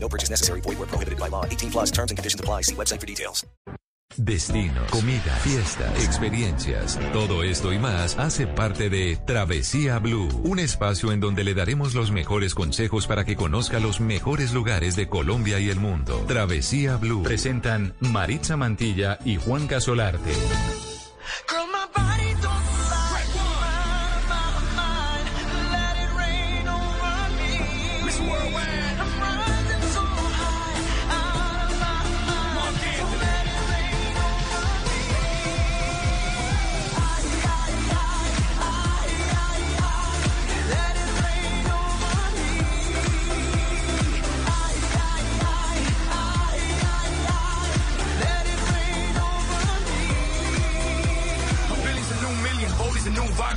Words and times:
No 0.00 0.08
purchase 0.08 0.30
necessary. 0.30 0.62
Void 0.62 0.78
where 0.78 0.88
prohibited 0.88 1.18
by 1.18 1.28
law. 1.28 1.44
18 1.44 1.70
plus 1.70 1.90
terms 1.90 2.10
and 2.10 2.18
conditions 2.18 2.40
apply. 2.40 2.62
See 2.62 2.74
website 2.74 3.00
for 3.00 3.06
details. 3.06 3.44
Destinos, 4.16 4.90
comida, 4.90 5.36
fiestas, 5.44 6.02
experiencias. 6.02 6.98
Todo 7.12 7.44
esto 7.44 7.72
y 7.72 7.78
más 7.78 8.18
hace 8.18 8.48
parte 8.48 8.90
de 8.90 9.16
Travesía 9.16 9.98
Blue, 10.00 10.28
un 10.42 10.58
espacio 10.58 11.12
en 11.12 11.20
donde 11.20 11.44
le 11.44 11.54
daremos 11.54 11.94
los 11.94 12.10
mejores 12.10 12.54
consejos 12.54 13.06
para 13.06 13.24
que 13.24 13.36
conozca 13.36 13.78
los 13.78 14.00
mejores 14.00 14.52
lugares 14.52 14.96
de 14.96 15.08
Colombia 15.08 15.60
y 15.60 15.68
el 15.68 15.78
mundo. 15.78 16.24
Travesía 16.26 16.96
Blue. 16.96 17.22
Presentan 17.22 17.94
Maritza 18.00 18.56
Mantilla 18.56 19.18
y 19.24 19.36
Juan 19.36 19.68
Casolarte. 19.68 20.32
Billy's 21.48 22.17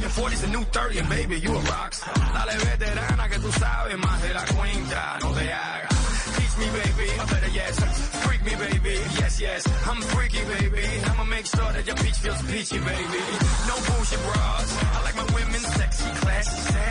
vodka, 0.02 0.22
40's 0.22 0.44
a 0.44 0.48
new 0.50 0.64
30, 0.64 1.00
and 1.00 1.10
baby, 1.10 1.40
you 1.40 1.50
a 1.50 1.60
rockstar. 1.60 2.14
Dale 2.34 2.58
veterana 2.58 3.30
que 3.30 3.40
tú 3.40 3.52
sabes 3.52 3.98
más 3.98 4.22
de 4.22 4.34
la 4.34 4.46
cuenta, 4.46 5.18
no 5.22 5.32
te 5.32 5.52
hagas. 5.52 5.92
Teach 6.38 6.58
me, 6.58 6.66
baby, 6.66 7.10
I 7.20 7.26
better 7.26 7.52
yes. 7.54 7.76
Freak 8.24 8.44
me, 8.46 8.56
baby, 8.56 9.00
yes, 9.20 9.40
yes. 9.40 9.68
I'm 9.88 10.02
freaky, 10.02 10.44
baby. 10.46 10.86
I'ma 11.06 11.24
make 11.26 11.46
sure 11.46 11.72
that 11.74 11.86
your 11.86 11.96
peach 11.96 12.18
feels 12.18 12.42
peachy, 12.44 12.80
baby. 12.80 13.22
No 13.68 13.76
bullshit 13.88 14.22
bras. 14.26 14.70
I 14.96 15.04
like 15.04 15.16
my 15.16 15.28
women 15.36 15.60
sexy, 15.60 16.10
classy, 16.22 16.58
sassy, 16.72 16.91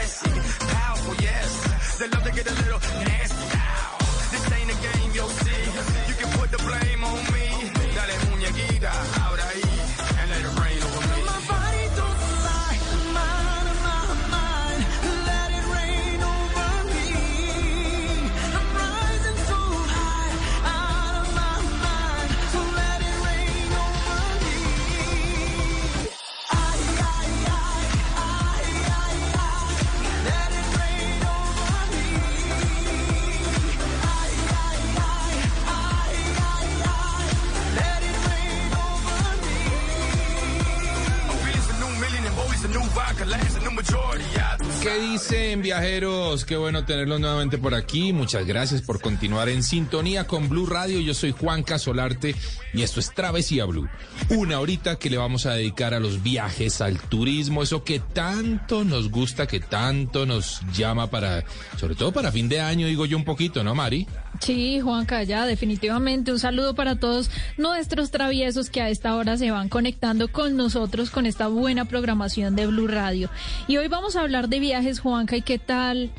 dicen 45.71 45.85
Qué 46.31 46.57
bueno 46.57 46.85
tenerlos 46.85 47.19
nuevamente 47.19 47.59
por 47.59 47.75
aquí. 47.75 48.13
Muchas 48.13 48.47
gracias 48.47 48.83
por 48.83 49.01
continuar 49.01 49.49
en 49.49 49.65
sintonía 49.65 50.29
con 50.29 50.49
Blue 50.49 50.65
Radio. 50.65 51.01
Yo 51.01 51.13
soy 51.13 51.33
Juan 51.33 51.65
Casolarte 51.65 52.37
y 52.73 52.83
esto 52.83 53.01
es 53.01 53.13
Travesía 53.13 53.65
Blue. 53.65 53.89
Una 54.29 54.61
horita 54.61 54.97
que 54.97 55.11
le 55.11 55.17
vamos 55.17 55.47
a 55.47 55.55
dedicar 55.55 55.93
a 55.93 55.99
los 55.99 56.23
viajes, 56.23 56.83
al 56.83 57.01
turismo, 57.01 57.65
eso 57.65 57.83
que 57.83 57.99
tanto 57.99 58.85
nos 58.85 59.11
gusta, 59.11 59.49
que 59.49 59.59
tanto 59.59 60.25
nos 60.25 60.61
llama 60.73 61.11
para, 61.11 61.43
sobre 61.77 61.97
todo 61.97 62.13
para 62.13 62.31
fin 62.31 62.49
de 62.49 62.61
año, 62.61 62.87
digo 62.87 63.07
yo 63.07 63.17
un 63.17 63.25
poquito, 63.25 63.65
¿no, 63.65 63.75
Mari? 63.75 64.07
Sí, 64.39 64.79
Juanca, 64.79 65.25
ya 65.25 65.47
definitivamente 65.47 66.31
un 66.31 66.39
saludo 66.39 66.77
para 66.77 67.01
todos 67.01 67.29
nuestros 67.59 68.13
traviesos 68.13 68.71
que 68.71 68.81
a 68.81 68.89
esta 68.89 69.17
hora 69.17 69.37
se 69.37 69.51
van 69.51 69.69
conectando 69.69 70.29
con 70.29 70.57
nosotros 70.57 71.11
con 71.11 71.27
esta 71.27 71.49
buena 71.49 71.87
programación 71.87 72.55
de 72.55 72.69
Blue 72.69 72.87
Radio. 72.87 73.31
Y 73.67 73.79
hoy 73.79 73.89
vamos 73.89 74.15
a 74.15 74.21
hablar 74.21 74.49
de 74.49 74.61
viajes, 74.61 75.01
Juanca, 75.01 75.37
y 75.37 75.43
qué 75.43 75.59
tal 75.59 76.13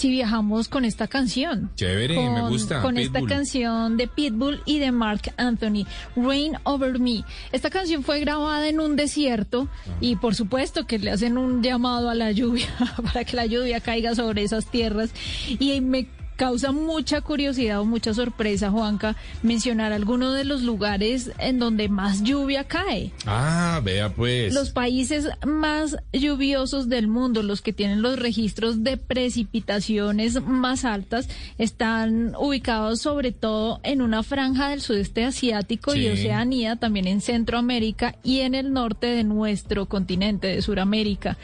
si 0.00 0.08
viajamos 0.08 0.68
con 0.68 0.86
esta 0.86 1.08
canción. 1.08 1.70
Chévere, 1.74 2.16
me 2.16 2.48
gusta, 2.48 2.80
Con 2.80 2.96
esta 2.96 3.20
canción 3.20 3.98
de 3.98 4.08
Pitbull 4.08 4.62
y 4.64 4.78
de 4.78 4.92
Mark 4.92 5.34
Anthony, 5.36 5.84
Rain 6.16 6.56
Over 6.62 6.98
Me. 6.98 7.22
Esta 7.52 7.68
canción 7.68 8.02
fue 8.02 8.18
grabada 8.20 8.66
en 8.66 8.80
un 8.80 8.96
desierto 8.96 9.68
y 10.00 10.16
por 10.16 10.34
supuesto 10.34 10.86
que 10.86 10.98
le 10.98 11.10
hacen 11.10 11.36
un 11.36 11.62
llamado 11.62 12.08
a 12.08 12.14
la 12.14 12.32
lluvia 12.32 12.68
para 13.12 13.24
que 13.24 13.36
la 13.36 13.44
lluvia 13.44 13.80
caiga 13.80 14.14
sobre 14.14 14.42
esas 14.42 14.70
tierras. 14.70 15.10
Y 15.58 15.82
me 15.82 16.08
causa 16.40 16.72
mucha 16.72 17.20
curiosidad 17.20 17.80
o 17.80 17.84
mucha 17.84 18.14
sorpresa, 18.14 18.70
Juanca, 18.70 19.14
mencionar 19.42 19.92
algunos 19.92 20.34
de 20.34 20.44
los 20.44 20.62
lugares 20.62 21.32
en 21.36 21.58
donde 21.58 21.90
más 21.90 22.22
lluvia 22.22 22.64
cae. 22.64 23.12
Ah, 23.26 23.78
vea 23.84 24.08
pues. 24.08 24.54
Los 24.54 24.70
países 24.70 25.28
más 25.46 25.98
lluviosos 26.14 26.88
del 26.88 27.08
mundo, 27.08 27.42
los 27.42 27.60
que 27.60 27.74
tienen 27.74 28.00
los 28.00 28.18
registros 28.18 28.82
de 28.82 28.96
precipitaciones 28.96 30.42
más 30.42 30.86
altas, 30.86 31.28
están 31.58 32.34
ubicados 32.38 33.02
sobre 33.02 33.32
todo 33.32 33.78
en 33.82 34.00
una 34.00 34.22
franja 34.22 34.70
del 34.70 34.80
sudeste 34.80 35.26
asiático 35.26 35.94
y. 35.94 36.08
Oceanía, 36.08 36.76
también 36.76 37.06
en 37.06 37.20
Centroamérica 37.20 38.16
y 38.24 38.40
en 38.40 38.54
el 38.54 38.72
norte 38.72 39.08
de 39.08 39.24
nuestro 39.24 39.84
continente 39.84 40.46
de 40.46 40.62
Sudamérica. 40.62 41.36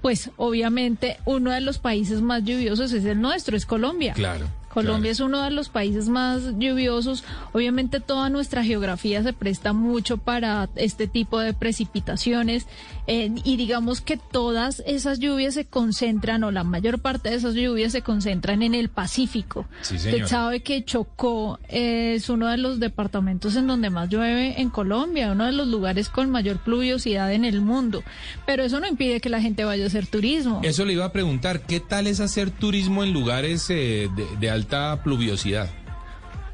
Pues 0.00 0.30
obviamente 0.36 1.16
uno 1.24 1.50
de 1.50 1.60
los 1.60 1.78
países 1.78 2.20
más 2.20 2.44
lluviosos 2.44 2.92
es 2.92 3.04
el 3.04 3.20
nuestro, 3.20 3.56
es 3.56 3.66
Colombia. 3.66 4.12
Claro. 4.14 4.46
Colombia 4.78 5.12
claro. 5.12 5.12
es 5.12 5.20
uno 5.20 5.42
de 5.42 5.50
los 5.50 5.68
países 5.68 6.08
más 6.08 6.42
lluviosos. 6.58 7.24
Obviamente 7.52 8.00
toda 8.00 8.30
nuestra 8.30 8.64
geografía 8.64 9.22
se 9.22 9.32
presta 9.32 9.72
mucho 9.72 10.18
para 10.18 10.68
este 10.76 11.06
tipo 11.06 11.40
de 11.40 11.54
precipitaciones 11.54 12.66
eh, 13.06 13.30
y 13.42 13.56
digamos 13.56 14.00
que 14.00 14.16
todas 14.18 14.82
esas 14.86 15.18
lluvias 15.18 15.54
se 15.54 15.64
concentran 15.64 16.44
o 16.44 16.50
la 16.50 16.62
mayor 16.62 17.00
parte 17.00 17.30
de 17.30 17.36
esas 17.36 17.54
lluvias 17.54 17.92
se 17.92 18.02
concentran 18.02 18.62
en 18.62 18.74
el 18.74 18.90
Pacífico. 18.90 19.66
Sí, 19.80 19.96
Usted 19.96 20.26
sabe 20.26 20.60
que 20.60 20.84
Chocó 20.84 21.58
eh, 21.68 22.14
es 22.16 22.28
uno 22.28 22.48
de 22.48 22.58
los 22.58 22.80
departamentos 22.80 23.56
en 23.56 23.66
donde 23.66 23.90
más 23.90 24.10
llueve 24.10 24.60
en 24.60 24.70
Colombia, 24.70 25.32
uno 25.32 25.46
de 25.46 25.52
los 25.52 25.66
lugares 25.68 26.08
con 26.08 26.30
mayor 26.30 26.58
pluviosidad 26.58 27.32
en 27.32 27.44
el 27.44 27.60
mundo. 27.60 28.02
Pero 28.46 28.62
eso 28.62 28.78
no 28.78 28.86
impide 28.86 29.20
que 29.20 29.30
la 29.30 29.40
gente 29.40 29.64
vaya 29.64 29.84
a 29.84 29.86
hacer 29.86 30.06
turismo. 30.06 30.60
Eso 30.62 30.84
le 30.84 30.92
iba 30.92 31.06
a 31.06 31.12
preguntar, 31.12 31.60
¿qué 31.62 31.80
tal 31.80 32.06
es 32.06 32.20
hacer 32.20 32.50
turismo 32.50 33.04
en 33.04 33.12
lugares 33.12 33.70
eh, 33.70 34.08
de, 34.14 34.26
de 34.38 34.50
alta 34.50 34.67
pluviosidad? 35.02 35.68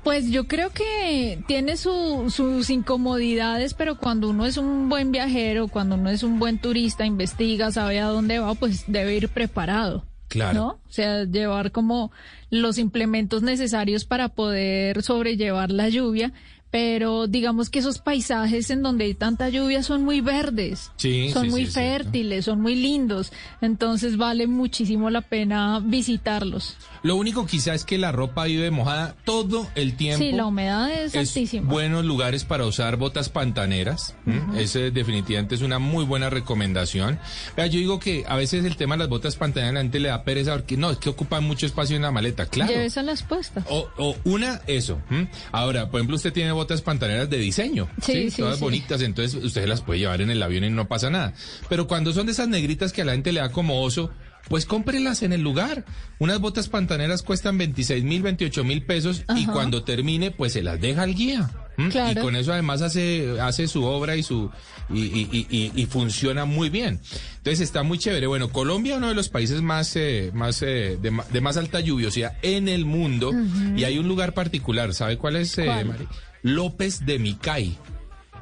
Pues 0.02 0.30
yo 0.30 0.46
creo 0.46 0.68
que 0.70 1.42
tiene 1.46 1.76
su- 1.78 2.26
sus 2.30 2.68
incomodidades, 2.68 3.72
pero 3.72 3.96
cuando 3.96 4.28
uno 4.28 4.44
es 4.44 4.58
un 4.58 4.88
buen 4.90 5.12
viajero, 5.12 5.68
cuando 5.68 5.94
uno 5.94 6.10
es 6.10 6.22
un 6.22 6.38
buen 6.38 6.58
turista, 6.58 7.06
investiga, 7.06 7.72
sabe 7.72 8.00
a 8.00 8.06
dónde 8.08 8.38
va, 8.38 8.54
pues 8.54 8.84
debe 8.86 9.14
ir 9.16 9.28
preparado. 9.30 10.04
Claro. 10.28 10.58
¿No? 10.58 10.68
O 10.88 10.90
sea, 10.92 11.24
llevar 11.24 11.70
como 11.70 12.10
los 12.50 12.76
implementos 12.78 13.42
necesarios 13.42 14.04
para 14.04 14.28
poder 14.30 15.02
sobrellevar 15.02 15.70
la 15.70 15.88
lluvia, 15.88 16.32
pero 16.74 17.28
digamos 17.28 17.70
que 17.70 17.78
esos 17.78 18.00
paisajes 18.00 18.68
en 18.68 18.82
donde 18.82 19.04
hay 19.04 19.14
tanta 19.14 19.48
lluvia 19.48 19.84
son 19.84 20.02
muy 20.02 20.20
verdes, 20.20 20.90
Sí, 20.96 21.30
son 21.30 21.44
sí, 21.44 21.50
muy 21.50 21.66
sí, 21.66 21.72
fértiles, 21.72 22.46
son 22.46 22.60
muy 22.60 22.74
lindos, 22.74 23.30
entonces 23.60 24.16
vale 24.16 24.48
muchísimo 24.48 25.08
la 25.08 25.20
pena 25.20 25.80
visitarlos. 25.80 26.76
Lo 27.04 27.14
único 27.14 27.46
quizá 27.46 27.74
es 27.74 27.84
que 27.84 27.96
la 27.96 28.10
ropa 28.10 28.46
vive 28.46 28.72
mojada 28.72 29.14
todo 29.24 29.68
el 29.76 29.94
tiempo. 29.94 30.24
Sí, 30.24 30.32
la 30.32 30.46
humedad 30.46 30.90
es, 30.90 31.14
es 31.14 31.28
altísima. 31.28 31.70
buenos 31.70 32.04
lugares 32.04 32.44
para 32.44 32.66
usar 32.66 32.96
botas 32.96 33.28
pantaneras. 33.28 34.16
¿m? 34.26 34.60
Ese 34.60 34.90
definitivamente 34.90 35.54
es 35.54 35.60
una 35.60 35.78
muy 35.78 36.04
buena 36.04 36.28
recomendación. 36.28 37.20
Vea, 37.56 37.66
yo 37.66 37.78
digo 37.78 38.00
que 38.00 38.24
a 38.26 38.34
veces 38.36 38.64
el 38.64 38.76
tema 38.76 38.96
de 38.96 39.00
las 39.00 39.08
botas 39.10 39.36
pantaneras 39.36 39.74
la 39.74 39.80
gente 39.82 40.00
le 40.00 40.08
da 40.08 40.24
pereza 40.24 40.54
porque 40.54 40.76
no, 40.76 40.90
es 40.90 40.96
que 40.96 41.10
ocupan 41.10 41.44
mucho 41.44 41.66
espacio 41.66 41.94
en 41.94 42.02
la 42.02 42.10
maleta. 42.10 42.46
Claro. 42.46 42.72
Lleves 42.72 42.96
a 42.96 43.02
las 43.02 43.22
puestas. 43.22 43.64
O, 43.68 43.86
o 43.98 44.16
una, 44.24 44.62
eso. 44.66 44.98
¿m? 45.10 45.28
Ahora, 45.52 45.90
por 45.90 46.00
ejemplo, 46.00 46.16
usted 46.16 46.32
tiene 46.32 46.50
botas 46.52 46.63
botas 46.64 46.82
pantaneras 46.82 47.30
de 47.30 47.38
diseño, 47.38 47.88
Sí, 48.02 48.30
sí, 48.30 48.42
todas 48.42 48.58
sí. 48.58 48.64
bonitas, 48.64 49.00
entonces 49.02 49.42
usted 49.42 49.66
las 49.66 49.82
puede 49.82 50.00
llevar 50.00 50.20
en 50.20 50.30
el 50.30 50.42
avión 50.42 50.64
y 50.64 50.70
no 50.70 50.88
pasa 50.88 51.10
nada. 51.10 51.34
Pero 51.68 51.86
cuando 51.86 52.12
son 52.12 52.26
de 52.26 52.32
esas 52.32 52.48
negritas 52.48 52.92
que 52.92 53.02
a 53.02 53.04
la 53.04 53.12
gente 53.12 53.32
le 53.32 53.40
da 53.40 53.50
como 53.52 53.82
oso, 53.82 54.10
pues 54.48 54.66
cómprelas 54.66 55.22
en 55.22 55.32
el 55.32 55.40
lugar. 55.40 55.86
Unas 56.18 56.38
botas 56.38 56.68
pantaneras 56.68 57.22
cuestan 57.22 57.56
26 57.56 58.04
mil, 58.04 58.20
28 58.22 58.62
mil 58.64 58.82
pesos 58.84 59.22
y 59.34 59.46
cuando 59.46 59.84
termine, 59.84 60.32
pues 60.32 60.52
se 60.52 60.62
las 60.62 60.78
deja 60.80 61.02
al 61.02 61.14
guía. 61.14 61.50
Claro. 61.90 62.20
Y 62.20 62.22
con 62.22 62.36
eso 62.36 62.52
además 62.52 62.82
hace, 62.82 63.40
hace 63.40 63.66
su 63.68 63.82
obra 63.84 64.14
y 64.16 64.22
su 64.22 64.48
y, 64.90 65.00
y- 65.00 65.28
y- 65.32 65.46
y- 65.50 65.72
y 65.74 65.86
funciona 65.86 66.44
muy 66.44 66.68
bien. 66.68 67.00
Entonces 67.38 67.60
está 67.62 67.82
muy 67.82 67.98
chévere. 67.98 68.26
Bueno, 68.26 68.50
Colombia 68.50 68.96
uno 68.98 69.08
de 69.08 69.14
los 69.14 69.28
países 69.30 69.60
más, 69.62 69.96
eh, 69.96 70.30
más 70.34 70.60
eh, 70.62 70.98
de, 71.00 71.40
más 71.40 71.56
alta 71.56 71.80
lluviosidad 71.80 72.34
en 72.42 72.68
el 72.68 72.84
mundo 72.84 73.32
y 73.76 73.82
hay 73.84 73.96
un 73.98 74.06
lugar 74.08 74.34
particular. 74.34 74.92
¿Sabe 74.94 75.16
cuál 75.16 75.36
es? 75.36 75.56
eh, 75.58 75.64
¿Cuál? 75.64 75.86
Mari? 75.86 76.04
López 76.44 77.04
de 77.04 77.18
Micay. 77.18 77.76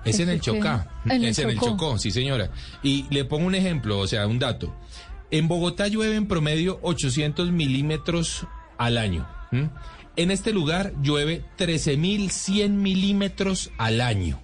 Es 0.05 0.17
en 0.19 0.29
¿Ese 0.29 0.33
el? 0.35 0.41
Chocá. 0.41 0.91
En 1.07 1.13
el 1.13 1.25
es 1.27 1.39
en 1.39 1.49
el 1.51 1.59
Chocó. 1.61 1.97
Sí 1.99 2.11
señora. 2.11 2.51
Y 2.83 3.07
le 3.11 3.25
pongo 3.25 3.47
un 3.47 3.55
ejemplo, 3.55 3.99
o 4.01 4.07
sea, 4.07 4.27
un 4.27 4.39
dato. 4.39 4.75
En 5.31 5.49
Bogotá 5.49 5.87
llueve 5.89 6.17
en 6.17 6.27
promedio 6.27 6.79
800 6.83 7.51
milímetros 7.53 8.47
al 8.77 8.99
año. 8.99 9.27
En 10.17 10.31
este 10.31 10.53
lugar 10.53 10.93
llueve 11.03 11.45
13.100 11.57 12.71
milímetros 12.71 13.71
al 13.79 14.01
año. 14.03 14.43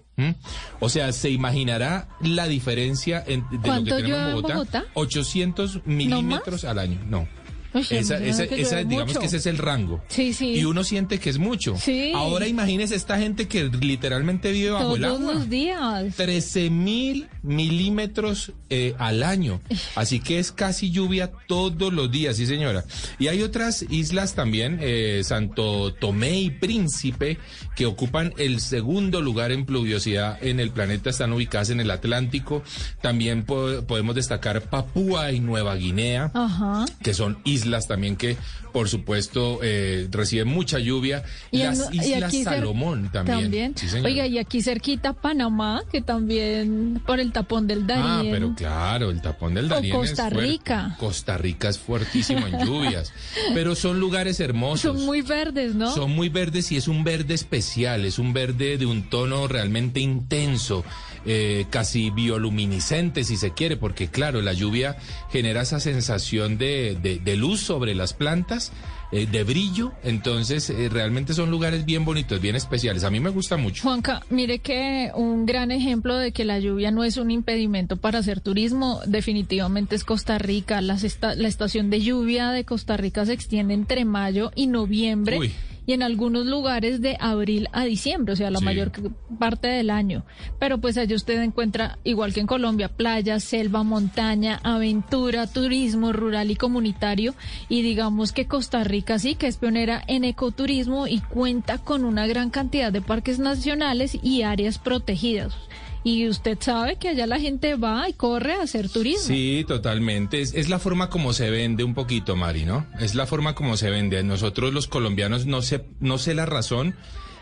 O 0.80 0.88
sea, 0.88 1.12
se 1.12 1.30
imaginará 1.30 2.08
la 2.20 2.48
diferencia 2.48 3.22
en- 3.26 3.42
de 3.50 3.56
lo 3.56 3.62
que 3.62 3.68
¿Cuánto 3.68 3.96
tenemos 3.96 4.18
en 4.18 4.26
en 4.26 4.34
Bogotá. 4.34 4.54
Bogotá? 4.54 4.84
800 4.94 5.80
milímetros 5.86 6.64
al 6.64 6.78
año. 6.80 6.98
No. 7.06 7.28
Uy, 7.74 7.86
Esa, 7.90 8.18
digamos 8.18 9.08
mucho. 9.08 9.20
que 9.20 9.26
ese 9.26 9.36
es 9.36 9.46
el 9.46 9.58
rango. 9.58 10.02
Sí, 10.08 10.32
sí. 10.32 10.54
Y 10.54 10.64
uno 10.64 10.84
siente 10.84 11.18
que 11.18 11.28
es 11.30 11.38
mucho. 11.38 11.76
Sí. 11.76 12.12
Ahora 12.14 12.46
imagínese 12.48 12.94
esta 12.94 13.18
gente 13.18 13.46
que 13.46 13.64
literalmente 13.64 14.50
vive 14.52 14.70
bajo 14.70 14.96
el 14.96 15.02
Todos 15.02 15.20
agua. 15.20 15.34
los 15.34 15.50
días. 15.50 16.16
13 16.16 16.70
mil 16.70 17.28
milímetros 17.42 18.52
eh, 18.70 18.94
al 18.98 19.22
año. 19.22 19.60
Así 19.94 20.20
que 20.20 20.38
es 20.38 20.50
casi 20.52 20.90
lluvia 20.90 21.30
todos 21.46 21.92
los 21.92 22.10
días, 22.10 22.36
sí 22.36 22.46
señora. 22.46 22.84
Y 23.18 23.28
hay 23.28 23.42
otras 23.42 23.84
islas 23.90 24.34
también, 24.34 24.78
eh, 24.80 25.20
Santo 25.24 25.92
Tomé 25.94 26.40
y 26.40 26.50
Príncipe, 26.50 27.38
que 27.76 27.84
ocupan 27.86 28.32
el 28.38 28.60
segundo 28.60 29.20
lugar 29.20 29.52
en 29.52 29.66
pluviosidad 29.66 30.42
en 30.42 30.58
el 30.60 30.70
planeta, 30.70 31.10
están 31.10 31.32
ubicadas 31.32 31.70
en 31.70 31.80
el 31.80 31.90
Atlántico. 31.90 32.62
También 33.02 33.44
po- 33.44 33.84
podemos 33.86 34.14
destacar 34.14 34.62
Papúa 34.62 35.32
y 35.32 35.40
Nueva 35.40 35.74
Guinea 35.76 36.30
Ajá. 36.34 36.86
que 37.02 37.12
son 37.14 37.38
islas 37.44 37.57
también 37.86 38.16
que, 38.16 38.36
por 38.72 38.88
supuesto, 38.88 39.60
eh, 39.62 40.08
reciben 40.10 40.48
mucha 40.48 40.78
lluvia. 40.78 41.24
Y 41.50 41.58
Las 41.58 41.88
en- 41.90 41.94
Islas 41.94 42.34
Salomón 42.44 43.10
también. 43.12 43.74
Sí, 43.76 43.88
señora. 43.88 44.08
Oiga, 44.08 44.26
y 44.26 44.38
aquí 44.38 44.62
cerquita 44.62 45.12
Panamá, 45.12 45.82
que 45.90 46.00
también 46.02 47.00
por 47.06 47.20
el 47.20 47.32
tapón 47.32 47.66
del 47.66 47.82
Ah, 47.90 48.16
Darién. 48.18 48.32
pero 48.34 48.54
claro, 48.54 49.10
el 49.10 49.20
tapón 49.20 49.54
del 49.54 49.68
Darién 49.68 49.94
Costa. 49.96 50.28
Rica. 50.30 50.96
Costa 50.98 51.38
Rica 51.38 51.68
es 51.68 51.78
fuertísimo 51.78 52.46
en 52.46 52.58
lluvias, 52.66 53.12
pero 53.54 53.74
son 53.74 53.98
lugares 54.00 54.40
hermosos. 54.40 54.80
Son 54.96 55.04
muy 55.06 55.22
verdes, 55.22 55.74
¿no? 55.74 55.92
Son 55.94 56.10
muy 56.10 56.28
verdes 56.28 56.70
y 56.72 56.76
es 56.76 56.88
un 56.88 57.04
verde 57.04 57.34
especial, 57.34 58.04
es 58.04 58.18
un 58.18 58.32
verde 58.32 58.78
de 58.78 58.86
un 58.86 59.08
tono 59.08 59.48
realmente 59.48 60.00
intenso, 60.00 60.84
eh, 61.26 61.66
casi 61.70 62.10
bioluminiscente 62.10 63.24
si 63.24 63.36
se 63.36 63.52
quiere, 63.52 63.76
porque 63.76 64.08
claro, 64.08 64.40
la 64.42 64.52
lluvia 64.52 64.96
genera 65.30 65.62
esa 65.62 65.80
sensación 65.80 66.58
de, 66.58 66.96
de- 67.02 67.18
de 67.18 67.36
luz 67.36 67.60
sobre 67.60 67.94
las 67.94 68.12
plantas, 68.14 68.67
eh, 69.10 69.26
de 69.26 69.42
brillo, 69.44 69.92
entonces 70.04 70.68
eh, 70.68 70.88
realmente 70.90 71.32
son 71.32 71.50
lugares 71.50 71.84
bien 71.86 72.04
bonitos, 72.04 72.40
bien 72.40 72.56
especiales. 72.56 73.04
A 73.04 73.10
mí 73.10 73.20
me 73.20 73.30
gusta 73.30 73.56
mucho. 73.56 73.82
Juanca, 73.82 74.22
mire 74.28 74.58
que 74.58 75.10
un 75.14 75.46
gran 75.46 75.70
ejemplo 75.70 76.16
de 76.18 76.32
que 76.32 76.44
la 76.44 76.58
lluvia 76.58 76.90
no 76.90 77.04
es 77.04 77.16
un 77.16 77.30
impedimento 77.30 77.96
para 77.96 78.18
hacer 78.18 78.40
turismo, 78.40 79.00
definitivamente 79.06 79.94
es 79.96 80.04
Costa 80.04 80.36
Rica. 80.38 80.80
Las 80.82 81.04
esta- 81.04 81.34
la 81.34 81.48
estación 81.48 81.88
de 81.90 82.00
lluvia 82.02 82.50
de 82.50 82.64
Costa 82.64 82.96
Rica 82.98 83.24
se 83.24 83.32
extiende 83.32 83.72
entre 83.74 84.04
mayo 84.04 84.50
y 84.54 84.66
noviembre. 84.66 85.38
Uy. 85.38 85.52
Y 85.88 85.94
en 85.94 86.02
algunos 86.02 86.44
lugares 86.44 87.00
de 87.00 87.16
abril 87.18 87.66
a 87.72 87.84
diciembre, 87.84 88.34
o 88.34 88.36
sea, 88.36 88.50
la 88.50 88.58
Sí. 88.58 88.64
mayor 88.66 88.92
parte 89.38 89.68
del 89.68 89.88
año. 89.88 90.22
Pero 90.58 90.76
pues 90.76 90.98
allí 90.98 91.14
usted 91.14 91.40
encuentra, 91.42 91.98
igual 92.04 92.34
que 92.34 92.40
en 92.40 92.46
Colombia, 92.46 92.90
playa, 92.90 93.40
selva, 93.40 93.82
montaña, 93.84 94.60
aventura, 94.64 95.46
turismo 95.46 96.12
rural 96.12 96.50
y 96.50 96.56
comunitario. 96.56 97.34
Y 97.70 97.80
digamos 97.80 98.32
que 98.32 98.46
Costa 98.46 98.84
Rica 98.84 99.18
sí 99.18 99.34
que 99.34 99.46
es 99.46 99.56
pionera 99.56 100.02
en 100.08 100.24
ecoturismo 100.24 101.06
y 101.06 101.20
cuenta 101.20 101.78
con 101.78 102.04
una 102.04 102.26
gran 102.26 102.50
cantidad 102.50 102.92
de 102.92 103.00
parques 103.00 103.38
nacionales 103.38 104.18
y 104.22 104.42
áreas 104.42 104.78
protegidas. 104.78 105.54
Y 106.04 106.28
usted 106.28 106.58
sabe 106.60 106.96
que 106.96 107.08
allá 107.08 107.26
la 107.26 107.40
gente 107.40 107.74
va 107.74 108.08
y 108.08 108.12
corre 108.12 108.54
a 108.54 108.62
hacer 108.62 108.88
turismo. 108.88 109.26
Sí, 109.26 109.64
totalmente. 109.66 110.40
Es, 110.40 110.54
es 110.54 110.68
la 110.68 110.78
forma 110.78 111.10
como 111.10 111.32
se 111.32 111.50
vende 111.50 111.84
un 111.84 111.94
poquito, 111.94 112.36
Mari, 112.36 112.64
¿no? 112.64 112.86
Es 113.00 113.14
la 113.14 113.26
forma 113.26 113.54
como 113.54 113.76
se 113.76 113.90
vende. 113.90 114.22
Nosotros 114.22 114.72
los 114.72 114.86
colombianos, 114.86 115.46
no 115.46 115.62
sé, 115.62 115.84
no 116.00 116.18
sé 116.18 116.34
la 116.34 116.46
razón, 116.46 116.94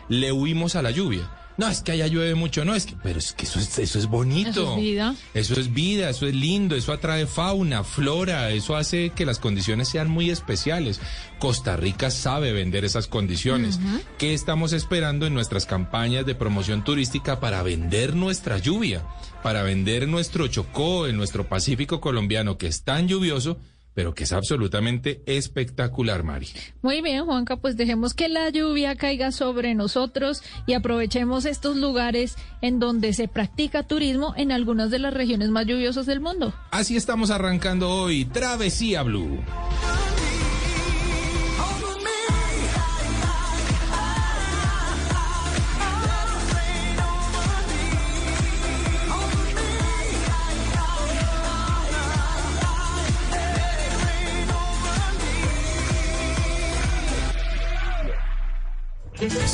le 0.09 0.31
huimos 0.31 0.75
a 0.75 0.81
la 0.81 0.91
lluvia. 0.91 1.29
No, 1.57 1.67
es 1.67 1.81
que 1.81 1.91
allá 1.91 2.05
llueve 2.05 2.35
mucho, 2.35 2.63
no, 2.65 2.75
es 2.75 2.85
que, 2.85 2.95
pero 3.01 3.17
es 3.17 3.33
que 3.33 3.45
eso 3.45 3.59
es, 3.59 3.79
eso 3.79 3.97
es 3.97 4.05
bonito. 4.05 4.49
Eso 4.49 4.75
es 4.75 4.81
vida. 4.81 5.15
Eso 5.33 5.53
es 5.59 5.73
vida, 5.73 6.09
eso 6.09 6.27
es 6.27 6.35
lindo, 6.35 6.75
eso 6.75 6.93
atrae 6.93 7.25
fauna, 7.25 7.83
flora, 7.83 8.51
eso 8.51 8.75
hace 8.75 9.09
que 9.09 9.25
las 9.25 9.39
condiciones 9.39 9.89
sean 9.89 10.07
muy 10.07 10.29
especiales. 10.29 11.01
Costa 11.39 11.75
Rica 11.75 12.11
sabe 12.11 12.53
vender 12.53 12.85
esas 12.85 13.07
condiciones. 13.07 13.79
¿Qué 14.19 14.35
estamos 14.35 14.71
esperando 14.71 15.25
en 15.25 15.33
nuestras 15.33 15.65
campañas 15.65 16.25
de 16.27 16.35
promoción 16.35 16.83
turística 16.83 17.39
para 17.39 17.63
vender 17.63 18.15
nuestra 18.15 18.59
lluvia? 18.59 19.03
Para 19.41 19.63
vender 19.63 20.07
nuestro 20.07 20.47
Chocó, 20.47 21.07
en 21.07 21.17
nuestro 21.17 21.47
Pacífico 21.47 21.99
colombiano, 22.01 22.57
que 22.57 22.67
es 22.67 22.83
tan 22.83 23.07
lluvioso, 23.07 23.57
pero 23.97 24.13
que 24.13 24.25
es 24.25 24.31
absolutamente 24.31 25.23
espectacular, 25.25 26.21
Mari. 26.21 26.49
Muy 26.83 27.01
bien, 27.01 27.25
Juanca, 27.25 27.57
pues 27.57 27.77
dejemos 27.77 28.13
que 28.13 28.29
la 28.29 28.47
lluvia 28.51 28.95
caiga 28.95 29.31
sobre 29.31 29.73
nosotros 29.73 30.43
y 30.67 30.73
aprovechemos 30.73 31.45
estos 31.45 31.77
lugares 31.77 32.35
en 32.61 32.77
donde 32.77 33.13
se 33.13 33.27
practica 33.27 33.87
turismo 33.87 34.35
en 34.37 34.51
algunas 34.51 34.91
de 34.91 34.99
las 34.99 35.15
regiones 35.15 35.49
más 35.49 35.65
lluviosas 35.65 36.05
del 36.05 36.19
mundo. 36.19 36.53
Así 36.69 36.95
estamos 36.95 37.31
arrancando 37.31 37.89
hoy, 37.89 38.25
Travesía 38.25 39.01
Blue. 39.01 39.39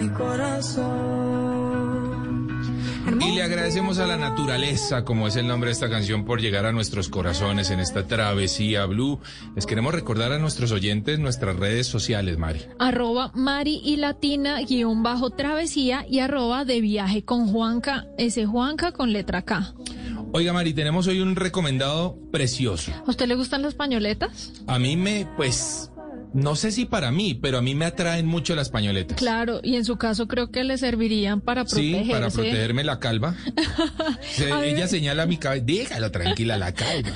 Mi 0.00 0.08
corazón. 0.08 1.60
Y 3.20 3.34
le 3.34 3.42
agradecemos 3.42 3.98
a 3.98 4.06
la 4.06 4.16
naturaleza, 4.16 5.04
como 5.04 5.28
es 5.28 5.36
el 5.36 5.46
nombre 5.46 5.68
de 5.68 5.72
esta 5.72 5.90
canción, 5.90 6.24
por 6.24 6.40
llegar 6.40 6.64
a 6.64 6.72
nuestros 6.72 7.10
corazones 7.10 7.70
en 7.70 7.80
esta 7.80 8.06
travesía 8.06 8.86
blue. 8.86 9.20
Les 9.54 9.66
queremos 9.66 9.92
recordar 9.92 10.32
a 10.32 10.38
nuestros 10.38 10.72
oyentes 10.72 11.18
nuestras 11.18 11.56
redes 11.56 11.86
sociales, 11.86 12.38
Mari. 12.38 12.62
Arroba 12.78 13.30
Mari 13.34 13.82
y 13.84 13.96
Latina 13.96 14.60
guion 14.62 15.02
bajo 15.02 15.30
travesía 15.30 16.06
y 16.08 16.20
arroba 16.20 16.64
de 16.64 16.80
viaje 16.80 17.24
con 17.24 17.48
Juanca, 17.48 18.06
ese 18.16 18.46
Juanca 18.46 18.92
con 18.92 19.12
letra 19.12 19.42
K. 19.42 19.74
Oiga, 20.32 20.52
Mari, 20.52 20.72
tenemos 20.72 21.08
hoy 21.08 21.20
un 21.20 21.36
recomendado 21.36 22.16
precioso. 22.30 22.92
¿A 23.06 23.10
usted 23.10 23.26
le 23.26 23.34
gustan 23.34 23.60
las 23.62 23.74
pañoletas? 23.74 24.52
A 24.66 24.78
mí 24.78 24.96
me, 24.96 25.26
pues, 25.36 25.90
no 26.32 26.54
sé 26.56 26.70
si 26.72 26.84
para 26.84 27.10
mí, 27.10 27.34
pero 27.34 27.58
a 27.58 27.62
mí 27.62 27.74
me 27.74 27.84
atraen 27.84 28.26
mucho 28.26 28.54
las 28.54 28.70
pañoletas. 28.70 29.18
Claro, 29.18 29.60
y 29.62 29.76
en 29.76 29.84
su 29.84 29.96
caso 29.96 30.28
creo 30.28 30.50
que 30.50 30.64
le 30.64 30.78
servirían 30.78 31.40
para 31.40 31.64
protegerse. 31.64 32.04
Sí, 32.04 32.10
para 32.10 32.30
protegerme 32.30 32.84
la 32.84 32.98
calva. 33.00 33.34
Se- 34.32 34.50
ella 34.68 34.86
señala 34.88 35.26
mi 35.26 35.36
cabeza, 35.38 35.64
déjalo 35.66 36.10
tranquila 36.10 36.56
la 36.56 36.72
calva. 36.72 37.10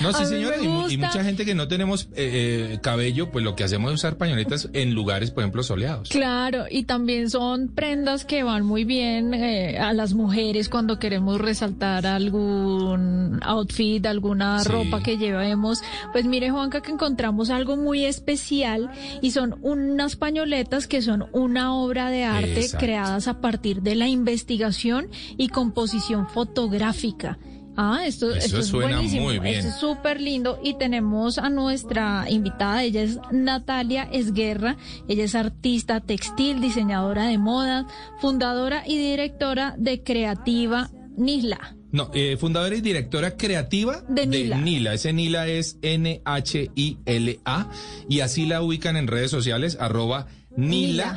No, 0.00 0.12
sí 0.12 0.24
señora, 0.26 0.56
y, 0.60 0.96
mucha 0.96 1.22
gente 1.24 1.44
que 1.44 1.54
no 1.54 1.68
tenemos 1.68 2.08
eh, 2.14 2.70
eh, 2.74 2.78
cabello, 2.82 3.30
pues 3.30 3.44
lo 3.44 3.54
que 3.56 3.64
hacemos 3.64 3.90
es 3.92 3.96
usar 4.00 4.16
pañoletas 4.16 4.68
en 4.72 4.94
lugares, 4.94 5.30
por 5.30 5.42
ejemplo, 5.42 5.62
soleados. 5.62 6.08
Claro, 6.08 6.64
y 6.70 6.84
también 6.84 7.30
son 7.30 7.68
prendas 7.68 8.24
que 8.24 8.42
van 8.42 8.64
muy 8.64 8.84
bien 8.84 9.34
eh, 9.34 9.78
a 9.78 9.92
las 9.92 10.14
mujeres 10.14 10.68
cuando 10.68 10.98
queremos 10.98 11.40
resaltar 11.40 12.06
algún 12.06 13.40
outfit, 13.42 14.04
alguna 14.06 14.60
Sí. 14.60 14.68
ropa 14.68 15.02
que 15.02 15.16
llevemos. 15.18 15.82
Pues 16.12 16.24
mire, 16.24 16.50
Juanca, 16.50 16.80
que 16.80 16.90
encontramos 16.92 17.50
algo 17.50 17.76
muy 17.76 18.04
especial 18.14 18.90
y 19.22 19.30
son 19.32 19.56
unas 19.62 20.16
pañoletas 20.16 20.86
que 20.86 21.02
son 21.02 21.26
una 21.32 21.74
obra 21.74 22.10
de 22.10 22.24
arte 22.24 22.60
Exacto. 22.60 22.84
creadas 22.86 23.28
a 23.28 23.40
partir 23.40 23.82
de 23.82 23.94
la 23.94 24.08
investigación 24.08 25.08
y 25.36 25.48
composición 25.48 26.28
fotográfica. 26.28 27.38
Ah, 27.76 28.02
esto, 28.06 28.30
Eso 28.30 28.38
esto 28.46 28.58
es 28.60 28.66
suena 28.68 28.96
buenísimo. 28.98 29.24
muy 29.24 29.38
bien. 29.40 29.56
Esto 29.56 29.68
es 29.68 29.74
súper 29.76 30.20
lindo 30.20 30.60
y 30.62 30.74
tenemos 30.74 31.38
a 31.38 31.50
nuestra 31.50 32.24
invitada, 32.30 32.84
ella 32.84 33.02
es 33.02 33.18
Natalia 33.32 34.04
Esguerra, 34.12 34.76
ella 35.08 35.24
es 35.24 35.34
artista 35.34 35.98
textil, 36.00 36.60
diseñadora 36.60 37.24
de 37.26 37.36
moda, 37.38 37.86
fundadora 38.20 38.84
y 38.86 38.96
directora 38.96 39.74
de 39.76 40.04
Creativa 40.04 40.88
Nisla. 41.16 41.74
No, 41.94 42.10
eh, 42.12 42.36
fundadora 42.36 42.74
y 42.74 42.80
directora 42.80 43.36
creativa 43.36 44.02
De 44.08 44.26
Nila. 44.26 44.94
Ese 44.94 45.12
Nila 45.12 45.46
es 45.46 45.78
N-H-I-L-A. 45.80 47.70
Y 48.08 48.18
así 48.18 48.46
la 48.46 48.62
ubican 48.62 48.96
en 48.96 49.06
redes 49.06 49.30
sociales, 49.30 49.78
arroba 49.78 50.26
nila.design 50.56 51.14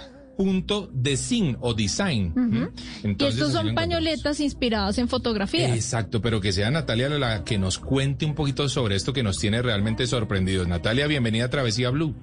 o 1.61 1.73
design. 1.73 2.31
y 3.03 3.07
Entonces, 3.07 3.39
estos 3.39 3.55
así 3.55 3.63
lo 3.63 3.69
son 3.69 3.73
pañoletas 3.73 4.39
inspiradas 4.39 4.99
en 4.99 5.07
fotografías. 5.07 5.71
Exacto, 5.71 6.21
pero 6.21 6.39
que 6.39 6.53
sea 6.53 6.69
Natalia 6.69 7.09
la 7.09 7.43
que 7.43 7.57
nos 7.57 7.79
cuente 7.79 8.27
un 8.27 8.35
poquito 8.35 8.69
sobre 8.69 8.97
esto 8.97 9.13
que 9.13 9.23
nos 9.23 9.39
tiene 9.39 9.63
realmente 9.63 10.05
sorprendidos. 10.05 10.67
Natalia, 10.67 11.07
bienvenida 11.07 11.45
a 11.45 11.49
Travesía 11.49 11.89
Blue. 11.89 12.13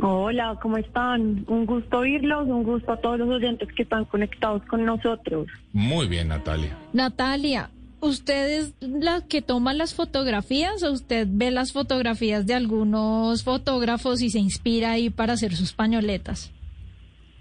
Hola, 0.00 0.58
¿cómo 0.60 0.76
están? 0.76 1.44
Un 1.46 1.66
gusto 1.66 1.98
oírlos, 1.98 2.48
un 2.48 2.64
gusto 2.64 2.92
a 2.92 2.96
todos 2.96 3.18
los 3.18 3.28
oyentes 3.28 3.68
que 3.72 3.84
están 3.84 4.04
conectados 4.04 4.62
con 4.66 4.84
nosotros. 4.84 5.46
Muy 5.72 6.08
bien, 6.08 6.28
Natalia. 6.28 6.76
Natalia, 6.92 7.70
¿usted 8.00 8.58
es 8.58 8.74
la 8.80 9.22
que 9.26 9.40
toma 9.40 9.72
las 9.72 9.94
fotografías 9.94 10.82
o 10.82 10.92
usted 10.92 11.28
ve 11.30 11.50
las 11.50 11.72
fotografías 11.72 12.46
de 12.46 12.54
algunos 12.54 13.44
fotógrafos 13.44 14.20
y 14.20 14.30
se 14.30 14.40
inspira 14.40 14.92
ahí 14.92 15.10
para 15.10 15.34
hacer 15.34 15.54
sus 15.54 15.72
pañoletas? 15.72 16.52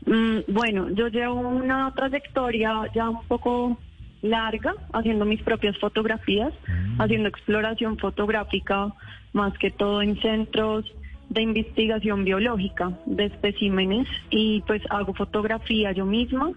Mm, 0.06 0.40
bueno, 0.48 0.90
yo 0.92 1.08
llevo 1.08 1.40
una 1.40 1.92
trayectoria 1.96 2.72
ya 2.94 3.10
un 3.10 3.24
poco 3.28 3.78
larga 4.22 4.74
haciendo 4.94 5.26
mis 5.26 5.42
propias 5.42 5.78
fotografías, 5.80 6.54
haciendo 6.98 7.30
exploración 7.30 7.98
fotográfica, 7.98 8.94
más 9.34 9.58
que 9.58 9.72
todo 9.72 10.02
en 10.02 10.20
centros 10.22 10.86
de 11.30 11.42
investigación 11.42 12.24
biológica 12.24 12.92
de 13.06 13.26
especímenes 13.26 14.08
y 14.30 14.62
pues 14.62 14.82
hago 14.90 15.14
fotografía 15.14 15.92
yo 15.92 16.06
misma. 16.06 16.52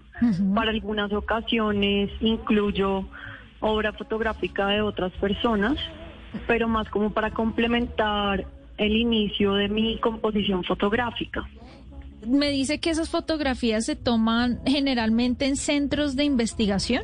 Para 0.53 0.71
algunas 0.71 1.11
ocasiones 1.13 2.11
incluyo 2.21 3.05
obra 3.59 3.93
fotográfica 3.93 4.67
de 4.67 4.81
otras 4.81 5.11
personas, 5.13 5.77
pero 6.45 6.67
más 6.67 6.89
como 6.89 7.11
para 7.11 7.31
complementar 7.31 8.45
el 8.77 8.95
inicio 8.95 9.53
de 9.53 9.69
mi 9.69 9.97
composición 9.99 10.63
fotográfica. 10.63 11.47
Me 12.25 12.49
dice 12.49 12.79
que 12.79 12.89
esas 12.89 13.09
fotografías 13.09 13.85
se 13.85 13.95
toman 13.95 14.59
generalmente 14.65 15.45
en 15.45 15.55
centros 15.55 16.15
de 16.15 16.25
investigación. 16.25 17.03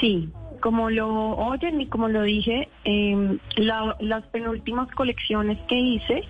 Sí, 0.00 0.28
como 0.66 0.90
lo 0.90 1.08
oyen 1.36 1.80
y 1.80 1.86
como 1.86 2.08
lo 2.08 2.22
dije, 2.24 2.68
eh, 2.84 3.38
la- 3.54 3.94
las 4.00 4.24
penúltimas 4.34 4.90
colecciones 4.96 5.58
que 5.68 5.78
hice 5.78 6.24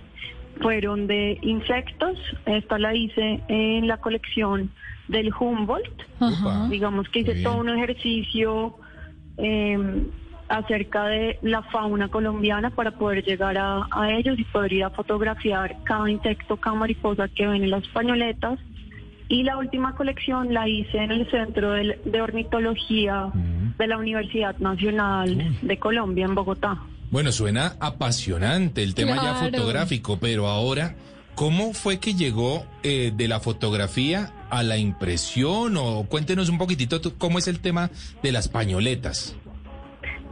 fueron 0.61 1.07
de 1.07 1.39
insectos. 1.41 2.19
Esta 2.45 2.77
la 2.77 2.93
hice 2.93 3.41
en 3.47 3.87
la 3.87 3.97
colección 3.97 4.69
del 5.07 5.33
Humboldt. 5.33 6.03
Ajá. 6.19 6.67
Digamos 6.69 7.09
que 7.09 7.21
Muy 7.21 7.23
hice 7.23 7.33
bien. 7.33 7.43
todo 7.45 7.57
un 7.61 7.69
ejercicio 7.69 8.75
eh, 9.39 10.03
acerca 10.49 11.07
de 11.07 11.39
la 11.41 11.63
fauna 11.63 12.07
colombiana 12.09 12.69
para 12.69 12.91
poder 12.91 13.23
llegar 13.25 13.57
a, 13.57 13.87
a 13.89 14.11
ellos 14.11 14.37
y 14.37 14.43
poder 14.43 14.71
ir 14.71 14.83
a 14.83 14.91
fotografiar 14.91 15.77
cada 15.83 16.07
insecto, 16.11 16.57
cada 16.57 16.75
mariposa 16.75 17.27
que 17.27 17.47
ven 17.47 17.63
en 17.63 17.71
las 17.71 17.87
pañoletas. 17.87 18.59
Y 19.29 19.43
la 19.43 19.57
última 19.57 19.95
colección 19.95 20.53
la 20.53 20.67
hice 20.67 20.97
en 20.97 21.11
el 21.11 21.29
Centro 21.29 21.71
de, 21.71 21.99
de 22.05 22.21
Ornitología 22.21 23.29
de 23.77 23.87
la 23.87 23.97
Universidad 23.97 24.57
Nacional 24.57 25.57
de 25.61 25.79
Colombia, 25.79 26.25
en 26.25 26.35
Bogotá. 26.35 26.77
Bueno, 27.09 27.31
suena 27.31 27.75
apasionante 27.79 28.83
el 28.83 28.93
tema 28.93 29.15
ya 29.15 29.35
fotográfico, 29.35 30.17
pero 30.19 30.47
ahora, 30.47 30.95
¿cómo 31.35 31.73
fue 31.73 31.99
que 31.99 32.13
llegó 32.13 32.65
eh, 32.83 33.11
de 33.15 33.27
la 33.27 33.39
fotografía 33.39 34.31
a 34.49 34.63
la 34.63 34.77
impresión? 34.77 35.77
O 35.77 36.05
cuéntenos 36.09 36.49
un 36.49 36.57
poquitito 36.57 36.99
tú, 36.99 37.17
cómo 37.17 37.39
es 37.39 37.47
el 37.47 37.59
tema 37.59 37.91
de 38.23 38.31
las 38.31 38.49
pañoletas. 38.49 39.37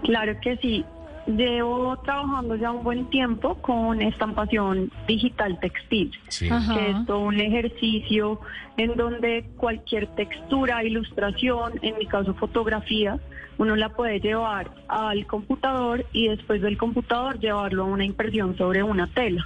Claro 0.04 0.34
que 0.42 0.58
sí. 0.58 0.86
Llevo 1.28 1.98
trabajando 2.04 2.56
ya 2.56 2.72
un 2.72 2.84
buen 2.84 3.10
tiempo 3.10 3.56
con 3.56 4.00
estampación 4.02 4.92
digital 5.08 5.60
textil. 5.60 6.12
Sí. 6.28 6.48
Que 6.48 6.92
es 6.92 7.06
todo 7.08 7.20
un 7.22 7.40
ejercicio 7.40 8.40
en 8.78 8.96
donde 8.96 9.44
cualquier 9.58 10.08
textura, 10.16 10.84
ilustración, 10.84 11.74
en 11.82 11.98
mi 11.98 12.06
caso 12.06 12.36
fotografía, 12.36 13.20
uno 13.58 13.76
la 13.76 13.90
puede 13.90 14.20
llevar 14.20 14.70
al 14.88 15.26
computador 15.26 16.06
y 16.12 16.28
después 16.28 16.62
del 16.62 16.78
computador 16.78 17.40
llevarlo 17.40 17.84
a 17.84 17.88
una 17.88 18.06
impresión 18.06 18.56
sobre 18.58 18.84
una 18.84 19.08
tela. 19.08 19.44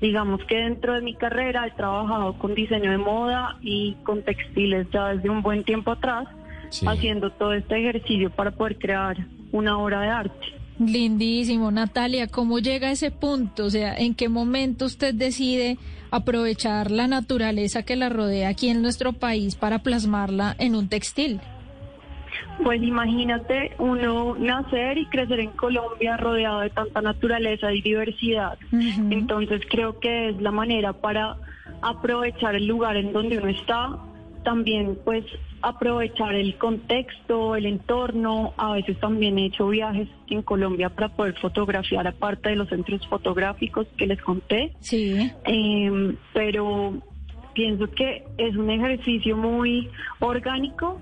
Digamos 0.00 0.44
que 0.44 0.56
dentro 0.56 0.94
de 0.94 1.02
mi 1.02 1.14
carrera 1.14 1.66
he 1.66 1.70
trabajado 1.70 2.34
con 2.38 2.54
diseño 2.54 2.90
de 2.90 2.98
moda 2.98 3.56
y 3.62 3.94
con 4.02 4.22
textiles 4.22 4.88
ya 4.90 5.08
desde 5.08 5.30
un 5.30 5.42
buen 5.42 5.64
tiempo 5.64 5.92
atrás, 5.92 6.26
Sí. 6.68 6.84
haciendo 6.88 7.30
todo 7.30 7.52
este 7.52 7.78
ejercicio 7.78 8.28
para 8.30 8.50
poder 8.50 8.76
crear 8.76 9.16
una 9.52 9.78
obra 9.78 10.00
de 10.00 10.08
arte. 10.08 10.46
Lindísimo, 10.78 11.70
Natalia. 11.70 12.26
¿Cómo 12.26 12.58
llega 12.58 12.88
a 12.88 12.92
ese 12.92 13.10
punto? 13.10 13.64
O 13.64 13.70
sea, 13.70 13.96
¿en 13.96 14.14
qué 14.14 14.28
momento 14.28 14.84
usted 14.84 15.14
decide 15.14 15.78
aprovechar 16.10 16.90
la 16.90 17.08
naturaleza 17.08 17.82
que 17.82 17.96
la 17.96 18.08
rodea 18.08 18.50
aquí 18.50 18.68
en 18.68 18.82
nuestro 18.82 19.12
país 19.12 19.56
para 19.56 19.80
plasmarla 19.80 20.54
en 20.58 20.74
un 20.74 20.88
textil? 20.88 21.40
Pues 22.62 22.82
imagínate 22.82 23.72
uno 23.78 24.34
nacer 24.38 24.98
y 24.98 25.06
crecer 25.06 25.40
en 25.40 25.50
Colombia 25.50 26.16
rodeado 26.16 26.60
de 26.60 26.70
tanta 26.70 27.00
naturaleza 27.00 27.72
y 27.72 27.82
diversidad. 27.82 28.58
Entonces 29.10 29.62
creo 29.68 29.98
que 29.98 30.30
es 30.30 30.40
la 30.40 30.50
manera 30.50 30.92
para 30.94 31.36
aprovechar 31.82 32.54
el 32.54 32.66
lugar 32.66 32.96
en 32.96 33.12
donde 33.12 33.38
uno 33.38 33.48
está, 33.48 33.98
también 34.42 34.98
pues 35.04 35.24
aprovechar 35.66 36.36
el 36.36 36.56
contexto, 36.58 37.56
el 37.56 37.66
entorno. 37.66 38.54
A 38.56 38.74
veces 38.74 38.98
también 39.00 39.36
he 39.38 39.46
hecho 39.46 39.66
viajes 39.68 40.08
en 40.28 40.42
Colombia 40.42 40.90
para 40.90 41.08
poder 41.08 41.34
fotografiar 41.40 42.06
aparte 42.06 42.50
de 42.50 42.56
los 42.56 42.68
centros 42.68 43.04
fotográficos 43.08 43.88
que 43.96 44.06
les 44.06 44.22
conté. 44.22 44.72
Sí. 44.78 45.32
Eh, 45.44 46.14
pero 46.32 46.94
pienso 47.52 47.90
que 47.90 48.24
es 48.38 48.54
un 48.54 48.70
ejercicio 48.70 49.36
muy 49.36 49.90
orgánico, 50.20 51.00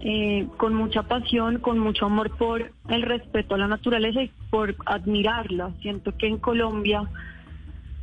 eh, 0.00 0.48
con 0.58 0.74
mucha 0.74 1.04
pasión, 1.04 1.60
con 1.60 1.78
mucho 1.78 2.04
amor 2.04 2.36
por 2.36 2.72
el 2.88 3.02
respeto 3.02 3.54
a 3.54 3.58
la 3.58 3.68
naturaleza 3.68 4.22
y 4.22 4.30
por 4.50 4.76
admirarla. 4.84 5.70
Siento 5.80 6.14
que 6.18 6.26
en 6.26 6.36
Colombia, 6.36 7.08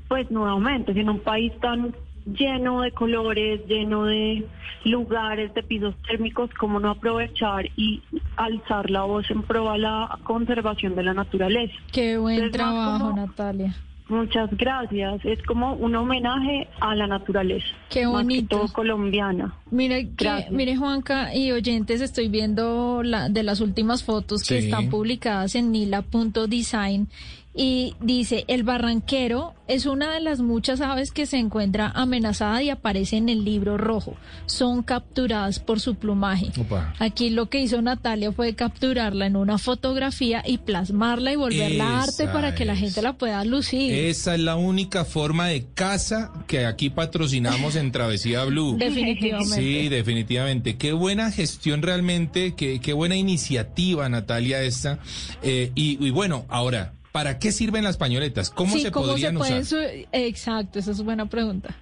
pues 0.08 0.32
nuevamente, 0.32 0.94
siendo 0.94 1.12
un 1.12 1.20
país 1.20 1.54
tan 1.60 1.94
lleno 2.26 2.82
de 2.82 2.92
colores, 2.92 3.62
lleno 3.68 4.06
de 4.06 4.46
lugares, 4.86 5.54
de 5.54 5.64
pisos 5.64 5.96
térmicos, 6.08 6.50
como 6.60 6.80
no 6.80 6.90
aprovechar 6.92 7.66
y 7.76 8.02
alzar 8.36 8.90
la 8.90 9.04
voz 9.04 9.30
en 9.30 9.44
pro 9.44 9.70
a 9.70 9.78
la 9.78 10.18
conservación 10.24 10.96
de 10.96 11.04
la 11.04 11.14
naturaleza. 11.14 11.74
Qué 11.92 12.18
buen 12.18 12.52
trabajo, 12.52 13.06
como- 13.10 13.16
Natalia. 13.16 13.76
Muchas 14.10 14.50
gracias. 14.58 15.24
Es 15.24 15.42
como 15.44 15.74
un 15.76 15.96
homenaje 15.96 16.68
a 16.82 16.94
la 16.96 17.08
naturaleza. 17.08 17.66
Qué 17.90 18.06
Más 18.06 18.12
que 18.12 18.24
bonito. 18.24 18.58
todo 18.58 18.74
colombiana. 18.74 19.54
Mire, 19.70 20.10
que, 20.18 20.26
Gracias. 20.26 20.52
mire 20.52 20.76
Juanca 20.76 21.34
y 21.34 21.54
oyentes, 21.54 22.02
estoy 22.02 22.28
viendo 22.28 23.04
la, 23.04 23.30
de 23.30 23.44
las 23.44 23.62
últimas 23.62 24.04
fotos 24.04 24.44
que 24.44 24.58
están 24.58 24.90
publicadas 24.90 25.56
en 25.56 25.72
nila.design 25.72 27.08
y 27.54 27.96
dice, 28.00 28.46
el 28.48 28.64
barranquero 28.64 29.56
es 29.68 29.86
una 29.86 30.14
de 30.14 30.22
las 30.22 30.40
muchas 30.40 30.80
aves 30.80 31.12
que 31.12 31.26
se 31.26 31.38
encuentra 31.38 31.90
amenazada 31.90 32.64
y 32.64 32.70
aparece 32.70 33.18
en 33.18 33.28
el 33.28 33.44
libro 33.44 33.78
rojo. 33.78 34.16
Son 34.46 34.84
capturadas 34.84 35.60
por 35.60 35.82
su 35.82 35.96
plumaje. 35.96 36.52
Opa. 36.60 36.94
Aquí 37.00 37.30
lo 37.30 37.50
que 37.50 37.60
hizo 37.60 37.82
Natalia 37.82 38.32
fue 38.32 38.56
capturarla 38.56 39.26
en 39.26 39.36
una 39.36 39.58
fotografía 39.58 40.44
y 40.46 40.60
plasmarla 40.60 41.34
y 41.34 41.36
volverla 41.36 42.02
arte 42.04 42.24
Esa 42.24 42.34
para 42.34 42.56
que 42.56 42.64
la 42.64 42.76
gente 42.76 43.02
la 43.02 43.14
pueda 43.14 43.44
lucir. 43.44 43.94
Esa 43.94 44.36
es 44.36 44.40
la 44.40 44.56
única 44.56 45.04
forma 45.04 45.48
de 45.48 45.66
casa 45.74 46.32
que 46.48 46.66
aquí 46.66 46.90
patrocinamos 46.90 47.76
en 47.76 47.92
Travesía 47.92 48.46
Blue. 48.46 48.76
Definitivamente. 48.80 49.56
Sí, 49.56 49.90
definitivamente. 49.90 50.78
Qué 50.78 50.94
buena 50.94 51.32
gestión 51.32 51.82
realmente, 51.82 52.56
qué, 52.56 52.80
qué 52.80 52.94
buena 52.94 53.18
iniciativa, 53.18 54.08
Natalia, 54.08 54.64
esta. 54.64 55.00
Eh, 55.44 55.72
y, 55.76 56.06
y 56.06 56.10
bueno, 56.12 56.46
ahora, 56.50 56.94
¿para 57.12 57.40
qué 57.40 57.52
sirven 57.52 57.84
las 57.84 57.98
pañoletas? 57.98 58.50
¿Cómo 58.50 58.74
sí, 58.74 58.82
se 58.82 58.92
¿cómo 58.92 59.08
podrían 59.08 59.34
se 59.34 59.38
pueden 59.40 59.62
usar? 59.62 59.66
su- 59.90 60.06
Exacto, 60.12 60.80
esa 60.80 60.92
es 60.92 61.04
buena 61.04 61.26
pregunta. 61.28 61.76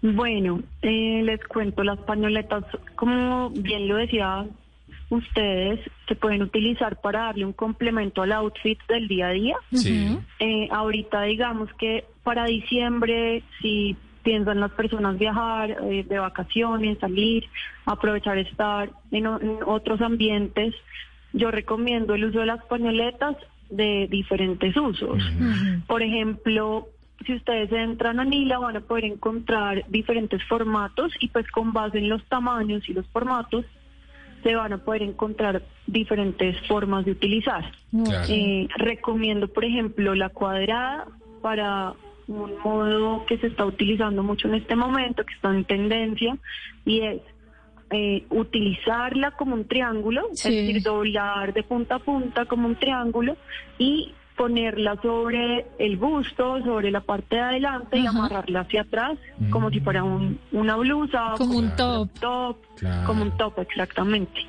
Bueno, 0.00 0.62
eh, 0.82 1.22
les 1.24 1.42
cuento, 1.46 1.82
las 1.82 1.98
pañoletas, 2.00 2.64
como 2.94 3.50
bien 3.50 3.88
lo 3.88 3.96
decían 3.96 4.50
ustedes, 5.10 5.80
se 6.06 6.14
pueden 6.14 6.42
utilizar 6.42 7.00
para 7.00 7.20
darle 7.24 7.44
un 7.46 7.52
complemento 7.52 8.22
al 8.22 8.32
outfit 8.32 8.78
del 8.88 9.08
día 9.08 9.28
a 9.28 9.30
día. 9.30 9.56
Sí. 9.72 10.18
Eh, 10.38 10.68
ahorita 10.70 11.22
digamos 11.22 11.68
que 11.78 12.04
para 12.22 12.44
diciembre, 12.44 13.42
si 13.60 13.96
piensan 14.22 14.60
las 14.60 14.70
personas 14.72 15.18
viajar 15.18 15.70
eh, 15.90 16.04
de 16.06 16.18
vacaciones, 16.18 16.98
salir, 16.98 17.44
aprovechar 17.86 18.36
estar 18.38 18.90
en 19.10 19.26
otros 19.26 20.00
ambientes, 20.02 20.74
yo 21.32 21.50
recomiendo 21.50 22.14
el 22.14 22.26
uso 22.26 22.40
de 22.40 22.46
las 22.46 22.62
pañoletas 22.66 23.34
de 23.70 24.08
diferentes 24.10 24.76
usos. 24.76 25.22
Por 25.86 26.02
ejemplo, 26.02 26.88
si 27.26 27.34
ustedes 27.34 27.72
entran 27.72 28.20
a 28.20 28.24
Nila 28.24 28.58
van 28.58 28.76
a 28.76 28.80
poder 28.80 29.04
encontrar 29.04 29.84
diferentes 29.88 30.42
formatos 30.44 31.12
y 31.20 31.28
pues 31.28 31.50
con 31.50 31.72
base 31.72 31.98
en 31.98 32.08
los 32.08 32.24
tamaños 32.24 32.88
y 32.88 32.94
los 32.94 33.06
formatos 33.08 33.64
se 34.42 34.54
van 34.54 34.72
a 34.72 34.78
poder 34.78 35.02
encontrar 35.02 35.62
diferentes 35.86 36.56
formas 36.68 37.04
de 37.04 37.10
utilizar. 37.12 37.72
Claro. 37.90 38.26
Eh, 38.28 38.68
recomiendo, 38.76 39.48
por 39.48 39.64
ejemplo, 39.64 40.14
la 40.14 40.28
cuadrada 40.28 41.06
para 41.42 41.94
un 42.28 42.58
modo 42.62 43.24
que 43.26 43.38
se 43.38 43.48
está 43.48 43.64
utilizando 43.64 44.22
mucho 44.22 44.48
en 44.48 44.54
este 44.54 44.76
momento, 44.76 45.24
que 45.24 45.34
está 45.34 45.50
en 45.50 45.64
tendencia, 45.64 46.36
y 46.84 47.00
es 47.00 47.20
eh, 47.90 48.24
utilizarla 48.30 49.30
como 49.32 49.54
un 49.54 49.66
triángulo, 49.66 50.22
Sí. 50.32 50.48
es 50.48 50.66
decir, 50.66 50.82
doblar 50.82 51.52
de 51.54 51.62
punta 51.62 51.96
a 51.96 51.98
punta 51.98 52.44
como 52.46 52.66
un 52.68 52.76
triángulo 52.76 53.36
y 53.78 54.12
ponerla 54.36 54.94
sobre 55.02 55.66
el 55.80 55.96
busto, 55.96 56.62
sobre 56.62 56.92
la 56.92 57.00
parte 57.00 57.34
de 57.34 57.42
adelante 57.42 57.98
y 57.98 58.06
amarrarla 58.06 58.60
hacia 58.60 58.82
atrás, 58.82 59.18
como 59.50 59.68
si 59.70 59.80
fuera 59.80 60.04
un- 60.04 60.38
una 60.52 60.76
blusa, 60.76 61.34
Como 61.36 61.58
un 61.58 61.64
un 61.64 61.76
top. 61.76 62.08
top, 62.20 62.56
Claro. 62.76 63.06
como 63.06 63.22
un 63.22 63.36
top, 63.36 63.58
exactamente. 63.58 64.40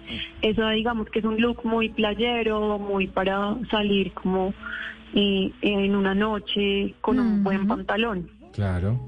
Eso 0.43 0.67
digamos 0.69 1.09
que 1.09 1.17
es 1.19 1.25
un 1.25 1.41
look 1.41 1.61
muy 1.65 1.89
playero, 1.89 2.77
muy 2.77 3.07
para 3.07 3.55
salir 3.71 4.11
como 4.13 4.53
eh, 5.15 5.51
en 5.63 5.95
una 5.95 6.13
noche 6.13 6.93
con 7.01 7.19
un 7.19 7.43
buen 7.43 7.65
pantalón. 7.67 8.29
Claro. 8.53 8.99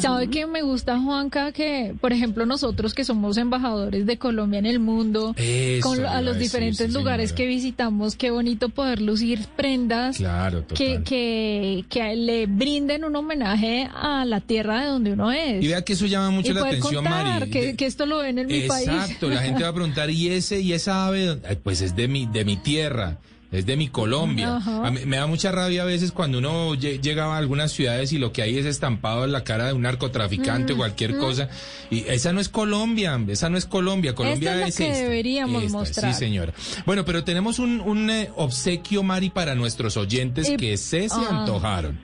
¿Sabe 0.00 0.28
qué 0.28 0.46
me 0.46 0.62
gusta, 0.62 0.98
Juanca? 0.98 1.52
Que, 1.52 1.94
por 2.00 2.12
ejemplo, 2.12 2.46
nosotros 2.46 2.94
que 2.94 3.04
somos 3.04 3.36
embajadores 3.36 4.06
de 4.06 4.16
Colombia 4.18 4.58
en 4.58 4.66
el 4.66 4.78
mundo, 4.80 5.34
Eso 5.36 5.88
con, 5.88 6.02
le 6.02 6.08
a 6.08 6.20
los 6.22 6.34
decir, 6.34 6.42
diferentes 6.50 6.86
sí, 6.88 6.92
lugares 6.98 7.30
señora. 7.30 7.36
que 7.36 7.46
visitamos, 7.46 8.16
qué 8.16 8.30
bonito 8.30 8.68
poder 8.68 9.00
lucir 9.02 9.46
prendas 9.56 10.16
Claro, 10.16 10.66
que, 10.66 11.02
que, 11.04 11.84
que 11.88 12.16
le 12.16 12.46
brinden 12.46 13.04
un 13.04 13.16
homenaje 13.16 13.88
a 13.94 14.24
la 14.24 14.40
tierra 14.40 14.82
de 14.82 14.86
donde 14.88 15.12
uno 15.12 15.32
es. 15.32 15.62
Y 15.62 15.68
vea 15.68 15.82
que 15.82 15.92
eso 15.94 16.06
llama 16.06 16.30
mucho 16.30 16.50
Y 16.50 16.54
la 16.54 16.60
poder 16.60 16.74
atención, 16.76 17.04
contar 17.04 17.24
Mari. 17.40 17.50
que, 17.50 17.76
que 17.76 17.86
esto 17.86 18.06
lo 18.06 18.18
ven 18.18 18.38
en 18.38 18.46
mi 18.46 18.60
país. 18.68 18.88
Exacto, 18.88 19.28
la 19.28 19.42
gente 19.42 19.62
va 19.62 19.68
a 19.70 19.74
preguntar, 19.74 20.10
¿y 20.10 20.28
ese 20.28 20.60
y 20.60 20.72
esa 20.72 21.06
ave? 21.06 21.36
Pues 21.62 21.80
es 21.82 21.94
de 21.96 22.08
mi, 22.08 22.26
de 22.26 22.44
mi 22.44 22.56
tierra. 22.56 23.18
Es 23.52 23.66
de 23.66 23.76
mi 23.76 23.88
Colombia. 23.88 24.56
Ajá. 24.56 24.86
A 24.86 24.90
mí- 24.90 25.00
me 25.04 25.18
da 25.18 25.26
mucha 25.26 25.52
rabia 25.52 25.82
a 25.82 25.84
veces 25.84 26.10
cuando 26.10 26.38
uno 26.38 26.74
lle- 26.74 27.00
llega 27.02 27.26
a 27.26 27.36
algunas 27.36 27.70
ciudades 27.70 28.10
y 28.12 28.18
lo 28.18 28.32
que 28.32 28.40
hay 28.42 28.56
es 28.58 28.64
estampado 28.66 29.24
en 29.24 29.32
la 29.32 29.44
cara 29.44 29.66
de 29.66 29.72
un 29.74 29.80
Mm, 29.82 29.84
narcotraficante 29.84 30.72
o 30.72 30.76
cualquier 30.78 31.18
cosa. 31.18 31.48
Y 31.90 32.04
esa 32.08 32.32
no 32.32 32.40
es 32.40 32.48
Colombia, 32.48 33.20
esa 33.28 33.50
no 33.50 33.58
es 33.58 33.66
Colombia. 33.66 34.14
Colombia 34.14 34.54
Esta 34.54 34.66
es 34.68 34.78
la 34.80 34.84
que 34.86 34.90
esta, 34.92 35.02
deberíamos 35.04 35.62
esta, 35.64 35.78
mostrar. 35.78 36.14
Sí, 36.14 36.18
señora. 36.18 36.54
Bueno, 36.86 37.04
pero 37.04 37.24
tenemos 37.24 37.58
un, 37.58 37.80
un, 37.82 38.08
eh, 38.10 38.30
obsequio, 38.36 39.02
Mari, 39.02 39.28
para 39.28 39.54
nuestros 39.54 39.98
oyentes 39.98 40.48
Y- 40.48 40.56
que 40.56 40.76
se 40.78 41.10
se 41.10 41.14
Ah. 41.14 41.40
antojaron. 41.42 42.00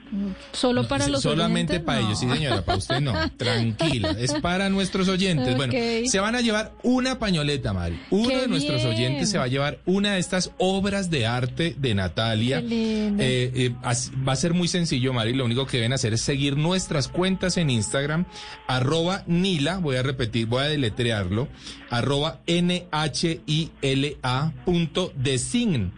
Solo 0.51 0.87
para 0.87 1.05
Sí, 1.05 1.11
los 1.11 1.21
Solamente 1.23 1.73
oyentes, 1.73 1.85
para 1.85 2.01
no. 2.01 2.07
ellos, 2.07 2.19
sí 2.19 2.29
señora, 2.29 2.61
para 2.63 2.77
usted 2.77 2.99
no. 2.99 3.13
Tranquila, 3.37 4.11
es 4.19 4.33
para 4.35 4.69
nuestros 4.69 5.07
oyentes. 5.07 5.55
Bueno, 5.57 5.73
se 6.05 6.19
van 6.19 6.35
a 6.35 6.41
llevar 6.41 6.73
una 6.83 7.17
pañoleta, 7.17 7.73
Mari. 7.73 7.99
Uno 8.11 8.29
Qué 8.29 8.37
de 8.41 8.47
nuestros 8.47 8.81
bien. 8.83 8.93
oyentes 8.93 9.29
se 9.31 9.37
va 9.39 9.45
a 9.45 9.47
llevar 9.47 9.79
una 9.87 10.13
de 10.13 10.19
estas 10.19 10.51
obras 10.59 11.09
de 11.09 11.25
arte 11.25 11.38
de 11.47 11.95
Natalia. 11.95 12.63
Eh, 12.69 13.15
eh, 13.19 13.75
va 13.83 14.31
a 14.31 14.35
ser 14.35 14.53
muy 14.53 14.67
sencillo, 14.67 15.13
Mari. 15.13 15.33
Lo 15.33 15.45
único 15.45 15.65
que 15.65 15.77
deben 15.77 15.93
hacer 15.93 16.13
es 16.13 16.21
seguir 16.21 16.57
nuestras 16.57 17.07
cuentas 17.07 17.57
en 17.57 17.69
Instagram, 17.69 18.25
arroba 18.67 19.23
Nila, 19.27 19.77
voy 19.77 19.97
a 19.97 20.03
repetir, 20.03 20.47
voy 20.47 20.63
a 20.63 20.67
deletrearlo, 20.67 21.47
arroba 21.89 22.41
N-H-I-L-A 22.45 24.53
punto 24.65 25.13
design 25.15 25.93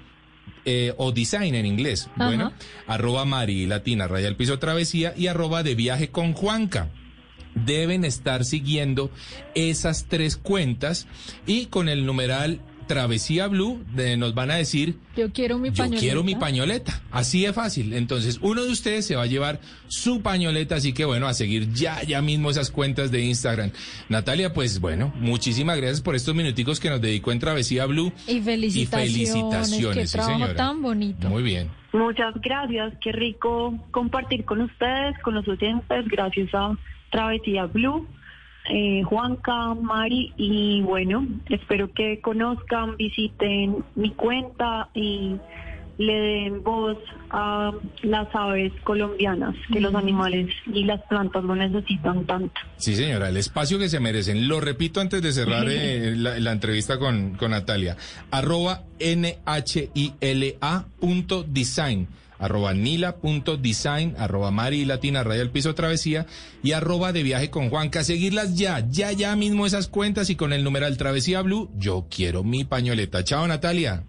eh, 0.65 0.93
o 0.97 1.11
design 1.11 1.55
en 1.55 1.65
inglés. 1.65 2.09
Ajá. 2.15 2.27
Bueno, 2.27 2.53
arroba 2.87 3.25
Mari 3.25 3.65
Latina, 3.65 4.07
raya 4.07 4.27
el 4.27 4.35
piso 4.35 4.59
travesía 4.59 5.13
y 5.17 5.27
arroba 5.27 5.63
de 5.63 5.75
viaje 5.75 6.09
con 6.09 6.33
Juanca. 6.33 6.89
Deben 7.55 8.05
estar 8.05 8.45
siguiendo 8.45 9.11
esas 9.55 10.05
tres 10.07 10.37
cuentas 10.37 11.07
y 11.45 11.65
con 11.65 11.89
el 11.89 12.05
numeral 12.05 12.61
Travesía 12.93 13.47
Blue 13.47 13.81
de- 13.95 14.17
nos 14.17 14.33
van 14.33 14.51
a 14.51 14.55
decir 14.55 14.97
Yo 15.15 15.31
quiero 15.31 15.57
mi 15.57 15.69
yo 15.69 15.75
pañoleta. 15.75 15.99
quiero 16.01 16.23
mi 16.23 16.35
pañoleta. 16.35 17.01
Así 17.11 17.43
de 17.43 17.53
fácil. 17.53 17.93
Entonces, 17.93 18.37
uno 18.41 18.63
de 18.63 18.69
ustedes 18.71 19.05
se 19.05 19.15
va 19.15 19.23
a 19.23 19.27
llevar 19.27 19.59
su 19.87 20.21
pañoleta. 20.21 20.75
Así 20.75 20.91
que, 20.93 21.05
bueno, 21.05 21.27
a 21.27 21.33
seguir 21.33 21.71
ya, 21.73 22.03
ya 22.03 22.21
mismo 22.21 22.49
esas 22.49 22.69
cuentas 22.71 23.11
de 23.11 23.21
Instagram. 23.21 23.71
Natalia, 24.09 24.53
pues 24.53 24.79
bueno, 24.81 25.13
muchísimas 25.19 25.77
gracias 25.77 26.01
por 26.01 26.15
estos 26.15 26.35
minuticos 26.35 26.79
que 26.79 26.89
nos 26.89 26.99
dedicó 27.01 27.31
en 27.31 27.39
Travesía 27.39 27.85
Blue. 27.85 28.11
Y 28.27 28.41
felicitaciones. 28.41 29.09
Y 29.09 29.13
felicitaciones, 29.25 29.95
Qué 29.97 30.07
sí, 30.07 30.13
trabajo 30.13 30.33
señora. 30.33 30.55
tan 30.55 30.81
bonito. 30.81 31.29
Muy 31.29 31.43
bien. 31.43 31.69
Muchas 31.93 32.33
gracias, 32.41 32.93
qué 33.01 33.11
rico 33.11 33.77
compartir 33.91 34.45
con 34.45 34.61
ustedes, 34.61 35.17
con 35.23 35.33
los 35.35 35.47
oyentes, 35.47 36.05
gracias 36.07 36.49
a 36.53 36.77
Travesía 37.11 37.65
Blue, 37.65 38.07
eh, 38.69 39.03
Juanca, 39.03 39.73
Mari, 39.73 40.33
y 40.37 40.81
bueno, 40.81 41.27
espero 41.49 41.91
que 41.93 42.21
conozcan, 42.21 42.95
visiten 42.97 43.83
mi 43.95 44.11
cuenta 44.11 44.89
y 44.93 45.35
le 45.97 46.13
den 46.13 46.63
voz 46.63 46.97
a 47.29 47.71
las 48.01 48.27
aves 48.33 48.73
colombianas, 48.83 49.55
que 49.71 49.79
los 49.79 49.93
animales 49.93 50.47
y 50.73 50.83
las 50.83 51.01
plantas 51.03 51.43
lo 51.43 51.55
necesitan 51.55 52.25
tanto. 52.25 52.59
Sí, 52.77 52.95
señora, 52.95 53.29
el 53.29 53.37
espacio 53.37 53.77
que 53.77 53.89
se 53.89 53.99
merecen. 53.99 54.47
Lo 54.47 54.59
repito 54.59 54.99
antes 54.99 55.21
de 55.21 55.31
cerrar 55.31 55.67
eh, 55.69 56.15
la, 56.15 56.39
la 56.39 56.51
entrevista 56.51 56.97
con, 56.97 57.35
con 57.35 57.51
Natalia. 57.51 57.97
Arroba 58.31 58.83
N-H-I-L-A 58.99 60.85
punto 60.99 61.43
design. 61.43 62.07
Arroba 62.41 62.73
nila 62.73 63.15
punto 63.17 63.55
design. 63.55 64.15
Arroba 64.17 64.51
Mari 64.51 64.83
Latina 64.83 65.23
Raya 65.23 65.41
el 65.41 65.51
Piso 65.51 65.73
Travesía. 65.75 66.25
Y 66.63 66.73
arroba 66.73 67.13
de 67.13 67.23
viaje 67.23 67.49
con 67.49 67.69
Juanca. 67.69 68.03
Seguirlas 68.03 68.55
ya, 68.55 68.85
ya, 68.89 69.13
ya 69.13 69.35
mismo 69.37 69.65
esas 69.65 69.87
cuentas 69.87 70.29
y 70.29 70.35
con 70.35 70.51
el 70.51 70.63
numeral 70.63 70.97
Travesía 70.97 71.41
Blue. 71.41 71.69
Yo 71.77 72.07
quiero 72.13 72.43
mi 72.43 72.65
pañoleta. 72.65 73.23
Chao, 73.23 73.47
Natalia. 73.47 74.03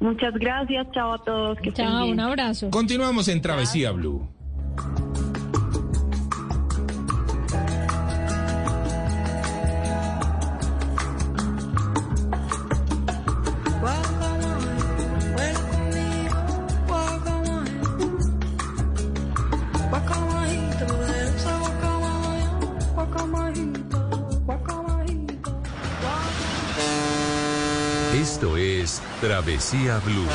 Muchas 0.00 0.34
gracias, 0.34 0.86
chao 0.92 1.14
a 1.14 1.24
todos, 1.24 1.58
que 1.60 1.70
estén 1.70 1.86
Chao, 1.86 2.02
bien. 2.02 2.14
un 2.14 2.20
abrazo. 2.20 2.68
Continuamos 2.70 3.26
en 3.28 3.40
Travesía 3.40 3.90
Blue. 3.90 4.28
Travesía 29.20 29.98
Blue. 30.04 30.28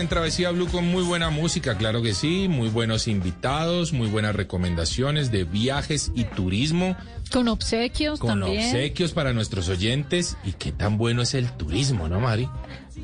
En 0.00 0.08
Travesía 0.08 0.50
Blue 0.50 0.66
con 0.68 0.86
muy 0.86 1.02
buena 1.02 1.30
música, 1.30 1.76
claro 1.76 2.02
que 2.02 2.14
sí, 2.14 2.48
muy 2.48 2.68
buenos 2.68 3.06
invitados, 3.06 3.92
muy 3.92 4.08
buenas 4.08 4.34
recomendaciones 4.34 5.30
de 5.30 5.44
viajes 5.44 6.10
y 6.14 6.24
turismo, 6.24 6.96
Con 7.30 7.48
obsequios 7.48 8.18
con 8.18 8.40
también. 8.40 8.64
obsequios 8.66 9.12
para 9.12 9.32
nuestros 9.32 9.68
oyentes. 9.68 10.36
Y 10.44 10.52
qué 10.52 10.72
tan 10.72 10.98
bueno 10.98 11.22
es 11.22 11.34
el 11.34 11.50
turismo, 11.52 12.08
¿no, 12.08 12.18
Mari? 12.20 12.48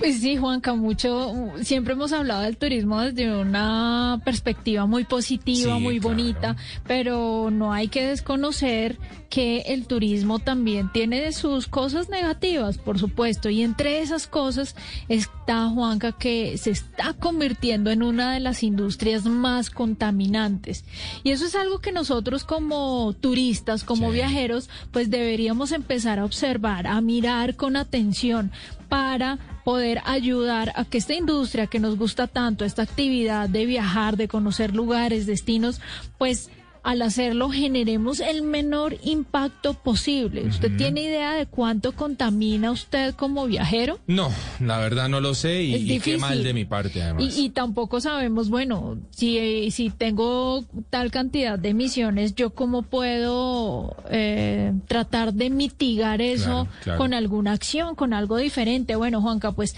Pues 0.07 0.21
sí, 0.21 0.37
Juanca, 0.37 0.73
mucho, 0.73 1.35
siempre 1.62 1.95
hemos 1.95 2.12
hablado 2.12 2.42
del 2.42 2.57
turismo 2.57 3.01
desde 3.01 3.37
una 3.37 4.21
perspectiva 4.25 4.87
muy 4.87 5.03
positiva, 5.03 5.75
Sí, 5.75 5.83
muy 5.83 5.99
claro. 5.99 6.14
bonita, 6.14 6.57
pero 6.87 7.49
no 7.51 7.73
hay 7.73 7.88
que 7.88 8.07
desconocer 8.07 9.01
que 9.31 9.62
el 9.66 9.88
turismo 9.88 10.38
también 10.38 10.92
tiene 10.92 11.33
sus 11.33 11.66
cosas 11.66 12.09
negativas, 12.09 12.79
por 12.79 13.01
supuesto, 13.01 13.51
y 13.51 13.62
entre 13.62 13.99
esas 13.99 14.29
cosas 14.29 14.77
está, 15.09 15.69
Juanca, 15.71 16.12
que 16.12 16.57
se 16.57 16.71
está 16.71 17.12
convirtiendo 17.14 17.90
en 17.90 18.05
una 18.05 18.33
de 18.33 18.38
las 18.38 18.62
industrias 18.62 19.25
más 19.25 19.71
contaminantes. 19.71 20.85
Y 21.25 21.33
eso 21.33 21.45
es 21.47 21.57
algo 21.57 21.81
que 21.81 21.90
nosotros 21.90 22.45
como 22.45 23.12
turistas, 23.21 23.83
como 23.83 24.11
Sí. 24.11 24.14
viajeros, 24.14 24.71
pues 24.92 25.11
deberíamos 25.11 25.73
empezar 25.73 26.21
a 26.21 26.25
observar, 26.25 26.87
a 26.87 27.01
mirar 27.01 27.57
con 27.57 27.75
atención 27.75 28.53
para 28.88 29.38
poder 29.64 30.01
ayudar 30.05 30.72
a 30.77 30.85
que 30.85 30.99
esta 30.99 31.14
industria 31.14 31.66
que 31.66 31.81
nos 31.81 31.96
gusta 31.96 32.27
tanto, 32.27 32.64
esta 32.64 32.83
actividad 32.83 33.49
de 33.49 33.66
viajar, 33.66 34.16
de 34.16 34.29
conocer 34.29 34.75
lugares, 34.75 35.27
destinos, 35.27 35.81
pues 36.18 36.51
al 36.87 37.03
hacerlo 37.03 37.51
generemos 37.51 38.20
el 38.20 38.42
menor 38.42 38.96
impacto 39.03 39.75
posible. 39.75 40.46
¿Usted 40.46 40.77
tiene 40.77 41.03
idea 41.03 41.33
de 41.33 41.46
cuánto 41.46 41.90
contamina 41.90 42.70
usted 42.70 43.12
como 43.16 43.44
viajero? 43.46 43.99
No, 44.07 44.31
la 44.61 44.79
verdad 44.79 45.09
no 45.09 45.20
lo 45.20 45.35
sé 45.35 45.64
y, 45.64 45.99
qué 45.99 46.16
mal 46.16 46.44
de 46.44 46.55
mi 46.55 46.64
parte 46.64 47.03
además. 47.03 47.25
Y, 47.25 47.46
y 47.46 47.51
tampoco 47.51 48.01
sabemos, 48.01 48.51
bueno, 48.51 48.99
si, 49.11 49.37
eh, 49.37 49.68
si 49.72 49.90
tengo 49.90 50.64
tal 50.88 51.11
cantidad 51.11 51.59
de 51.59 51.70
emisiones, 51.70 52.37
yo 52.37 52.51
cómo 52.51 52.83
puedo 52.83 53.96
eh, 54.09 54.72
tratar 54.87 55.35
de 55.35 55.51
mitigar 55.51 56.22
eso 56.22 56.44
Claro, 56.46 56.68
claro. 56.85 56.99
con 56.99 57.14
alguna 57.14 57.51
acción, 57.51 57.96
con 57.96 58.14
algo 58.14 58.37
diferente. 58.37 58.94
Bueno, 58.94 59.20
Juanca, 59.20 59.51
pues 59.51 59.75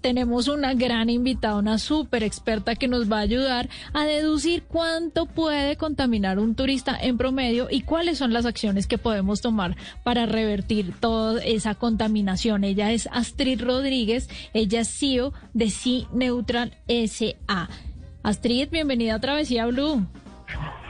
tenemos 0.00 0.46
una 0.46 0.72
gran 0.74 1.10
invitada, 1.10 1.56
una 1.56 1.78
súper 1.78 2.22
experta 2.22 2.76
que 2.76 2.86
nos 2.86 3.10
va 3.10 3.16
a 3.18 3.22
ayudar 3.22 3.68
a 3.92 4.04
deducir 4.04 4.62
cuánto 4.62 5.26
puede 5.26 5.74
contaminar 5.74 6.35
un 6.38 6.54
turista 6.54 6.96
en 7.00 7.16
promedio 7.16 7.68
y 7.70 7.82
cuáles 7.82 8.18
son 8.18 8.32
las 8.32 8.46
acciones 8.46 8.86
que 8.86 8.98
podemos 8.98 9.40
tomar 9.40 9.76
para 10.02 10.26
revertir 10.26 10.92
toda 10.98 11.42
esa 11.42 11.74
contaminación. 11.74 12.64
Ella 12.64 12.92
es 12.92 13.08
Astrid 13.12 13.62
Rodríguez, 13.62 14.28
ella 14.54 14.80
es 14.80 14.88
CEO 14.88 15.32
de 15.54 15.70
Sea 15.70 16.06
Neutral 16.12 16.74
SA. 16.88 17.68
Astrid, 18.22 18.68
bienvenida 18.70 19.14
a 19.14 19.20
Travesía 19.20 19.66
Blue. 19.66 20.06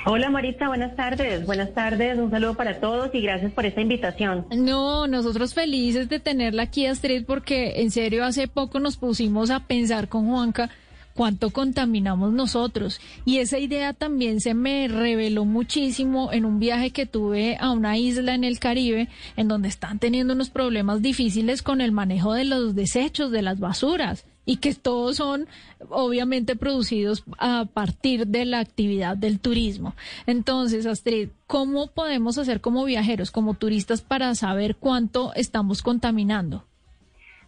Hola 0.08 0.30
Marita, 0.30 0.68
buenas 0.68 0.94
tardes. 0.94 1.44
Buenas 1.44 1.74
tardes, 1.74 2.16
un 2.16 2.30
saludo 2.30 2.54
para 2.54 2.78
todos 2.78 3.12
y 3.12 3.20
gracias 3.20 3.50
por 3.52 3.66
esta 3.66 3.80
invitación. 3.80 4.46
No, 4.54 5.08
nosotros 5.08 5.52
felices 5.52 6.08
de 6.08 6.20
tenerla 6.20 6.62
aquí, 6.62 6.86
Astrid, 6.86 7.24
porque 7.26 7.80
en 7.80 7.90
serio 7.90 8.24
hace 8.24 8.46
poco 8.46 8.78
nos 8.78 8.96
pusimos 8.96 9.50
a 9.50 9.66
pensar 9.66 10.08
con 10.08 10.28
Juanca 10.28 10.70
cuánto 11.16 11.50
contaminamos 11.50 12.32
nosotros. 12.32 13.00
Y 13.24 13.38
esa 13.38 13.58
idea 13.58 13.92
también 13.92 14.40
se 14.40 14.54
me 14.54 14.86
reveló 14.86 15.44
muchísimo 15.44 16.32
en 16.32 16.44
un 16.44 16.60
viaje 16.60 16.90
que 16.90 17.06
tuve 17.06 17.56
a 17.58 17.72
una 17.72 17.98
isla 17.98 18.34
en 18.34 18.44
el 18.44 18.60
Caribe, 18.60 19.08
en 19.36 19.48
donde 19.48 19.68
están 19.68 19.98
teniendo 19.98 20.34
unos 20.34 20.50
problemas 20.50 21.02
difíciles 21.02 21.62
con 21.62 21.80
el 21.80 21.90
manejo 21.90 22.34
de 22.34 22.44
los 22.44 22.76
desechos, 22.76 23.32
de 23.32 23.42
las 23.42 23.58
basuras. 23.58 24.24
Y 24.48 24.58
que 24.58 24.74
todos 24.74 25.16
son 25.16 25.48
obviamente 25.88 26.54
producidos 26.54 27.24
a 27.38 27.64
partir 27.64 28.28
de 28.28 28.44
la 28.44 28.60
actividad 28.60 29.16
del 29.16 29.40
turismo. 29.40 29.96
Entonces, 30.26 30.86
Astrid, 30.86 31.30
¿cómo 31.48 31.88
podemos 31.88 32.38
hacer 32.38 32.60
como 32.60 32.84
viajeros, 32.84 33.32
como 33.32 33.54
turistas, 33.54 34.02
para 34.02 34.32
saber 34.36 34.76
cuánto 34.76 35.34
estamos 35.34 35.82
contaminando? 35.82 36.64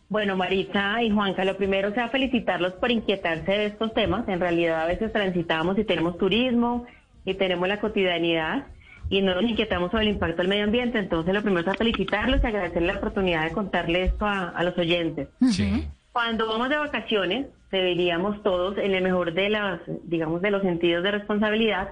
Bueno, 0.09 0.37
Marita 0.37 1.03
y 1.03 1.11
Juanca, 1.11 1.45
lo 1.45 1.57
primero 1.57 1.93
sea 1.93 2.09
felicitarlos 2.09 2.73
por 2.75 2.91
inquietarse 2.91 3.53
de 3.53 3.67
estos 3.67 3.93
temas. 3.93 4.27
En 4.29 4.41
realidad 4.41 4.83
a 4.83 4.87
veces 4.87 5.13
transitamos 5.13 5.79
y 5.79 5.85
tenemos 5.85 6.17
turismo 6.17 6.87
y 7.25 7.35
tenemos 7.35 7.69
la 7.69 7.79
cotidianidad 7.79 8.67
y 9.11 9.21
no 9.21 9.35
nos 9.35 9.45
inquietamos 9.45 9.91
sobre 9.91 10.05
el 10.05 10.13
impacto 10.13 10.39
del 10.39 10.49
medio 10.49 10.65
ambiente. 10.65 10.99
Entonces 10.99 11.35
lo 11.35 11.43
primero 11.43 11.71
es 11.71 11.77
felicitarlos 11.77 12.43
y 12.43 12.47
agradecerles 12.47 12.95
la 12.95 12.99
oportunidad 12.99 13.45
de 13.45 13.53
contarle 13.53 14.05
esto 14.05 14.25
a, 14.25 14.49
a 14.49 14.65
los 14.65 14.79
oyentes. 14.79 15.29
Sí. 15.51 15.87
Cuando 16.13 16.47
vamos 16.47 16.71
de 16.71 16.79
vacaciones, 16.79 17.47
deberíamos 17.71 18.43
todos, 18.43 18.79
en 18.79 18.95
el 18.95 19.03
mejor 19.03 19.35
de 19.35 19.51
las, 19.51 19.81
digamos, 20.05 20.41
de 20.41 20.51
los 20.51 20.63
sentidos 20.63 21.05
de 21.05 21.11
responsabilidad, 21.11 21.91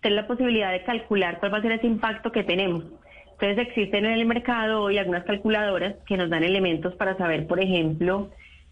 tener 0.00 0.16
la 0.16 0.26
posibilidad 0.26 0.72
de 0.72 0.84
calcular 0.84 1.38
cuál 1.38 1.52
va 1.52 1.58
a 1.58 1.62
ser 1.62 1.72
ese 1.72 1.86
impacto 1.86 2.32
que 2.32 2.44
tenemos. 2.44 2.84
Entonces 3.40 3.68
existen 3.68 4.04
en 4.04 4.12
el 4.12 4.26
mercado 4.26 4.82
hoy 4.82 4.98
algunas 4.98 5.24
calculadoras 5.24 5.94
que 6.06 6.16
nos 6.16 6.28
dan 6.28 6.42
elementos 6.42 6.94
para 6.96 7.16
saber, 7.16 7.46
por 7.46 7.62
ejemplo, 7.62 8.30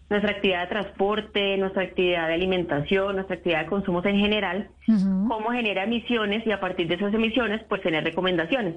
nuestra 0.09 0.31
actividad 0.31 0.63
de 0.63 0.67
transporte, 0.67 1.57
nuestra 1.57 1.83
actividad 1.83 2.27
de 2.27 2.33
alimentación, 2.33 3.15
nuestra 3.15 3.37
actividad 3.37 3.61
de 3.61 3.67
consumos 3.67 4.05
en 4.05 4.17
general, 4.17 4.69
cómo 4.85 5.51
genera 5.51 5.85
emisiones 5.85 6.45
y 6.45 6.51
a 6.51 6.59
partir 6.59 6.87
de 6.87 6.95
esas 6.95 7.13
emisiones, 7.13 7.61
pues 7.69 7.81
tener 7.81 8.03
recomendaciones. 8.03 8.75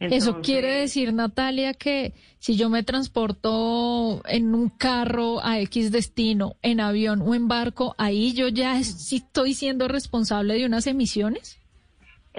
Eso 0.00 0.40
quiere 0.40 0.72
decir, 0.80 1.12
Natalia, 1.12 1.74
que 1.74 2.14
si 2.38 2.56
yo 2.56 2.70
me 2.70 2.82
transporto 2.82 4.22
en 4.26 4.54
un 4.54 4.70
carro 4.70 5.44
a 5.44 5.60
X 5.60 5.92
destino, 5.92 6.56
en 6.62 6.80
avión 6.80 7.20
o 7.20 7.34
en 7.34 7.48
barco, 7.48 7.94
ahí 7.98 8.32
yo 8.32 8.48
ya 8.48 8.82
sí 8.82 9.16
estoy 9.16 9.52
siendo 9.52 9.88
responsable 9.88 10.54
de 10.54 10.64
unas 10.64 10.86
emisiones. 10.86 11.60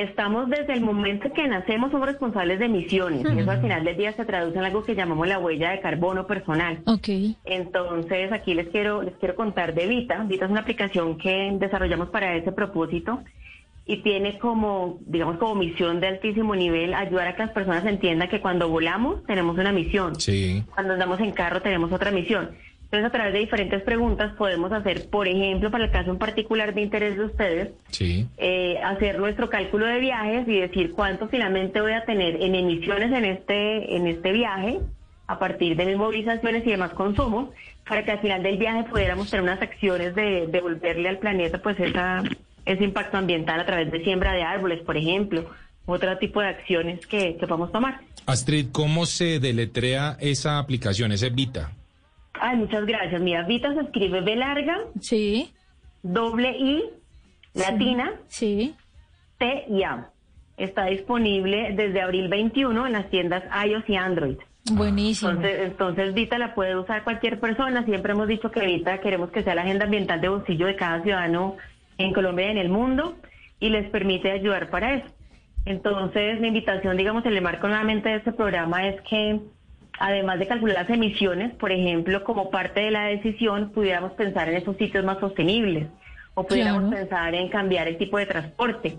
Estamos 0.02 0.50
desde 0.50 0.74
el 0.74 0.82
momento 0.82 1.32
que 1.32 1.48
nacemos 1.48 1.92
somos 1.92 2.08
responsables 2.08 2.58
de 2.58 2.66
emisiones. 2.66 3.24
y 3.24 3.40
Eso 3.40 3.52
al 3.52 3.62
final 3.62 3.84
del 3.84 3.98
día 3.98 4.14
se 4.14 4.26
traduce 4.26 4.58
en 4.58 4.66
algo 4.66 4.84
que 4.84 4.96
llamamos 4.96 5.28
la 5.28 5.38
huella 5.38 5.72
de 5.72 5.80
carbono 5.80 6.26
personal. 6.26 6.80
Ok. 6.86 7.10
Entonces 7.46 8.32
aquí 8.32 8.56
les 8.56 8.70
quiero 8.70 9.04
les 9.04 9.14
quiero 9.16 9.36
contar 9.36 9.76
de 9.76 9.86
Vita. 9.86 10.24
Vita 10.24 10.46
es 10.46 10.52
una 10.52 10.62
aplicación 10.62 11.18
que 11.18 11.56
desarrollamos 11.60 12.10
para 12.10 12.36
ese 12.36 12.52
propósito 12.52 13.20
y 13.86 13.98
tiene 13.98 14.40
como 14.40 14.98
digamos 15.06 15.38
como 15.38 15.56
misión 15.56 16.00
de 16.00 16.08
altísimo 16.08 16.56
nivel 16.56 16.94
ayudar 16.96 17.28
a 17.28 17.36
que 17.36 17.44
las 17.44 17.52
personas 17.52 17.86
entiendan 17.86 18.30
que 18.30 18.42
cuando 18.42 18.70
volamos 18.70 19.24
tenemos 19.26 19.56
una 19.58 19.72
misión. 19.72 20.20
Sí. 20.20 20.64
Cuando 20.74 20.94
andamos 20.94 21.20
en 21.20 21.32
carro 21.32 21.62
tenemos 21.62 21.92
otra 21.92 22.10
misión. 22.10 22.52
Entonces, 22.92 23.08
a 23.08 23.12
través 23.14 23.32
de 23.32 23.40
diferentes 23.40 23.82
preguntas 23.84 24.34
podemos 24.38 24.70
hacer, 24.74 25.10
por 25.10 25.26
ejemplo, 25.26 25.72
para 25.72 25.86
el 25.86 25.92
caso 25.92 26.12
en 26.12 26.18
particular 26.18 26.74
de 26.74 26.82
interés 26.82 27.16
de 27.18 27.24
ustedes, 27.24 27.70
Sí. 27.90 28.28
eh, 28.38 28.80
hacer 28.84 29.18
nuestro 29.18 29.50
cálculo 29.50 29.86
de 29.86 30.00
viajes 30.02 30.46
y 30.46 30.60
decir 30.60 30.92
cuánto 30.92 31.30
finalmente 31.30 31.80
voy 31.80 31.94
a 31.94 32.04
tener 32.04 32.42
en 32.42 32.54
emisiones 32.54 33.14
en 33.14 33.24
este 33.24 33.96
en 33.96 34.08
este 34.08 34.34
viaje 34.34 34.80
a 35.26 35.40
partir 35.40 35.78
de 35.78 35.86
mis 35.86 35.96
movilizaciones 35.96 36.68
y 36.68 36.72
demás 36.72 36.92
consumos 36.92 37.52
para 37.88 38.04
que 38.04 38.12
al 38.12 38.20
final 38.20 38.44
del 38.44 38.58
viaje 38.58 38.84
pudiéramos 38.90 39.30
tener 39.30 39.44
unas 39.44 39.62
acciones 39.62 40.14
de 40.14 40.48
devolverle 40.48 41.08
al 41.08 41.20
planeta 41.20 41.62
pues 41.62 41.80
esa 41.80 42.24
ese 42.66 42.84
impacto 42.84 43.16
ambiental 43.18 43.58
a 43.62 43.66
través 43.66 43.90
de 43.90 44.04
siembra 44.04 44.34
de 44.34 44.44
árboles 44.44 44.82
por 44.82 44.98
ejemplo 44.98 45.46
otro 45.86 46.18
tipo 46.18 46.42
de 46.42 46.48
acciones 46.48 47.06
que, 47.08 47.38
que 47.38 47.48
podamos 47.48 47.72
tomar. 47.72 48.02
Astrid, 48.26 48.68
¿cómo 48.74 49.06
se 49.06 49.40
deletrea 49.40 50.18
esa 50.20 50.60
aplicación, 50.60 51.14
ese 51.14 51.30
Vita? 51.30 51.72
Ay, 52.34 52.58
muchas 52.58 52.86
gracias. 52.86 53.22
Mira, 53.22 53.44
Vita 53.44 53.74
se 53.74 53.82
escribe 53.82 54.22
B 54.22 54.36
larga, 54.36 54.78
Sí, 55.00 55.54
doble 56.02 56.58
I, 56.58 56.84
latina, 57.54 58.14
sí. 58.28 58.76
T 59.38 59.66
y 59.70 59.84
A. 59.84 60.10
Está 60.58 60.86
disponible 60.86 61.74
desde 61.76 62.02
abril 62.02 62.28
21 62.28 62.86
en 62.88 62.94
las 62.94 63.10
tiendas 63.10 63.44
iOS 63.66 63.90
y 63.90 63.96
Android. 63.96 64.38
Buenísimo. 64.72 65.32
Entonces, 65.32 65.60
entonces 65.64 66.14
Vita 66.14 66.38
la 66.38 66.54
puede 66.54 66.78
usar 66.78 67.04
cualquier 67.04 67.40
persona. 67.40 67.84
Siempre 67.84 68.14
hemos 68.14 68.28
dicho 68.28 68.52
que 68.52 68.66
Vita 68.66 69.00
queremos 69.00 69.32
que 69.32 69.44
sea 69.44 69.56
la 69.56 69.64
agenda 69.64 69.86
ambiental 69.86 70.22
de 70.22 70.30
bolsillo 70.30 70.68
de 70.68 70.76
cada 70.76 71.02
ciudadano 71.02 71.58
en 71.98 72.14
Colombia 72.14 72.48
y 72.48 72.52
en 72.52 72.58
el 72.58 72.70
mundo 72.70 73.16
y 73.60 73.70
les 73.70 73.90
permite 73.90 74.32
ayudar 74.32 74.70
para 74.70 74.96
eso. 74.96 75.08
Entonces, 75.66 76.40
mi 76.40 76.48
invitación, 76.48 76.98
digamos, 76.98 77.26
en 77.26 77.34
el 77.34 77.42
marco 77.42 77.68
nuevamente 77.68 78.10
de 78.10 78.16
este 78.16 78.32
programa 78.32 78.88
es 78.88 79.00
que, 79.02 79.40
además 80.00 80.40
de 80.40 80.48
calcular 80.48 80.76
las 80.78 80.90
emisiones, 80.90 81.54
por 81.56 81.72
ejemplo, 81.72 82.24
como 82.24 82.50
parte 82.50 82.82
de 82.82 82.92
la 82.92 83.06
decisión, 83.06 83.72
pudiéramos 83.72 84.14
pensar 84.14 84.50
en 84.50 84.56
esos 84.58 84.78
sitios 84.78 85.04
más 85.06 85.20
sostenibles 85.20 85.88
o 86.34 86.46
pudiéramos 86.46 86.90
Claro. 86.90 86.96
pensar 86.98 87.36
en 87.36 87.50
cambiar 87.50 87.88
el 87.88 87.98
tipo 87.98 88.18
de 88.18 88.26
transporte. 88.26 88.98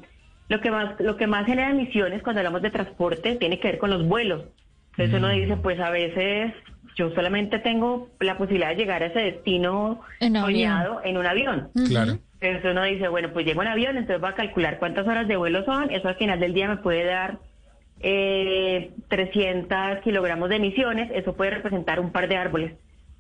Lo 0.49 0.61
que 0.61 0.71
más, 0.71 1.01
lo 1.01 1.17
que 1.17 1.27
más 1.27 1.47
genera 1.47 1.71
emisiones 1.71 2.23
cuando 2.23 2.41
hablamos 2.41 2.63
de 2.63 2.71
transporte 2.71 3.37
tiene 3.37 3.59
que 3.59 3.69
ver 3.69 3.79
con 3.79 3.91
los 3.91 4.07
vuelos. 4.07 4.45
Entonces 4.93 5.15
uno 5.19 5.29
dice, 5.31 5.57
pues 5.57 5.81
a 5.81 5.89
veces 5.91 6.53
yo 6.97 7.11
solamente 7.15 7.59
tengo 7.61 8.11
la 8.21 8.37
posibilidad 8.37 8.69
de 8.69 8.77
llegar 8.77 9.03
a 9.03 9.07
ese 9.07 9.21
destino 9.21 10.01
En 10.21 10.37
avión. 10.37 10.53
soñado 10.53 11.01
en 11.05 11.17
un 11.17 11.27
avión. 11.27 11.71
Claro. 11.89 12.19
Entonces 12.41 12.71
uno 12.71 12.83
dice, 12.83 13.09
bueno, 13.09 13.31
pues 13.33 13.47
llego 13.47 13.63
en 13.63 13.69
avión, 13.69 13.97
entonces 13.97 14.23
va 14.23 14.31
a 14.31 14.35
calcular 14.35 14.79
cuántas 14.79 15.07
horas 15.07 15.27
de 15.27 15.37
vuelo 15.37 15.65
son, 15.65 15.91
eso 15.91 16.09
al 16.09 16.17
final 16.17 16.39
del 16.41 16.53
día 16.53 16.69
me 16.69 16.77
puede 16.79 17.05
dar 17.05 17.39
eh, 18.03 18.91
300 19.09 20.01
kilogramos 20.03 20.49
de 20.49 20.57
emisiones, 20.57 21.11
eso 21.15 21.35
puede 21.35 21.51
representar 21.53 22.01
un 22.01 22.11
par 22.11 22.29
de 22.29 22.37
árboles. 22.37 22.73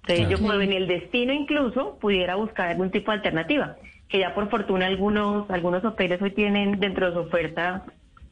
Entonces 0.02 0.26
Claro. 0.26 0.30
yo 0.30 0.58
Sí. 0.60 0.64
en 0.64 0.72
el 0.72 0.86
destino 0.88 1.32
incluso 1.32 1.96
pudiera 2.00 2.34
buscar 2.34 2.68
algún 2.68 2.90
tipo 2.90 3.10
de 3.12 3.18
alternativa, 3.18 3.76
que 4.08 4.18
ya 4.18 4.34
por 4.34 4.50
fortuna 4.50 4.86
algunos, 4.86 5.48
algunos 5.50 5.84
hoteles 5.84 6.20
hoy 6.20 6.32
tienen 6.32 6.80
dentro 6.80 7.06
de 7.06 7.12
su 7.14 7.18
oferta 7.20 7.84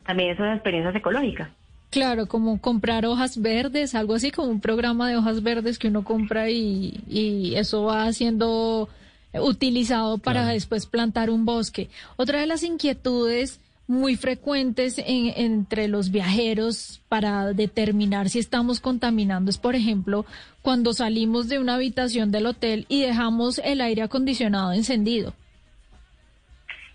también 0.05 0.31
esas 0.31 0.55
experiencias 0.57 0.95
ecológicas. 0.97 1.49
Claro, 1.91 2.27
como 2.27 2.61
comprar 2.61 3.05
hojas 3.07 3.41
verdes, 3.41 3.95
algo 3.95 4.15
así 4.15 4.31
como 4.31 4.49
un 4.49 4.61
programa 4.61 5.09
de 5.09 5.17
hojas 5.17 5.43
verdes 5.43 5.79
que 5.79 5.89
uno 5.89 6.05
compra 6.05 6.49
y, 6.51 7.01
y 7.09 7.55
eso 7.57 7.85
va 7.85 8.13
siendo 8.13 8.89
utilizado 9.35 10.19
para 10.19 10.41
Claro. 10.41 10.55
después 10.55 10.87
plantar 10.87 11.31
un 11.31 11.45
bosque. 11.45 11.89
Otra 12.17 12.41
de 12.41 12.47
las 12.47 12.63
inquietudes 12.65 13.61
muy 13.91 14.15
frecuentes 14.15 14.99
en- 15.05 15.33
entre 15.37 15.89
los 15.89 16.13
viajeros 16.13 17.01
para 17.09 17.53
determinar 17.53 18.29
si 18.29 18.39
estamos 18.39 18.79
contaminando 18.81 19.51
es, 19.51 19.59
por 19.59 19.75
ejemplo, 19.75 20.25
cuando 20.63 20.93
salimos 20.93 21.49
de 21.49 21.59
una 21.59 21.75
habitación 21.75 22.31
del 22.31 22.47
hotel 22.47 22.87
y 22.89 23.03
dejamos 23.03 23.61
el 23.65 23.81
aire 23.81 24.03
acondicionado 24.03 24.73
encendido. 24.73 25.35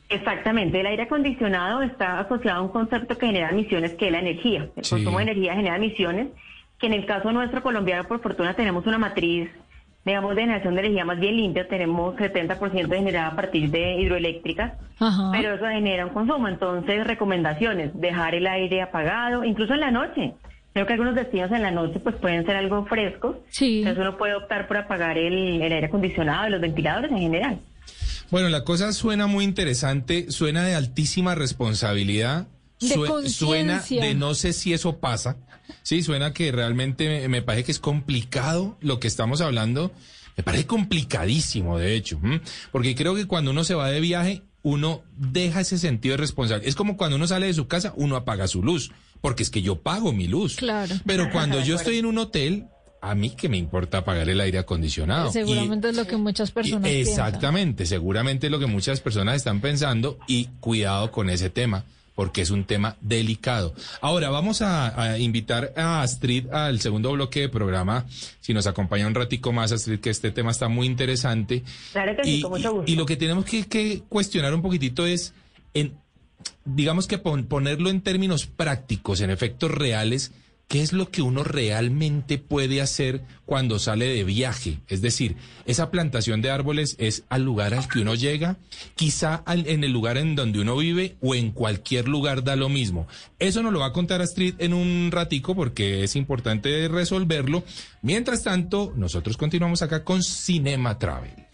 Exactamente, 0.07 0.79
el 0.79 0.85
aire 0.85 1.03
acondicionado 1.03 1.81
está 1.81 2.19
asociado 2.19 2.59
a 2.59 2.61
un 2.61 2.69
concepto 2.69 3.17
que 3.17 3.25
genera 3.25 3.49
emisiones, 3.49 3.91
que 3.95 4.05
es 4.05 4.11
la 4.13 4.19
energía. 4.19 4.69
El 4.77 4.85
Sí. 4.85 4.91
consumo 4.91 5.17
de 5.17 5.23
energía 5.23 5.53
genera 5.55 5.75
emisiones, 5.75 6.27
que 6.79 6.87
en 6.87 6.93
el 6.93 7.05
caso 7.05 7.29
nuestro 7.33 7.61
colombiano, 7.61 8.07
por 8.07 8.21
fortuna, 8.21 8.53
tenemos 8.53 8.85
una 8.87 8.97
matriz, 8.99 9.49
digamos, 10.05 10.35
de 10.35 10.41
generación 10.43 10.75
de 10.75 10.81
energía 10.81 11.03
más 11.05 11.19
bien 11.19 11.35
limpia, 11.35 11.67
tenemos 11.67 12.15
70% 12.15 12.89
generada 12.95 13.27
a 13.29 13.35
partir 13.35 13.69
de 13.71 13.95
hidroeléctricas, 14.01 14.73
Ajá. 14.99 15.31
pero 15.31 15.55
eso 15.55 15.65
genera 15.65 16.05
un 16.05 16.13
consumo. 16.13 16.47
Entonces, 16.47 17.05
recomendaciones, 17.07 17.91
dejar 17.99 18.35
el 18.35 18.45
aire 18.47 18.81
apagado, 18.83 19.43
incluso 19.43 19.73
en 19.73 19.79
la 19.79 19.91
noche. 19.91 20.33
Creo 20.73 20.85
que 20.85 20.93
algunos 20.93 21.15
destinos 21.15 21.51
en 21.53 21.61
la 21.61 21.71
noche 21.71 21.99
pues 22.01 22.15
pueden 22.17 22.45
ser 22.45 22.57
algo 22.57 22.85
frescos, 22.85 23.37
Sí. 23.49 23.79
entonces 23.79 24.01
uno 24.01 24.17
puede 24.17 24.35
optar 24.35 24.67
por 24.67 24.75
apagar 24.77 25.17
el, 25.17 25.61
el 25.61 25.71
aire 25.71 25.87
acondicionado 25.87 26.47
y 26.47 26.51
los 26.51 26.59
ventiladores 26.61 27.09
en 27.11 27.17
general. 27.17 27.59
Bueno, 28.29 28.49
la 28.49 28.63
cosa 28.65 28.91
suena 28.91 29.25
muy 29.27 29.45
interesante, 29.45 30.31
suena 30.31 30.63
de 30.65 30.75
altísima 30.75 31.33
responsabilidad, 31.33 32.47
De 32.81 32.87
sue- 32.89 33.29
suena 33.29 33.81
de 33.89 34.15
no 34.15 34.33
sé 34.33 34.51
si 34.51 34.73
eso 34.73 34.99
pasa, 34.99 35.37
sí, 35.83 36.03
suena 36.03 36.33
que 36.33 36.51
realmente 36.51 37.27
me, 37.29 37.41
parece 37.41 37.65
que 37.65 37.71
es 37.71 37.79
complicado 37.79 38.77
lo 38.81 38.99
que 38.99 39.07
estamos 39.07 39.41
hablando, 39.41 39.91
me 40.37 40.43
parece 40.43 40.65
complicadísimo 40.67 41.77
de 41.77 41.95
hecho, 41.95 42.19
¿m? 42.23 42.41
porque 42.71 42.95
creo 42.95 43.15
que 43.15 43.25
cuando 43.25 43.51
uno 43.51 43.63
se 43.63 43.75
va 43.75 43.89
de 43.89 43.99
viaje, 43.99 44.41
uno 44.63 45.03
deja 45.17 45.61
ese 45.61 45.77
sentido 45.77 46.13
de 46.13 46.17
responsabilidad, 46.17 46.67
es 46.67 46.75
como 46.75 46.97
cuando 46.97 47.15
uno 47.17 47.27
sale 47.27 47.45
de 47.47 47.53
su 47.53 47.67
casa, 47.67 47.93
uno 47.95 48.15
apaga 48.15 48.47
su 48.47 48.63
luz, 48.63 48.91
porque 49.21 49.43
es 49.43 49.49
que 49.49 49.61
yo 49.61 49.81
pago 49.81 50.11
mi 50.13 50.27
luz, 50.27 50.55
Claro. 50.55 50.95
pero 51.05 51.29
cuando 51.31 51.61
yo 51.61 51.75
estoy 51.75 51.97
en 51.99 52.05
un 52.05 52.17
hotel, 52.17 52.65
a 53.01 53.13
mí 53.13 53.29
que 53.29 53.49
me 53.49 53.57
importa 53.57 54.03
pagar 54.03 54.27
el 54.29 54.41
aire 54.41 54.57
acondicionado. 54.57 55.29
Y- 55.29 55.33
Seguramente 55.33 55.89
es 55.89 55.95
lo 55.95 56.07
que 56.07 56.17
muchas 56.17 56.49
personas 56.49 56.89
piensan. 56.89 57.11
Exactamente, 57.27 57.85
seguramente 57.85 58.47
es 58.47 58.51
lo 58.51 58.57
que 58.59 58.65
muchas 58.65 58.99
personas 59.01 59.35
están 59.35 59.61
pensando 59.61 60.17
y 60.27 60.45
cuidado 60.59 61.11
con 61.11 61.29
ese 61.29 61.51
tema 61.51 61.85
porque 62.15 62.41
es 62.41 62.49
un 62.49 62.63
tema 62.63 62.95
delicado. 63.01 63.75
Ahora 64.01 64.29
vamos 64.29 64.61
a, 64.61 64.99
a 65.01 65.19
invitar 65.19 65.73
a 65.75 66.01
Astrid 66.01 66.47
al 66.49 66.79
segundo 66.79 67.11
bloque 67.11 67.41
de 67.41 67.49
programa, 67.49 68.05
si 68.39 68.53
nos 68.53 68.67
acompaña 68.67 69.05
un 69.05 69.13
ratico 69.15 69.51
más 69.51 69.71
Astrid, 69.73 69.99
que 69.99 70.09
este 70.09 70.31
tema 70.31 70.51
está 70.51 70.69
muy 70.69 70.87
interesante. 70.87 71.63
Claro 71.91 72.15
que 72.15 72.23
sí, 72.23 72.41
con 72.41 72.51
mucho 72.51 72.69
y- 72.69 72.73
gusto. 72.73 72.91
y 72.91 72.95
lo 72.95 73.05
que 73.05 73.17
tenemos 73.17 73.43
que, 73.45 73.65
que 73.67 74.01
cuestionar 74.07 74.53
un 74.55 74.61
poquitito 74.61 75.05
es, 75.05 75.33
en, 75.73 75.93
digamos 76.63 77.05
que 77.07 77.17
pon- 77.17 77.45
ponerlo 77.45 77.89
en 77.89 77.99
términos 78.01 78.45
prácticos, 78.45 79.19
en 79.21 79.29
efectos 79.29 79.69
reales, 79.71 80.31
¿qué 80.67 80.81
es 80.81 80.93
lo 80.93 81.09
que 81.09 81.21
uno 81.21 81.43
realmente 81.43 82.37
puede 82.37 82.81
hacer 82.81 83.23
cuando 83.45 83.79
sale 83.79 84.07
de 84.07 84.23
viaje? 84.23 84.79
Es 84.87 85.01
decir, 85.01 85.35
esa 85.65 85.91
plantación 85.91 86.41
de 86.41 86.51
árboles 86.51 86.95
es 86.99 87.23
al 87.29 87.43
lugar 87.43 87.73
al 87.73 87.87
que 87.87 87.99
uno 87.99 88.15
llega, 88.15 88.57
quizá 88.95 89.43
en 89.47 89.83
el 89.83 89.91
lugar 89.91 90.17
en 90.17 90.35
donde 90.35 90.59
uno 90.59 90.77
vive 90.77 91.15
o 91.21 91.35
en 91.35 91.51
cualquier 91.51 92.07
lugar 92.07 92.43
da 92.43 92.55
lo 92.55 92.69
mismo. 92.69 93.07
Eso 93.39 93.61
nos 93.61 93.73
lo 93.73 93.79
va 93.79 93.87
a 93.87 93.93
contar 93.93 94.21
Astrid 94.21 94.55
en 94.59 94.73
un 94.73 95.09
ratico 95.11 95.55
porque 95.55 96.03
es 96.03 96.15
importante 96.15 96.87
resolverlo. 96.87 97.63
Mientras 98.01 98.43
tanto, 98.43 98.93
nosotros 98.95 99.37
continuamos 99.37 99.81
acá 99.81 100.03
con 100.03 100.23
Cinema 100.23 100.97
Travel. 100.97 101.45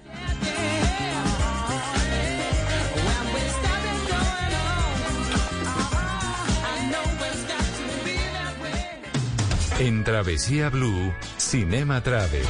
En 9.82 10.04
Travesía 10.04 10.70
Blue, 10.70 11.12
Cinema 11.38 12.04
Travel. 12.04 12.46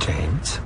James. 0.00 0.63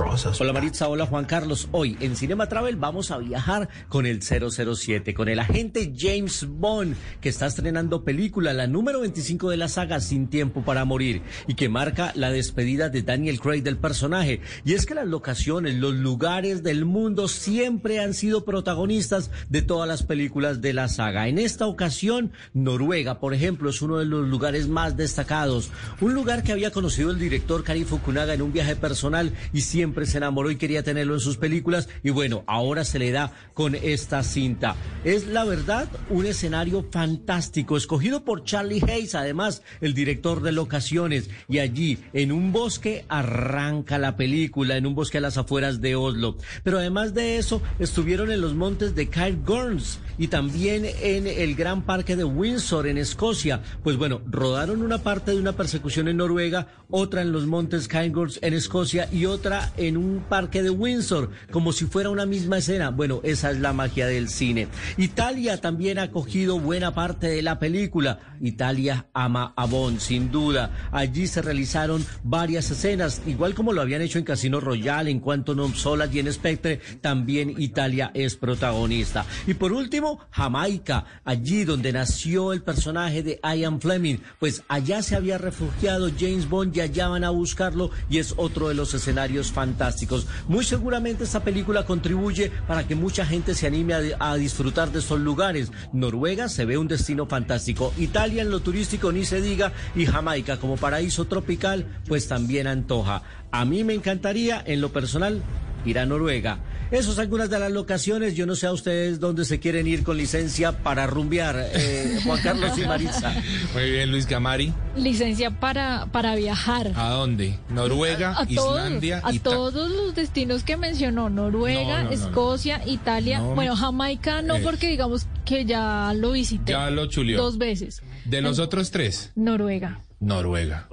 Hola. 0.00 0.52
Maritza, 0.54 0.88
hola 0.88 1.04
Juan 1.04 1.26
Carlos. 1.26 1.68
Hoy 1.72 1.96
en 2.00 2.16
Cinema 2.16 2.48
Travel 2.48 2.76
vamos 2.76 3.10
a 3.10 3.18
viajar 3.18 3.68
con 3.88 4.06
el 4.06 4.22
007, 4.22 5.12
con 5.12 5.28
el 5.28 5.38
agente 5.38 5.92
James 5.94 6.46
Bond, 6.48 6.96
que 7.20 7.28
está 7.28 7.46
estrenando 7.46 8.02
película, 8.02 8.54
la 8.54 8.66
número 8.66 9.00
25 9.00 9.50
de 9.50 9.58
la 9.58 9.68
saga 9.68 10.00
Sin 10.00 10.28
Tiempo 10.28 10.62
para 10.62 10.86
Morir, 10.86 11.20
y 11.46 11.54
que 11.54 11.68
marca 11.68 12.12
la 12.14 12.30
despedida 12.30 12.88
de 12.88 13.02
Daniel 13.02 13.40
Craig 13.40 13.62
del 13.62 13.76
personaje. 13.76 14.40
Y 14.64 14.72
es 14.72 14.86
que 14.86 14.94
las 14.94 15.06
locaciones, 15.06 15.74
los 15.74 15.94
lugares 15.94 16.62
del 16.62 16.86
mundo 16.86 17.28
siempre 17.28 18.00
han 18.00 18.14
sido 18.14 18.46
protagonistas 18.46 19.30
de 19.50 19.60
todas 19.60 19.86
las 19.86 20.02
películas 20.02 20.62
de 20.62 20.72
la 20.72 20.88
saga. 20.88 21.28
En 21.28 21.38
esta 21.38 21.66
ocasión, 21.66 22.32
Noruega, 22.54 23.20
por 23.20 23.34
ejemplo, 23.34 23.68
es 23.68 23.82
uno 23.82 23.98
de 23.98 24.06
los 24.06 24.26
lugares 24.26 24.66
más 24.66 24.96
destacados. 24.96 25.70
Un 26.00 26.14
lugar 26.14 26.42
que 26.42 26.52
había 26.52 26.70
conocido 26.70 27.10
el 27.10 27.18
director 27.18 27.62
Kari 27.64 27.84
Fukunaga 27.84 28.32
en 28.32 28.42
un 28.42 28.52
viaje 28.52 28.76
personal 28.76 29.34
y 29.52 29.60
siempre 29.60 29.89
se 30.06 30.18
enamoró 30.18 30.50
y 30.50 30.56
quería 30.56 30.82
tenerlo 30.82 31.14
en 31.14 31.20
sus 31.20 31.36
películas. 31.36 31.88
Y 32.02 32.10
bueno, 32.10 32.44
ahora 32.46 32.84
se 32.84 32.98
le 32.98 33.10
da 33.10 33.32
con 33.54 33.74
esta 33.74 34.22
cinta. 34.22 34.76
Es 35.04 35.26
la 35.26 35.44
verdad 35.44 35.88
un 36.08 36.26
escenario 36.26 36.86
fantástico, 36.90 37.76
escogido 37.76 38.24
por 38.24 38.44
Charlie 38.44 38.82
Hayes, 38.82 39.14
además, 39.14 39.62
el 39.80 39.94
director 39.94 40.42
de 40.42 40.52
locaciones. 40.52 41.30
Y 41.48 41.58
allí, 41.58 41.98
en 42.12 42.32
un 42.32 42.52
bosque, 42.52 43.04
arranca 43.08 43.98
la 43.98 44.16
película, 44.16 44.76
en 44.76 44.86
un 44.86 44.94
bosque 44.94 45.18
a 45.18 45.20
las 45.20 45.36
afueras 45.36 45.80
de 45.80 45.96
Oslo. 45.96 46.36
Pero 46.62 46.78
además 46.78 47.14
de 47.14 47.38
eso, 47.38 47.62
estuvieron 47.78 48.30
en 48.30 48.40
los 48.40 48.54
montes 48.54 48.94
de 48.94 49.08
Cairngorms 49.08 49.98
y 50.18 50.28
también 50.28 50.86
en 51.00 51.26
el 51.26 51.54
gran 51.54 51.82
parque 51.82 52.16
de 52.16 52.24
Windsor, 52.24 52.86
en 52.86 52.98
Escocia. 52.98 53.62
Pues 53.82 53.96
bueno, 53.96 54.20
rodaron 54.26 54.82
una 54.82 55.02
parte 55.02 55.32
de 55.32 55.40
una 55.40 55.52
persecución 55.52 56.08
en 56.08 56.18
Noruega, 56.18 56.68
otra 56.90 57.22
en 57.22 57.32
los 57.32 57.46
montes 57.46 57.88
Cairngorms 57.88 58.38
en 58.42 58.54
Escocia 58.54 59.08
y 59.12 59.26
otra 59.26 59.69
en 59.76 59.96
un 59.96 60.24
parque 60.28 60.62
de 60.62 60.70
Windsor, 60.70 61.30
como 61.50 61.72
si 61.72 61.86
fuera 61.86 62.10
una 62.10 62.26
misma 62.26 62.58
escena. 62.58 62.90
Bueno, 62.90 63.20
esa 63.22 63.50
es 63.50 63.60
la 63.60 63.72
magia 63.72 64.06
del 64.06 64.28
cine. 64.28 64.68
Italia 64.96 65.60
también 65.60 65.98
ha 65.98 66.10
cogido 66.10 66.58
buena 66.58 66.94
parte 66.94 67.28
de 67.28 67.42
la 67.42 67.58
película. 67.58 68.36
Italia 68.40 69.06
ama 69.12 69.52
a 69.56 69.66
Bond, 69.66 69.98
sin 70.00 70.30
duda. 70.30 70.88
Allí 70.92 71.26
se 71.26 71.42
realizaron 71.42 72.04
varias 72.22 72.70
escenas, 72.70 73.22
igual 73.26 73.54
como 73.54 73.72
lo 73.72 73.82
habían 73.82 74.02
hecho 74.02 74.18
en 74.18 74.24
Casino 74.24 74.60
Royale, 74.60 75.10
en 75.10 75.20
Quantum 75.20 75.60
of 75.60 75.76
Solace 75.76 76.16
y 76.16 76.18
en 76.20 76.32
Spectre, 76.32 76.80
también 77.00 77.54
Italia 77.58 78.10
es 78.14 78.36
protagonista. 78.36 79.24
Y 79.46 79.54
por 79.54 79.72
último, 79.72 80.20
Jamaica, 80.30 81.04
allí 81.24 81.64
donde 81.64 81.92
nació 81.92 82.52
el 82.52 82.62
personaje 82.62 83.22
de 83.22 83.40
Ian 83.42 83.80
Fleming, 83.80 84.18
pues 84.38 84.62
allá 84.68 85.02
se 85.02 85.16
había 85.16 85.38
refugiado 85.38 86.10
James 86.18 86.48
Bond 86.48 86.76
y 86.76 86.80
allá 86.80 87.08
van 87.08 87.24
a 87.24 87.30
buscarlo 87.30 87.90
y 88.08 88.18
es 88.18 88.34
otro 88.36 88.68
de 88.68 88.74
los 88.74 88.94
escenarios 88.94 89.52
fantásticos. 89.60 90.26
Muy 90.48 90.64
seguramente 90.64 91.24
esta 91.24 91.44
película 91.44 91.84
contribuye 91.84 92.50
para 92.66 92.88
que 92.88 92.94
mucha 92.94 93.26
gente 93.26 93.54
se 93.54 93.66
anime 93.66 93.92
a, 94.18 94.34
disfrutar 94.36 94.90
de 94.90 95.00
estos 95.00 95.20
lugares. 95.20 95.70
Noruega 95.92 96.48
se 96.48 96.64
ve 96.64 96.78
un 96.78 96.88
destino 96.88 97.26
fantástico, 97.26 97.92
Italia 97.98 98.40
en 98.40 98.50
lo 98.50 98.60
turístico 98.60 99.12
ni 99.12 99.26
se 99.26 99.42
diga 99.42 99.72
y 99.94 100.06
Jamaica 100.06 100.56
como 100.56 100.78
paraíso 100.78 101.26
tropical 101.26 101.84
pues 102.08 102.26
también 102.26 102.66
antoja. 102.66 103.22
A 103.52 103.66
mí 103.66 103.84
me 103.84 103.92
encantaría 103.92 104.62
en 104.64 104.80
lo 104.80 104.92
personal 104.92 105.42
ir 105.84 105.98
a 105.98 106.06
Noruega. 106.06 106.58
Esas 106.90 107.14
son 107.14 107.20
algunas 107.20 107.48
de 107.50 107.58
las 107.60 107.70
locaciones. 107.70 108.34
Yo 108.34 108.46
no 108.46 108.56
sé 108.56 108.66
a 108.66 108.72
ustedes 108.72 109.20
dónde 109.20 109.44
se 109.44 109.60
quieren 109.60 109.86
ir 109.86 110.02
con 110.02 110.16
licencia 110.16 110.72
para 110.82 111.06
rumbear. 111.06 111.70
Eh, 111.72 112.18
Juan 112.24 112.40
Carlos 112.42 112.76
y 112.78 112.80
Maritza. 112.84 113.32
Muy 113.74 113.90
bien, 113.92 114.10
Luis 114.10 114.26
Gamari. 114.26 114.72
Licencia 114.96 115.52
para, 115.52 116.06
para 116.10 116.34
viajar. 116.34 116.90
¿A 116.96 117.10
dónde? 117.10 117.58
Noruega, 117.68 118.34
a 118.36 118.44
Islandia, 118.50 119.20
todos, 119.20 119.30
a 119.32 119.36
Ita- 119.36 119.42
todos 119.50 119.90
los 119.92 120.14
destinos 120.16 120.64
que 120.64 120.76
mencionó, 120.76 121.30
Noruega, 121.30 121.80
No, 121.82 121.88
no, 121.88 122.02
no, 122.02 122.04
no. 122.04 122.10
Escocia, 122.10 122.82
Italia, 122.84 123.38
No, 123.38 123.54
bueno, 123.54 123.76
Jamaica 123.76 124.42
no 124.42 124.56
Eh. 124.56 124.60
porque 124.64 124.88
digamos 124.88 125.28
que 125.44 125.64
ya 125.64 126.12
lo 126.16 126.32
visité. 126.32 126.72
Ya 126.72 126.90
lo 126.90 127.06
chuleó. 127.06 127.40
Dos 127.40 127.56
veces. 127.56 128.02
De 128.24 128.40
los 128.40 128.58
otros 128.58 128.90
tres, 128.90 129.30
Noruega. 129.36 130.00
Noruega. 130.20 130.86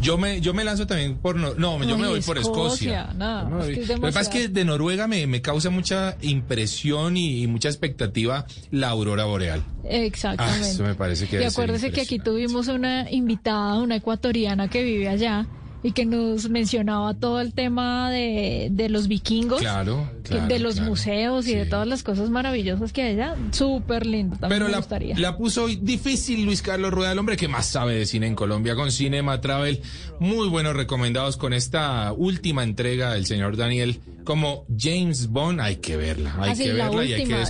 Yo 0.00 0.16
me, 0.16 0.40
yo 0.40 0.54
me 0.54 0.62
lanzo 0.62 0.86
también 0.86 1.16
por... 1.16 1.34
No, 1.34 1.54
no, 1.54 1.82
yo 1.82 1.96
Ay, 1.96 2.00
me 2.00 2.08
voy 2.08 2.20
por 2.20 2.38
Escocia, 2.38 3.02
Escocia. 3.02 3.14
no, 3.14 3.50
me 3.50 3.60
es 3.62 3.66
que 3.74 3.82
es 3.82 3.88
Lo 3.88 3.94
que 3.96 4.00
pasa 4.00 4.20
es 4.20 4.28
que 4.28 4.48
de 4.48 4.64
Noruega 4.64 5.08
me, 5.08 5.26
me 5.26 5.42
causa 5.42 5.70
mucha 5.70 6.16
impresión 6.20 7.16
y, 7.16 7.42
y 7.42 7.46
mucha 7.48 7.68
expectativa 7.68 8.46
la 8.70 8.90
aurora 8.90 9.24
boreal. 9.24 9.64
Exactamente. 9.84 10.64
Ah, 10.64 10.70
eso 10.70 10.84
me 10.84 10.94
parece 10.94 11.26
que 11.26 11.40
Y 11.40 11.44
acuérdese 11.44 11.90
que 11.90 12.02
aquí 12.02 12.20
tuvimos 12.20 12.68
una 12.68 13.10
invitada, 13.10 13.80
una 13.80 13.96
ecuatoriana 13.96 14.68
que 14.68 14.84
vive 14.84 15.08
allá 15.08 15.46
y 15.82 15.92
que 15.92 16.04
nos 16.04 16.48
mencionaba 16.50 17.14
todo 17.14 17.40
el 17.40 17.52
tema 17.54 18.10
de, 18.10 18.68
de 18.72 18.88
los 18.88 19.06
vikingos, 19.06 19.60
Claro, 19.60 20.10
claro, 20.24 20.46
de 20.48 20.58
los 20.58 20.74
claro. 20.74 20.88
museos 20.90 21.46
y 21.46 21.54
de 21.54 21.66
todas 21.66 21.86
las 21.86 22.02
cosas 22.02 22.30
maravillosas 22.30 22.92
que 22.92 23.02
hay 23.02 23.14
allá. 23.14 23.36
Súper 23.52 24.04
lindo, 24.06 24.36
también 24.36 24.58
Pero 24.58 24.64
me 24.66 24.72
la, 24.72 24.78
gustaría. 24.78 25.16
la 25.18 25.36
puso 25.36 25.64
hoy 25.64 25.76
difícil 25.76 26.44
Luis 26.44 26.62
Carlos 26.62 26.90
Rueda, 26.92 27.12
el 27.12 27.18
hombre 27.18 27.36
que 27.36 27.46
más 27.48 27.66
sabe 27.66 27.94
de 27.94 28.06
cine 28.06 28.26
en 28.26 28.34
Colombia, 28.34 28.74
con 28.74 28.90
Cinema 28.90 29.40
Travel. 29.40 29.80
Muy 30.18 30.48
buenos 30.48 30.74
recomendados 30.74 31.36
con 31.36 31.52
esta 31.52 32.12
última 32.12 32.64
entrega 32.64 33.12
del 33.14 33.26
señor 33.26 33.56
Daniel. 33.56 34.00
Como 34.24 34.66
James 34.76 35.28
Bond, 35.28 35.60
hay 35.60 35.76
que 35.76 35.96
verla, 35.96 36.34
hay 36.40 36.50
Ah, 36.50 36.54
que 36.54 36.72
la 36.74 36.84
verla 36.90 37.04
y 37.04 37.12
hay 37.12 37.16
que 37.18 37.22
última 37.22 37.38
de- 37.38 37.44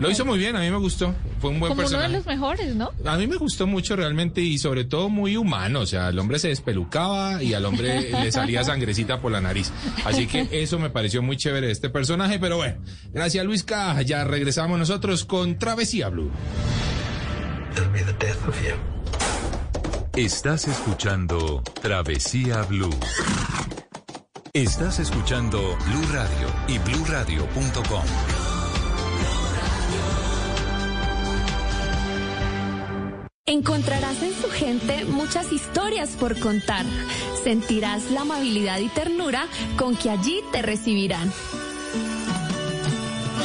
Lo 0.00 0.10
hizo 0.10 0.24
muy 0.24 0.38
bien, 0.38 0.54
a 0.54 0.60
mí 0.60 0.70
me 0.70 0.76
gustó. 0.76 1.14
Fue 1.40 1.50
un 1.50 1.58
buen 1.60 1.70
Como 1.70 1.80
uno 1.80 1.88
de 1.88 1.94
personaje. 1.96 2.12
los 2.12 2.26
mejores, 2.26 2.74
¿no? 2.76 2.92
A 3.04 3.16
mí 3.16 3.26
me 3.26 3.36
gustó 3.36 3.66
mucho 3.66 3.96
realmente 3.96 4.40
y 4.40 4.58
sobre 4.58 4.84
todo 4.84 5.08
muy 5.08 5.36
humano, 5.36 5.80
o 5.80 5.86
sea, 5.86 6.08
el 6.08 6.18
hombre 6.18 6.38
se 6.38 6.48
despelucaba 6.48 7.42
y 7.42 7.54
al 7.54 7.64
hombre 7.64 8.10
le 8.22 8.30
salía 8.32 8.62
sangrecita 8.62 9.20
por 9.20 9.32
la 9.32 9.40
nariz. 9.40 9.72
Así 10.04 10.26
que 10.26 10.48
eso 10.52 10.78
me 10.78 10.90
pareció 10.90 11.22
muy 11.22 11.36
chévere 11.36 11.66
de 11.66 11.72
este 11.72 11.88
personaje, 11.90 12.38
pero 12.38 12.56
bueno, 12.58 12.76
gracias 13.12 13.44
Luisca, 13.44 14.00
ya 14.02 14.24
regresamos 14.24 14.78
nosotros 14.78 15.24
con 15.24 15.58
Travesía 15.58 16.08
Blue. 16.10 16.30
Estás 20.14 20.66
escuchando 20.68 21.62
Travesía 21.82 22.62
Blue. 22.62 22.94
Estás 24.54 24.98
escuchando 25.00 25.58
Blue 25.86 26.06
Radio 26.12 26.48
y 26.68 26.78
bluradio.com. 26.78 28.35
Encontrarás 33.48 34.24
en 34.24 34.34
su 34.34 34.50
gente 34.50 35.04
muchas 35.04 35.52
historias 35.52 36.16
por 36.16 36.36
contar. 36.40 36.84
Sentirás 37.44 38.10
la 38.10 38.22
amabilidad 38.22 38.80
y 38.80 38.88
ternura 38.88 39.46
con 39.76 39.94
que 39.94 40.10
allí 40.10 40.40
te 40.50 40.62
recibirán. 40.62 41.32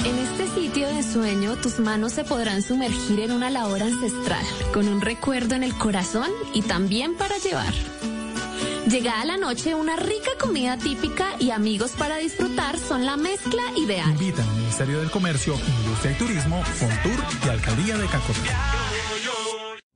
En 0.04 0.18
este 0.18 0.48
sitio 0.60 0.88
de 0.88 1.04
sueño, 1.04 1.56
tus 1.58 1.78
manos 1.78 2.14
se 2.14 2.24
podrán 2.24 2.64
sumergir 2.64 3.20
en 3.20 3.32
una 3.32 3.52
labor 3.52 3.84
ancestral, 3.84 4.44
con 4.74 4.88
un 4.88 5.02
recuerdo 5.02 5.54
en 5.54 5.62
el 5.62 5.78
corazón 5.78 6.32
y 6.52 6.64
también 6.64 7.14
para 7.14 7.38
llevar. 7.38 7.74
Llegada 8.88 9.24
la 9.26 9.38
noche, 9.38 9.76
una 9.76 9.98
rica 9.98 10.32
comida 10.40 10.78
típica 10.78 11.36
y 11.38 11.52
amigos 11.52 11.92
para 11.92 12.18
disfrutar 12.18 12.80
son 12.80 13.06
la 13.06 13.18
mezcla 13.18 13.62
ideal. 13.78 14.10
Invitan 14.10 14.50
al 14.50 14.56
Ministerio 14.56 15.00
del 15.00 15.12
Comercio, 15.12 15.54
Industria 15.84 16.12
y 16.14 16.16
Turismo, 16.16 16.64
Fontur 16.64 17.24
y 17.46 17.50
Alcaldía 17.50 18.00
de 18.00 18.08
Cacotá. 18.08 18.82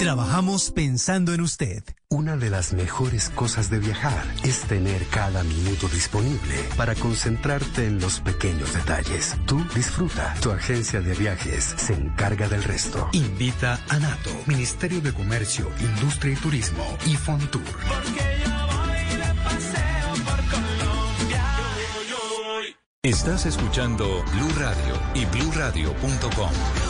Trabajamos 0.00 0.70
pensando 0.70 1.34
en 1.34 1.42
usted. 1.42 1.84
Una 2.08 2.38
de 2.38 2.48
las 2.48 2.72
mejores 2.72 3.28
cosas 3.28 3.68
de 3.68 3.80
viajar 3.80 4.24
es 4.42 4.62
tener 4.62 5.04
cada 5.08 5.44
minuto 5.44 5.88
disponible 5.88 6.54
para 6.78 6.94
concentrarte 6.94 7.86
en 7.86 8.00
los 8.00 8.20
pequeños 8.20 8.72
detalles. 8.72 9.36
Tú 9.44 9.62
disfruta. 9.74 10.34
Tu 10.40 10.52
agencia 10.52 11.02
de 11.02 11.12
viajes 11.12 11.74
se 11.76 11.92
encarga 11.92 12.48
del 12.48 12.64
resto. 12.64 13.10
Invita 13.12 13.78
a 13.90 13.98
NATO, 13.98 14.30
Ministerio 14.46 15.02
de 15.02 15.12
Comercio, 15.12 15.70
Industria 15.78 16.32
y 16.32 16.36
Turismo 16.36 16.96
y 17.04 17.16
Fontur. 17.16 17.60
Estás 23.02 23.44
escuchando 23.44 24.24
Blue 24.32 24.52
Radio 24.56 24.94
y 25.14 25.26
bluradio.com. 25.26 26.89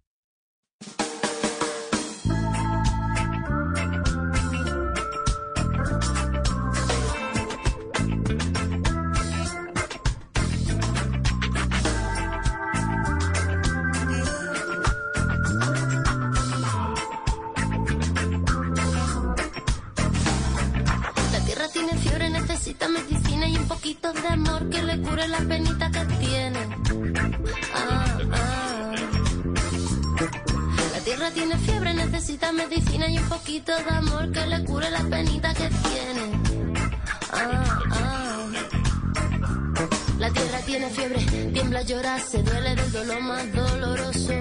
Tiene 40.71 40.89
fiebre, 40.89 41.19
tiembla, 41.51 41.81
llora, 41.81 42.17
se 42.17 42.41
duele 42.41 42.73
del 42.75 42.91
dolor 42.93 43.21
más 43.21 43.51
doloroso. 43.51 44.31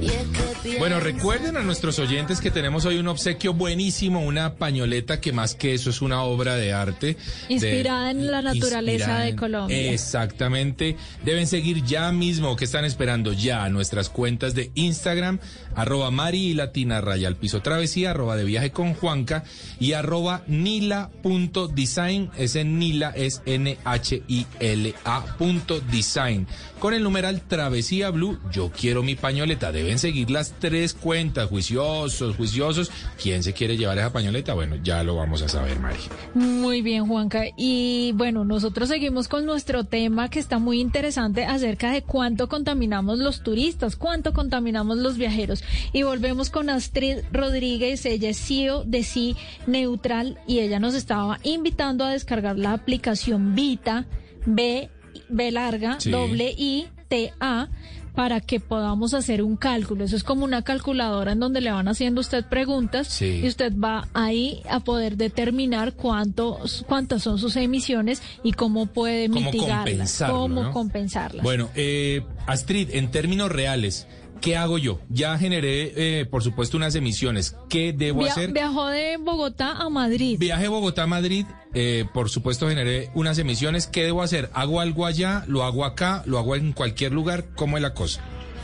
Y 0.00 0.06
es 0.06 0.39
Bueno, 0.78 1.00
recuerden 1.00 1.56
a 1.56 1.62
nuestros 1.62 1.98
oyentes 1.98 2.40
que 2.40 2.50
tenemos 2.50 2.84
hoy 2.84 2.98
un 2.98 3.08
obsequio 3.08 3.54
buenísimo, 3.54 4.20
una 4.20 4.54
pañoleta 4.56 5.20
que 5.20 5.32
más 5.32 5.54
que 5.54 5.72
eso 5.74 5.90
es 5.90 6.02
una 6.02 6.22
obra 6.22 6.56
de 6.56 6.72
arte. 6.72 7.06
de- 7.14 7.16
Inspirada 7.54 8.10
en 8.10 8.30
la 8.30 8.42
naturaleza 8.42 9.20
de 9.20 9.36
Colombia. 9.36 9.92
Exactamente. 9.92 10.96
Deben 11.24 11.46
seguir 11.46 11.82
ya 11.84 12.12
mismo, 12.12 12.56
que 12.56 12.64
están 12.66 12.84
esperando 12.84 13.32
ya 13.32 13.68
nuestras 13.70 14.08
cuentas 14.10 14.54
de 14.54 14.70
Instagram, 14.74 15.38
arroba 15.74 16.10
Mari 16.10 16.48
y 16.48 16.54
Latina 16.54 17.00
Raya 17.00 17.28
al 17.28 17.36
piso 17.36 17.62
travesía, 17.62 18.10
arroba 18.10 18.36
de 18.36 18.44
viaje 18.44 18.70
con 18.70 18.94
Juanca 18.94 19.44
y 19.78 19.92
arroba 19.94 20.42
nila.design. 20.46 22.30
Ese 22.36 22.64
Nila 22.64 23.10
es 23.16 23.40
N-H-I-L-A 23.46 25.24
punto 25.38 25.80
design. 25.80 26.46
Con 26.78 26.94
el 26.94 27.02
numeral 27.02 27.42
Travesía 27.42 28.10
Blue, 28.10 28.38
yo 28.52 28.70
quiero 28.70 29.02
mi 29.02 29.14
pañoleta. 29.14 29.72
Deben 29.72 29.98
seguir 29.98 30.30
las 30.50 30.58
tres 30.60 30.94
cuentas, 30.94 31.48
juiciosos, 31.48 32.36
juiciosos. 32.36 32.90
¿Quién 33.20 33.42
se 33.42 33.52
quiere 33.52 33.76
llevar 33.76 33.98
esa 33.98 34.12
pañoleta? 34.12 34.54
Bueno, 34.54 34.76
ya 34.82 35.02
lo 35.02 35.16
vamos 35.16 35.42
a 35.42 35.48
saber, 35.48 35.78
Mari. 35.78 35.98
Muy 36.34 36.82
bien, 36.82 37.06
Juanca. 37.06 37.44
Y 37.56 38.12
bueno, 38.14 38.44
nosotros 38.44 38.88
seguimos 38.88 39.28
con 39.28 39.44
nuestro 39.46 39.84
tema 39.84 40.28
que 40.28 40.38
está 40.38 40.58
muy 40.58 40.80
interesante 40.80 41.44
acerca 41.44 41.92
de 41.92 42.02
cuánto 42.02 42.48
contaminamos 42.48 43.18
los 43.18 43.42
turistas, 43.42 43.96
cuánto 43.96 44.32
contaminamos 44.32 44.98
los 44.98 45.16
viajeros. 45.16 45.62
Y 45.92 46.02
volvemos 46.02 46.50
con 46.50 46.70
Astrid 46.70 47.18
Rodríguez, 47.32 48.04
ella 48.06 48.30
es 48.30 48.38
CEO 48.38 48.84
de 48.84 49.02
Sí 49.04 49.36
Neutral 49.66 50.38
y 50.46 50.60
ella 50.60 50.80
nos 50.80 50.94
estaba 50.94 51.38
invitando 51.42 52.04
a 52.04 52.10
descargar 52.10 52.58
la 52.58 52.72
aplicación 52.72 53.54
Vita, 53.54 54.06
B, 54.46 54.90
B 55.28 55.50
larga, 55.50 56.00
Sí. 56.00 56.10
doble 56.10 56.54
I, 56.56 56.86
T, 57.08 57.32
A 57.40 57.68
para 58.14 58.40
que 58.40 58.60
podamos 58.60 59.14
hacer 59.14 59.42
un 59.42 59.56
cálculo. 59.56 60.04
Eso 60.04 60.16
es 60.16 60.24
como 60.24 60.44
una 60.44 60.62
calculadora 60.62 61.32
en 61.32 61.40
donde 61.40 61.60
le 61.60 61.70
van 61.70 61.88
haciendo 61.88 62.20
usted 62.20 62.44
preguntas 62.44 63.08
Sí. 63.08 63.40
y 63.44 63.48
usted 63.48 63.72
va 63.76 64.08
ahí 64.14 64.62
a 64.68 64.80
poder 64.80 65.16
determinar 65.16 65.94
cuántos, 65.94 66.84
cuántas 66.88 67.22
son 67.22 67.38
sus 67.38 67.56
emisiones 67.56 68.22
y 68.42 68.52
cómo 68.52 68.86
puede 68.86 69.28
Cómo 69.28 69.40
mitigarlas, 69.52 70.22
cómo 70.28 70.62
¿no? 70.64 70.70
compensarlas. 70.72 71.42
Bueno, 71.42 71.70
eh, 71.74 72.22
Astrid, 72.46 72.90
en 72.92 73.10
términos 73.10 73.50
reales, 73.50 74.06
¿qué 74.40 74.56
hago 74.56 74.78
yo? 74.78 74.98
Ya 75.08 75.36
generé, 75.38 75.92
eh, 76.20 76.26
por 76.26 76.42
supuesto, 76.42 76.76
unas 76.76 76.94
emisiones. 76.94 77.56
¿Qué 77.68 77.92
debo 77.92 78.20
Via- 78.22 78.32
hacer? 78.32 78.52
Viajó 78.52 78.86
de 78.88 79.16
Bogotá 79.18 79.72
a 79.78 79.88
Madrid. 79.88 80.36
Viaje 80.38 80.68
Bogotá-Madrid, 80.68 81.46
eh, 81.74 82.04
por 82.12 82.28
supuesto, 82.30 82.68
generé 82.68 83.10
unas 83.14 83.38
emisiones. 83.38 83.86
¿Qué 83.86 84.04
debo 84.04 84.22
hacer? 84.22 84.50
¿Hago 84.54 84.80
algo 84.80 85.06
allá? 85.06 85.44
¿Lo 85.46 85.62
hago 85.64 85.84
acá? 85.84 86.22
¿Lo 86.26 86.38
hago 86.38 86.56
en 86.56 86.72
cualquier 86.72 87.12
lugar? 87.12 87.44
¿Cómo 87.56 87.76
es 87.76 87.82
la 87.82 87.94
cosa? 87.94 88.22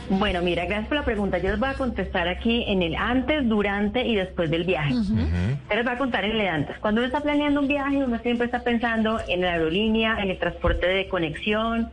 Bueno, 0.09 0.41
mira, 0.41 0.63
gracias 0.65 0.87
por 0.87 0.95
la 0.97 1.03
pregunta. 1.03 1.37
Yo 1.37 1.49
les 1.49 1.59
voy 1.59 1.67
a 1.67 1.73
contestar 1.73 2.29
aquí 2.29 2.63
en 2.67 2.81
el 2.81 2.95
antes, 2.95 3.45
durante 3.49 4.07
y 4.07 4.15
después 4.15 4.49
del 4.49 4.63
viaje. 4.63 4.93
Yo 4.93 5.75
les 5.75 5.83
voy 5.83 5.93
a 5.93 5.97
contar 5.97 6.23
en 6.23 6.31
el 6.39 6.47
antes. 6.47 6.77
Cuando 6.79 7.01
uno 7.01 7.07
está 7.07 7.19
planeando 7.19 7.59
un 7.59 7.67
viaje, 7.67 7.97
uno 7.97 8.17
siempre 8.19 8.45
está 8.45 8.63
pensando 8.63 9.19
en 9.27 9.41
la 9.41 9.51
aerolínea, 9.51 10.17
en 10.23 10.29
el 10.29 10.39
transporte 10.39 10.87
de 10.87 11.09
conexión, 11.09 11.89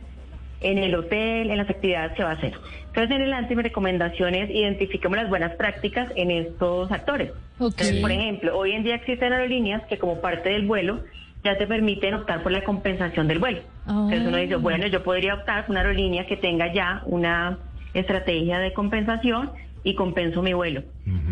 en 0.65 0.79
el 0.79 0.95
hotel, 0.95 1.51
en 1.51 1.57
las 1.57 1.69
actividades 1.69 2.13
que 2.13 2.23
va 2.23 2.31
a 2.31 2.33
hacer. 2.33 2.53
Entonces, 2.87 3.15
en 3.15 3.21
el 3.21 3.33
antes, 3.33 3.55
mi 3.55 3.61
recomendación 3.61 4.33
es 4.33 4.49
identifiquemos 4.49 5.15
las 5.15 5.29
buenas 5.29 5.53
prácticas 5.55 6.11
en 6.15 6.31
estos 6.31 6.91
actores. 6.91 7.31
Entonces, 7.59 8.01
por 8.01 8.11
ejemplo, 8.11 8.57
hoy 8.57 8.71
en 8.71 8.83
día 8.83 8.95
existen 8.95 9.31
aerolíneas 9.31 9.83
que 9.85 9.97
como 9.99 10.21
parte 10.21 10.49
del 10.49 10.65
vuelo 10.65 11.01
ya 11.43 11.55
te 11.57 11.67
permiten 11.67 12.15
optar 12.15 12.41
por 12.41 12.51
la 12.51 12.63
compensación 12.63 13.27
del 13.27 13.37
vuelo. 13.37 13.59
Entonces 13.87 14.27
uno 14.27 14.37
dice, 14.37 14.55
bueno, 14.55 14.87
yo 14.87 15.03
podría 15.03 15.35
optar 15.35 15.65
por 15.65 15.71
una 15.73 15.81
aerolínea 15.81 16.25
que 16.25 16.37
tenga 16.37 16.73
ya 16.73 17.03
una 17.05 17.59
estrategia 17.93 18.57
de 18.57 18.73
compensación 18.73 19.51
y 19.83 19.93
compenso 19.93 20.41
mi 20.41 20.53
vuelo. 20.53 20.81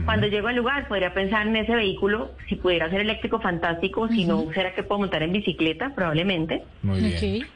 Cuando 0.05 0.27
llego 0.27 0.47
al 0.49 0.55
lugar, 0.55 0.87
podría 0.87 1.15
pensar 1.15 1.47
en 1.47 1.55
ese 1.55 1.73
vehículo, 1.73 2.29
si 2.47 2.55
pudiera 2.55 2.87
ser 2.91 3.01
eléctrico, 3.01 3.39
fantástico, 3.39 4.07
si 4.09 4.25
no, 4.25 4.45
¿será 4.53 4.75
que 4.75 4.83
puedo 4.83 4.99
montar 4.99 5.23
en 5.23 5.31
bicicleta? 5.31 5.91
Probablemente. 5.95 6.61
Muy 6.83 6.99
bien. 6.99 7.47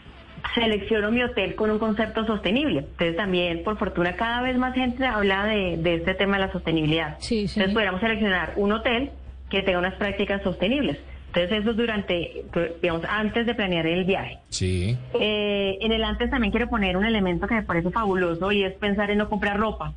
Selecciono 0.55 1.11
mi 1.11 1.23
hotel 1.23 1.55
con 1.55 1.69
un 1.69 1.79
concepto 1.79 2.25
sostenible. 2.25 2.79
Entonces 2.79 3.15
también, 3.15 3.63
por 3.63 3.77
fortuna, 3.77 4.15
cada 4.15 4.41
vez 4.41 4.57
más 4.57 4.73
gente 4.73 5.05
habla 5.05 5.45
de, 5.45 5.77
de 5.77 5.95
este 5.95 6.13
tema 6.13 6.37
de 6.37 6.45
la 6.47 6.51
sostenibilidad. 6.51 7.17
Entonces 7.19 7.73
podríamos 7.73 8.01
seleccionar 8.01 8.53
un 8.55 8.71
hotel 8.71 9.11
que 9.49 9.61
tenga 9.61 9.79
unas 9.79 9.95
prácticas 9.95 10.41
sostenibles. 10.43 10.97
Entonces 11.27 11.59
eso 11.59 11.71
es 11.71 11.77
durante, 11.77 12.45
digamos, 12.81 13.03
antes 13.07 13.45
de 13.45 13.53
planear 13.53 13.85
el 13.85 14.05
viaje. 14.05 14.39
Sí. 14.49 14.97
Eh, 15.19 15.77
en 15.81 15.91
el 15.91 16.03
antes 16.03 16.29
también 16.29 16.51
quiero 16.51 16.69
poner 16.69 16.97
un 16.97 17.05
elemento 17.05 17.47
que 17.47 17.55
me 17.55 17.63
parece 17.63 17.91
fabuloso 17.91 18.51
y 18.51 18.63
es 18.63 18.73
pensar 18.73 19.11
en 19.11 19.19
no 19.19 19.29
comprar 19.29 19.59
ropa. 19.59 19.93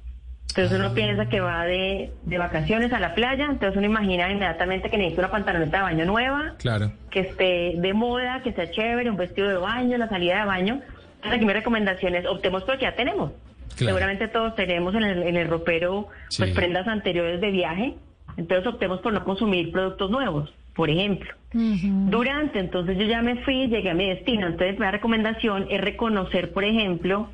Entonces 0.51 0.79
uno 0.79 0.93
piensa 0.95 1.27
que 1.29 1.41
va 1.41 1.65
de, 1.65 2.11
de 2.25 2.39
vacaciones 2.39 2.93
a 2.93 2.99
la 3.01 3.15
playa, 3.15 3.47
entonces 3.51 3.77
uno 3.77 3.87
imagina 3.87 4.31
inmediatamente 4.31 4.91
que 4.91 4.97
necesita 4.99 5.23
una 5.23 5.31
pantaloneta 5.31 5.77
de 5.79 5.83
baño 5.83 6.05
nueva, 6.07 6.55
Claro. 6.59 6.93
que 7.11 7.21
esté 7.21 7.75
de 7.77 7.93
moda, 7.95 8.43
que 8.43 8.53
sea 8.53 8.71
chévere, 8.71 9.09
un 9.11 9.17
vestido 9.17 9.49
de 9.49 9.57
baño, 9.57 9.97
la 9.97 10.09
salida 10.09 10.41
de 10.41 10.47
baño. 10.47 10.81
Entonces 11.17 11.33
aquí 11.37 11.45
mi 11.45 11.53
recomendación 11.53 12.15
es 12.15 12.27
optemos 12.27 12.65
por 12.65 12.75
lo 12.75 12.79
que 12.79 12.87
ya 12.87 12.95
tenemos. 12.97 13.33
Claro. 13.77 13.95
Seguramente 13.97 14.29
todos 14.29 14.55
tenemos 14.57 14.95
en 14.95 15.05
el, 15.05 15.23
en 15.23 15.37
el 15.37 15.49
ropero 15.49 16.09
pues 16.37 16.51
Sí. 16.51 16.55
prendas 16.57 16.89
anteriores 16.89 17.41
de 17.41 17.51
viaje, 17.51 17.95
entonces 18.37 18.67
optemos 18.67 19.01
por 19.01 19.13
no 19.13 19.23
consumir 19.25 19.71
productos 19.71 20.11
nuevos, 20.11 20.53
por 20.75 20.91
ejemplo. 20.91 21.31
Durante, 21.53 22.59
entonces 22.59 22.97
yo 22.99 23.05
ya 23.05 23.23
me 23.23 23.37
fui, 23.45 23.69
llegué 23.69 23.91
a 23.91 23.95
mi 23.95 24.09
destino. 24.09 24.47
Entonces, 24.47 24.79
mi 24.79 24.87
recomendación 24.91 25.67
es 25.71 25.81
reconocer, 25.81 26.53
por 26.53 26.65
ejemplo, 26.65 27.29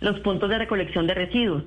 los 0.00 0.18
puntos 0.20 0.48
de 0.50 0.58
recolección 0.58 1.06
de 1.06 1.14
residuos. 1.14 1.64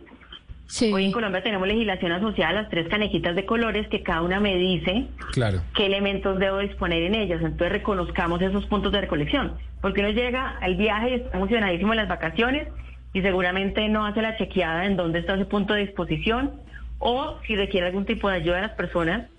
Hoy 0.91 1.05
en 1.05 1.11
Colombia 1.11 1.43
tenemos 1.43 1.67
legislación 1.67 2.11
asociada 2.13 2.49
a 2.51 2.61
las 2.63 2.69
tres 2.69 2.87
canejitas 2.87 3.35
de 3.35 3.45
colores 3.45 3.87
que 3.89 4.01
cada 4.01 4.21
una 4.21 4.39
me 4.39 4.55
dice 4.57 5.05
Claro. 5.31 5.61
qué 5.75 5.85
elementos 5.85 6.39
debo 6.39 6.59
disponer 6.59 7.03
en 7.03 7.15
ellas. 7.15 7.41
Entonces 7.41 7.71
reconozcamos 7.71 8.41
esos 8.41 8.65
puntos 8.65 8.91
de 8.91 9.01
recolección. 9.01 9.53
Porque 9.81 9.99
uno 9.99 10.09
llega 10.11 10.57
al 10.61 10.75
viaje 10.75 11.09
y 11.09 11.13
está 11.15 11.37
emocionadísimo 11.37 11.93
en 11.93 11.97
las 11.97 12.07
vacaciones 12.07 12.67
y 13.13 13.21
seguramente 13.21 13.87
no 13.89 14.05
hace 14.05 14.21
la 14.21 14.37
chequeada 14.37 14.85
en 14.85 14.95
dónde 14.95 15.19
está 15.19 15.35
ese 15.35 15.45
punto 15.45 15.73
de 15.73 15.81
disposición 15.81 16.53
o 16.97 17.37
si 17.45 17.55
requiere 17.55 17.87
algún 17.87 18.05
tipo 18.05 18.29
de 18.29 18.37
ayuda 18.37 18.55
de 18.55 18.61
las 18.63 18.71
personas, 18.71 19.29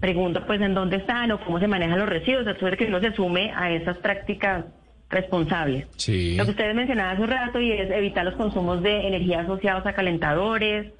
pregunta 0.00 0.46
pues 0.46 0.60
en 0.62 0.74
dónde 0.74 0.96
están 0.96 1.30
o 1.30 1.38
cómo 1.40 1.60
se 1.60 1.68
manejan 1.68 1.98
los 1.98 2.08
residuos. 2.08 2.46
Entonces 2.46 2.78
que 2.78 2.86
uno 2.86 3.00
se 3.00 3.12
sume 3.12 3.52
a 3.54 3.70
esas 3.70 3.98
prácticas 3.98 4.64
responsables. 5.10 5.86
Sí. 5.96 6.36
Lo 6.36 6.44
que 6.44 6.52
ustedes 6.52 6.74
mencionaban 6.74 7.14
hace 7.14 7.22
un 7.22 7.28
rato 7.28 7.60
y 7.60 7.72
es 7.72 7.90
evitar 7.90 8.24
los 8.24 8.34
consumos 8.34 8.82
de 8.82 9.08
energía 9.08 9.40
asociados 9.40 9.84
a 9.84 9.92
calentadores 9.92 10.92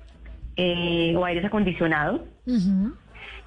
eh, 0.57 1.15
o 1.17 1.25
aires 1.25 1.45
acondicionados. 1.45 2.21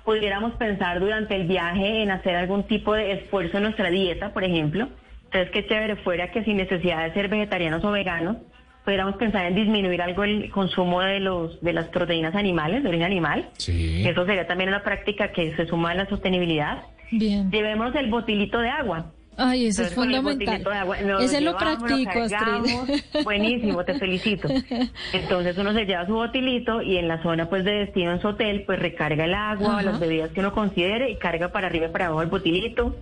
Pudiéramos 0.05 0.53
pensar 0.53 0.99
durante 0.99 1.35
el 1.35 1.47
viaje 1.47 2.01
en 2.01 2.11
hacer 2.11 2.35
algún 2.35 2.63
tipo 2.63 2.93
de 2.93 3.11
esfuerzo 3.13 3.57
en 3.57 3.63
nuestra 3.63 3.89
dieta, 3.89 4.33
por 4.33 4.43
ejemplo. 4.43 4.87
Entonces, 5.25 5.51
qué 5.51 5.67
chévere 5.67 5.97
fuera 5.97 6.31
que 6.31 6.43
sin 6.43 6.57
necesidad 6.57 7.03
de 7.03 7.13
ser 7.13 7.27
vegetarianos 7.27 7.83
o 7.83 7.91
veganos, 7.91 8.37
pudiéramos 8.85 9.15
pensar 9.15 9.45
en 9.45 9.55
disminuir 9.55 10.01
algo 10.01 10.23
el 10.23 10.49
consumo 10.51 11.01
de 11.01 11.19
los 11.19 11.59
de 11.61 11.73
las 11.73 11.87
proteínas 11.87 12.35
animales, 12.35 12.83
de 12.83 12.89
origen 12.89 13.05
animal. 13.05 13.49
Sí. 13.57 14.07
Eso 14.07 14.25
sería 14.25 14.47
también 14.47 14.69
una 14.69 14.83
práctica 14.83 15.31
que 15.31 15.55
se 15.55 15.65
suma 15.65 15.91
a 15.91 15.95
la 15.95 16.07
sostenibilidad. 16.07 16.83
Bien. 17.11 17.49
Llevemos 17.51 17.95
el 17.95 18.09
botilito 18.09 18.59
de 18.59 18.69
agua. 18.69 19.11
Ay, 19.37 19.67
eso 19.67 19.81
es 19.83 19.89
Entonces, 19.97 20.19
fundamental. 20.21 20.73
agua 20.73 20.97
Ese 21.21 21.41
lo 21.41 21.57
practico. 21.57 22.11
Astrid. 22.21 23.23
Buenísimo, 23.23 23.83
te 23.83 23.97
felicito. 23.97 24.47
Entonces 25.13 25.57
uno 25.57 25.73
se 25.73 25.85
lleva 25.85 26.05
su 26.05 26.13
botilito 26.13 26.81
y 26.81 26.97
en 26.97 27.07
la 27.07 27.21
zona 27.23 27.49
pues 27.49 27.63
de 27.63 27.71
destino 27.71 28.11
en 28.11 28.21
su 28.21 28.27
hotel 28.29 28.63
pues 28.65 28.79
recarga 28.79 29.25
el 29.25 29.33
agua, 29.33 29.73
Ajá. 29.73 29.81
las 29.83 29.99
bebidas 29.99 30.31
que 30.31 30.39
uno 30.39 30.53
considere 30.53 31.09
y 31.09 31.15
carga 31.17 31.49
para 31.49 31.67
arriba 31.67 31.87
y 31.87 31.89
para 31.89 32.05
abajo 32.07 32.21
el 32.21 32.29
botilito. 32.29 32.95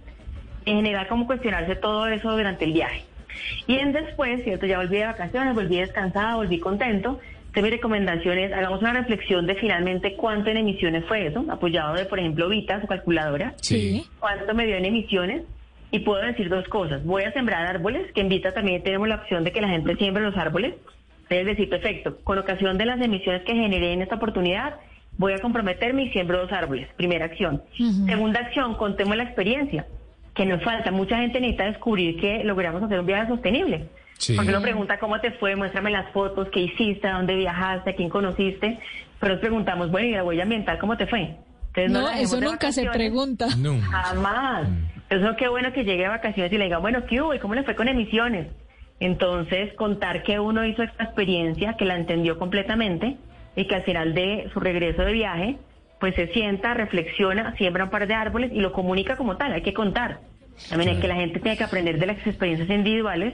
En 0.65 0.77
general 0.77 1.07
como 1.07 1.25
cuestionarse 1.27 1.75
todo 1.75 2.07
eso 2.07 2.32
durante 2.32 2.65
el 2.65 2.73
viaje. 2.73 3.03
Y 3.67 3.75
en 3.75 3.91
después, 3.91 4.43
cierto, 4.43 4.65
ya 4.67 4.77
volví 4.77 4.97
de 4.97 5.05
vacaciones, 5.05 5.55
volví 5.55 5.77
descansada, 5.77 6.36
volví 6.36 6.59
contento. 6.59 7.19
Entonces 7.39 7.63
mi 7.63 7.69
recomendación 7.71 8.38
es 8.38 8.53
hagamos 8.53 8.82
una 8.82 8.93
reflexión 8.93 9.45
de 9.47 9.55
finalmente 9.55 10.15
cuánto 10.15 10.49
en 10.51 10.57
emisiones 10.57 11.03
fue 11.05 11.27
eso, 11.27 11.43
apoyado 11.49 11.95
de 11.95 12.05
por 12.05 12.19
ejemplo 12.19 12.47
Vita, 12.47 12.79
su 12.79 12.88
calculadora. 12.88 13.53
Sí. 13.61 14.05
cuánto 14.19 14.53
me 14.53 14.65
dio 14.67 14.75
en 14.77 14.86
emisiones 14.86 15.41
y 15.91 15.99
puedo 15.99 16.21
decir 16.21 16.49
dos 16.49 16.67
cosas. 16.69 17.03
Voy 17.05 17.23
a 17.23 17.33
sembrar 17.33 17.65
árboles, 17.65 18.11
que 18.13 18.21
en 18.21 18.29
Vita 18.29 18.53
también 18.53 18.81
tenemos 18.81 19.07
la 19.07 19.15
opción 19.15 19.43
de 19.43 19.51
que 19.51 19.61
la 19.61 19.67
gente 19.67 19.95
siembre 19.97 20.23
los 20.23 20.37
árboles. 20.37 20.75
Es 21.29 21.45
decir, 21.45 21.69
perfecto, 21.69 22.17
con 22.23 22.37
ocasión 22.37 22.77
de 22.77 22.85
las 22.85 22.99
emisiones 23.01 23.43
que 23.43 23.53
generé 23.53 23.93
en 23.93 24.01
esta 24.01 24.15
oportunidad, 24.15 24.75
voy 25.17 25.33
a 25.33 25.39
comprometerme 25.39 26.03
y 26.03 26.09
siembro 26.11 26.39
dos 26.39 26.51
árboles. 26.51 26.87
Primera 26.97 27.25
acción. 27.25 27.61
Segunda 28.05 28.39
acción, 28.39 28.75
contemos 28.75 29.15
la 29.15 29.23
experiencia, 29.23 29.85
que 30.33 30.45
nos 30.45 30.63
falta. 30.63 30.91
Mucha 30.91 31.17
gente 31.17 31.39
necesita 31.39 31.65
descubrir 31.65 32.19
que 32.19 32.43
logramos 32.43 32.83
hacer 32.83 32.99
un 32.99 33.05
viaje 33.05 33.27
sostenible. 33.27 33.87
Sí. 34.17 34.35
Porque 34.35 34.51
uno 34.51 34.61
pregunta 34.61 34.99
cómo 34.99 35.19
te 35.19 35.31
fue, 35.31 35.55
muéstrame 35.55 35.89
las 35.89 36.11
fotos, 36.11 36.49
qué 36.51 36.61
hiciste, 36.61 37.07
a 37.07 37.13
dónde 37.13 37.35
viajaste, 37.35 37.91
a 37.91 37.95
quién 37.95 38.09
conociste. 38.09 38.79
Pero 39.19 39.33
nos 39.33 39.41
preguntamos, 39.41 39.89
bueno, 39.89 40.07
y 40.07 40.11
la 40.11 40.23
huella 40.23 40.43
ambiental, 40.43 40.77
¿cómo 40.79 40.97
te 40.97 41.07
fue? 41.07 41.35
Entonces, 41.73 41.91
No, 41.91 42.09
eso 42.09 42.41
nunca 42.41 42.71
se 42.71 42.85
pregunta. 42.89 43.47
Jamás. 43.49 44.67
Eso 45.12 45.36
qué 45.36 45.49
bueno 45.49 45.74
que 45.74 45.84
llegue 45.84 46.05
a 46.05 46.09
vacaciones 46.09 46.53
y 46.53 46.57
le 46.57 46.64
diga, 46.64 46.78
bueno, 46.78 47.05
¿qué 47.05 47.22
hubo? 47.22 47.34
¿Y 47.34 47.39
cómo 47.39 47.53
le 47.53 47.64
fue 47.64 47.76
con 47.76 47.89
emisiones? 47.89 48.47
Entonces, 49.01 49.74
contar 49.74 50.24
que 50.24 50.39
uno 50.39 50.66
hizo 50.66 50.84
esta 50.84 51.03
experiencia, 51.03 51.76
que 51.76 51.84
la 51.84 51.97
entendió 51.97 52.39
completamente, 52.39 53.18
y 53.57 53.66
que 53.66 53.76
al 53.76 53.84
final 53.84 54.14
de 54.14 54.49
su 54.53 54.62
regreso 54.62 55.01
de 55.01 55.12
viaje, 55.12 55.57
pues 55.99 56.16
se 56.16 56.28
sienta, 56.28 56.74
reflexiona, 56.74 57.53
siembra 57.57 57.84
un 57.84 57.89
par 57.89 58.07
de 58.07 58.14
árboles 58.14 58.51
y 58.53 58.62
lo 58.62 58.72
comunica 58.72 59.18
como 59.18 59.36
tal, 59.36 59.51
hay 59.51 59.64
que 59.64 59.74
contar. 59.74 60.22
También 60.70 60.91
hay 60.91 61.01
que 61.01 61.09
la 61.09 61.16
gente 61.16 61.41
tiene 61.41 61.57
que 61.57 61.66
aprender 61.66 61.99
de 61.99 62.05
las 62.05 62.26
experiencias 62.26 62.70
individuales, 62.70 63.34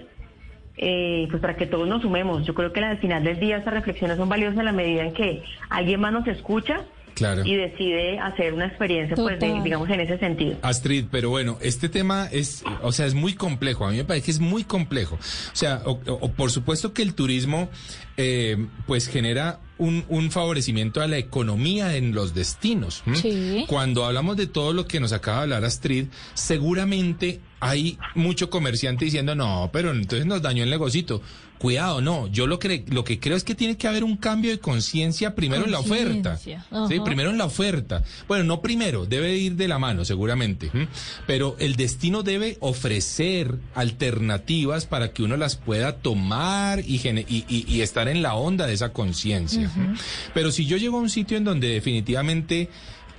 eh, 0.77 1.27
pues 1.29 1.39
para 1.39 1.57
que 1.57 1.67
todos 1.67 1.87
nos 1.87 2.01
sumemos. 2.01 2.43
Yo 2.43 2.55
creo 2.55 2.73
que 2.73 2.79
al 2.79 2.97
final 2.97 3.23
del 3.23 3.39
día 3.39 3.57
estas 3.57 3.75
reflexiones 3.75 4.17
son 4.17 4.29
valiosas 4.29 4.57
en 4.57 4.65
la 4.65 4.71
medida 4.71 5.03
en 5.03 5.13
que 5.13 5.43
alguien 5.69 5.99
más 5.99 6.11
nos 6.11 6.27
escucha 6.27 6.85
Claro. 7.17 7.43
y 7.43 7.55
decide 7.55 8.19
hacer 8.19 8.53
una 8.53 8.67
experiencia, 8.67 9.15
pues, 9.15 9.39
de- 9.39 9.59
digamos, 9.63 9.89
en 9.89 9.99
ese 10.01 10.19
sentido. 10.19 10.55
Astrid, 10.61 11.05
pero 11.09 11.31
bueno, 11.31 11.57
este 11.61 11.89
tema 11.89 12.27
es, 12.31 12.63
o 12.83 12.91
sea, 12.91 13.07
es 13.07 13.15
muy 13.15 13.33
complejo. 13.33 13.87
A 13.87 13.89
mí 13.91 13.97
me 13.97 14.03
parece 14.05 14.25
que 14.25 14.31
es 14.31 14.39
muy 14.39 14.63
complejo. 14.63 15.15
O 15.15 15.55
sea, 15.55 15.81
o- 15.85 15.99
o- 16.05 16.31
por 16.31 16.51
supuesto 16.51 16.93
que 16.93 17.01
el 17.01 17.15
turismo, 17.15 17.69
eh, 18.17 18.57
pues 18.85 19.07
genera 19.07 19.59
un, 19.79 20.05
un 20.09 20.29
favorecimiento 20.31 21.01
a 21.01 21.07
la 21.07 21.17
economía 21.17 21.95
en 21.95 22.13
los 22.13 22.33
destinos. 22.35 23.03
Sí. 23.15 23.65
Cuando 23.67 24.05
hablamos 24.05 24.37
de 24.37 24.45
todo 24.47 24.73
lo 24.73 24.85
que 24.87 24.99
nos 24.99 25.11
acaba 25.13 25.37
de 25.37 25.43
hablar 25.43 25.65
Astrid, 25.65 26.05
seguramente 26.33 27.39
hay 27.59 27.97
mucho 28.15 28.49
comerciante 28.49 29.05
diciendo, 29.05 29.33
no, 29.35 29.69
pero 29.73 29.91
entonces 29.91 30.25
nos 30.25 30.41
dañó 30.41 30.63
el 30.63 30.69
negocito. 30.69 31.21
Cuidado, 31.59 32.01
no. 32.01 32.27
Yo 32.27 32.45
lo 32.47 32.59
que, 32.59 32.85
lo 32.89 33.03
que 33.03 33.19
creo 33.19 33.35
es 33.35 33.43
que 33.43 33.55
tiene 33.55 33.77
que 33.77 33.87
haber 33.87 34.03
un 34.03 34.15
cambio 34.17 34.51
de 34.51 34.59
conciencia 34.59 35.33
primero 35.35 35.65
en 35.65 35.71
la 35.71 35.79
oferta. 35.79 36.37
Sí, 36.87 36.99
primero 37.03 37.29
en 37.31 37.37
la 37.37 37.45
oferta. 37.45 38.03
Bueno, 38.27 38.43
no 38.43 38.61
primero, 38.61 39.05
debe 39.05 39.35
ir 39.37 39.55
de 39.55 39.67
la 39.67 39.79
mano, 39.79 40.05
seguramente. 40.05 40.69
Pero 41.25 41.55
el 41.59 41.75
destino 41.75 42.21
debe 42.23 42.57
ofrecer 42.59 43.55
alternativas 43.75 44.85
para 44.85 45.11
que 45.11 45.23
uno 45.23 45.37
las 45.37 45.55
pueda 45.55 45.93
tomar 45.97 46.79
y, 46.79 46.95
y, 47.27 47.45
y- 47.49 47.65
y 47.67 47.81
estar 47.81 48.07
en 48.07 48.21
la 48.21 48.35
onda 48.35 48.67
de 48.67 48.73
esa 48.73 48.93
conciencia. 48.93 49.71
Pero 50.33 50.51
si 50.51 50.65
yo 50.65 50.77
llego 50.77 50.97
a 50.97 51.01
un 51.01 51.09
sitio 51.09 51.37
en 51.37 51.43
donde 51.43 51.67
definitivamente 51.69 52.69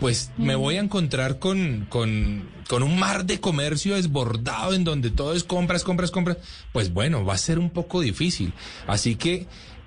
pues 0.01 0.31
me 0.37 0.55
voy 0.55 0.77
a 0.77 0.81
encontrar 0.81 1.39
con, 1.39 1.87
con, 1.89 2.49
con 2.69 2.83
un 2.83 2.99
mar 2.99 3.25
de 3.25 3.41
comercio 3.41 3.97
desbordado 3.97 4.75
en 4.75 4.85
donde 4.85 5.11
todo 5.11 5.35
es 5.35 5.45
compras, 5.45 5.83
compras, 5.83 6.11
compras, 6.11 6.39
pues 6.73 6.93
bueno, 6.93 7.25
va 7.25 7.35
a 7.35 7.39
ser 7.39 7.59
un 7.59 7.71
poco 7.71 8.01
difícil. 8.01 8.53
Así 8.87 9.17
que 9.17 9.47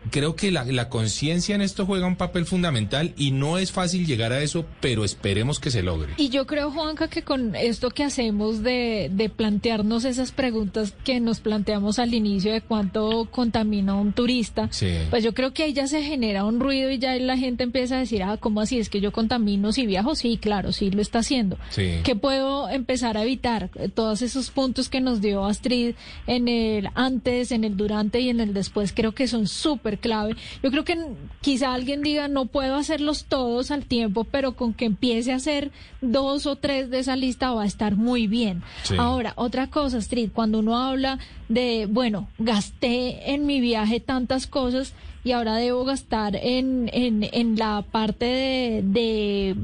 creo 0.10 0.36
que 0.36 0.52
la, 0.52 0.66
la 0.66 0.90
conciencia 0.90 1.54
en 1.56 1.62
esto 1.62 1.86
juega 1.86 2.08
un 2.08 2.16
papel 2.16 2.46
fundamental 2.46 3.14
y 3.18 3.32
no 3.32 3.58
es 3.58 3.72
fácil 3.72 4.06
llegar 4.08 4.32
a 4.34 4.42
eso, 4.42 4.66
pero 4.80 5.06
esperemos 5.06 5.60
que 5.60 5.70
se 5.72 5.84
logre. 5.84 6.14
Y 6.18 6.30
yo 6.30 6.48
creo, 6.48 6.72
Juanca, 6.72 7.08
que 7.08 7.22
con 7.22 7.56
esto 7.56 7.90
que 7.92 8.04
hacemos 8.04 8.64
de, 8.64 9.10
de 9.14 9.30
plantearnos 9.30 10.06
esas 10.06 10.32
preguntas 10.32 10.94
que 11.04 11.20
nos 11.20 11.40
planteamos 11.40 12.00
al 12.00 12.14
inicio 12.14 12.52
de 12.52 12.62
cuánto 12.62 13.28
contamina 13.32 13.96
un 13.96 14.14
turista, 14.14 14.68
Sí. 14.72 14.90
pues 15.10 15.24
yo 15.24 15.34
creo 15.34 15.54
que 15.54 15.64
ahí 15.64 15.74
ya 15.74 15.88
se 15.88 16.02
genera 16.04 16.46
un 16.46 16.60
ruido 16.60 16.90
y 16.90 16.98
ya 17.00 17.16
la 17.18 17.38
gente 17.38 17.64
empieza 17.64 17.98
a 17.98 18.00
decir, 18.00 18.24
ah, 18.24 18.38
¿cómo 18.38 18.62
así? 18.62 18.80
¿Es 18.80 18.90
que 18.90 19.02
yo 19.02 19.12
contamino 19.12 19.72
si 19.72 19.86
viajo? 19.86 20.16
Sí, 20.16 20.38
claro, 20.38 20.72
sí 20.72 20.90
lo 20.92 21.02
está 21.02 21.20
haciendo. 21.20 21.58
Sí. 21.70 22.00
¿Qué 22.04 22.16
puedo 22.16 22.70
empezar 22.70 23.18
a 23.18 23.24
evitar? 23.24 23.70
Eh, 23.76 23.90
Todos 23.90 24.22
esos 24.22 24.50
puntos 24.50 24.90
que 24.90 25.02
nos 25.02 25.22
dio 25.22 25.46
Astrid 25.46 25.96
en 26.28 26.48
el 26.48 26.88
antes, 26.96 27.52
en 27.52 27.64
el 27.64 27.78
durante 27.78 28.20
y 28.20 28.30
en 28.30 28.40
el 28.40 28.54
después, 28.54 28.94
creo 28.94 29.12
que 29.14 29.28
son 29.28 29.48
súper 29.48 29.91
clave. 29.98 30.36
Yo 30.64 30.72
creo 30.72 30.84
que 30.84 30.98
quizá 31.42 31.74
alguien 31.74 32.02
diga, 32.02 32.28
no 32.28 32.46
puedo 32.46 32.76
hacerlos 32.76 33.26
todos 33.26 33.72
al 33.72 33.86
tiempo, 33.86 34.24
pero 34.24 34.54
con 34.54 34.74
que 34.74 34.86
empiece 34.86 35.32
a 35.32 35.36
hacer 35.36 35.72
dos 36.02 36.46
o 36.46 36.56
tres 36.56 36.90
de 36.90 37.00
esa 37.00 37.16
lista 37.16 37.52
va 37.52 37.64
a 37.64 37.68
estar 37.68 37.96
muy 37.96 38.28
bien. 38.28 38.64
Sí. 38.84 38.96
Ahora, 38.98 39.34
otra 39.36 39.68
cosa, 39.68 39.98
Astrid, 39.98 40.30
cuando 40.34 40.60
uno 40.60 40.78
habla 40.78 41.20
de, 41.50 41.88
bueno, 41.90 42.28
gasté 42.38 43.34
en 43.34 43.46
mi 43.46 43.60
viaje 43.60 44.00
tantas 44.00 44.48
cosas 44.48 44.94
y 45.24 45.34
ahora 45.34 45.56
debo 45.56 45.86
gastar 45.86 46.36
en, 46.36 46.90
en, 46.94 47.28
en 47.32 47.56
la 47.56 47.84
parte 47.92 48.26
de, 48.26 48.82
de 48.84 49.56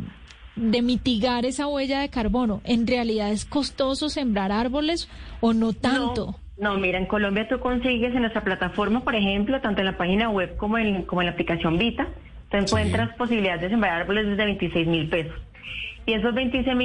de 0.56 0.82
mitigar 0.82 1.46
esa 1.46 1.68
huella 1.68 2.00
de 2.00 2.10
carbono. 2.10 2.62
¿En 2.64 2.88
realidad 2.88 3.32
es 3.32 3.46
costoso 3.46 4.10
sembrar 4.10 4.52
árboles 4.52 5.08
o 5.40 5.54
no 5.54 5.74
tanto? 5.74 6.26
No, 6.26 6.40
no, 6.60 6.76
mira, 6.78 6.98
en 6.98 7.06
Colombia 7.06 7.48
tú 7.48 7.60
consigues 7.60 8.14
en 8.16 8.22
nuestra 8.22 8.44
plataforma, 8.44 9.04
por 9.04 9.16
ejemplo, 9.16 9.62
tanto 9.62 9.82
en 9.82 9.86
la 9.86 9.98
página 9.98 10.30
web 10.30 10.58
como 10.58 10.78
en, 10.78 11.04
como 11.04 11.22
en 11.22 11.28
la 11.28 11.34
aplicación 11.34 11.78
Vita, 11.78 12.08
tú 12.50 12.58
encuentras 12.58 13.16
posibilidades 13.16 13.62
de 13.62 13.70
sembrar 13.70 14.02
árboles 14.02 14.28
desde 14.28 14.46
26 14.46 14.88
mil 14.88 15.08
pesos. 15.08 15.36
Y 16.08 16.14
esos 16.14 16.34
26 16.34 16.76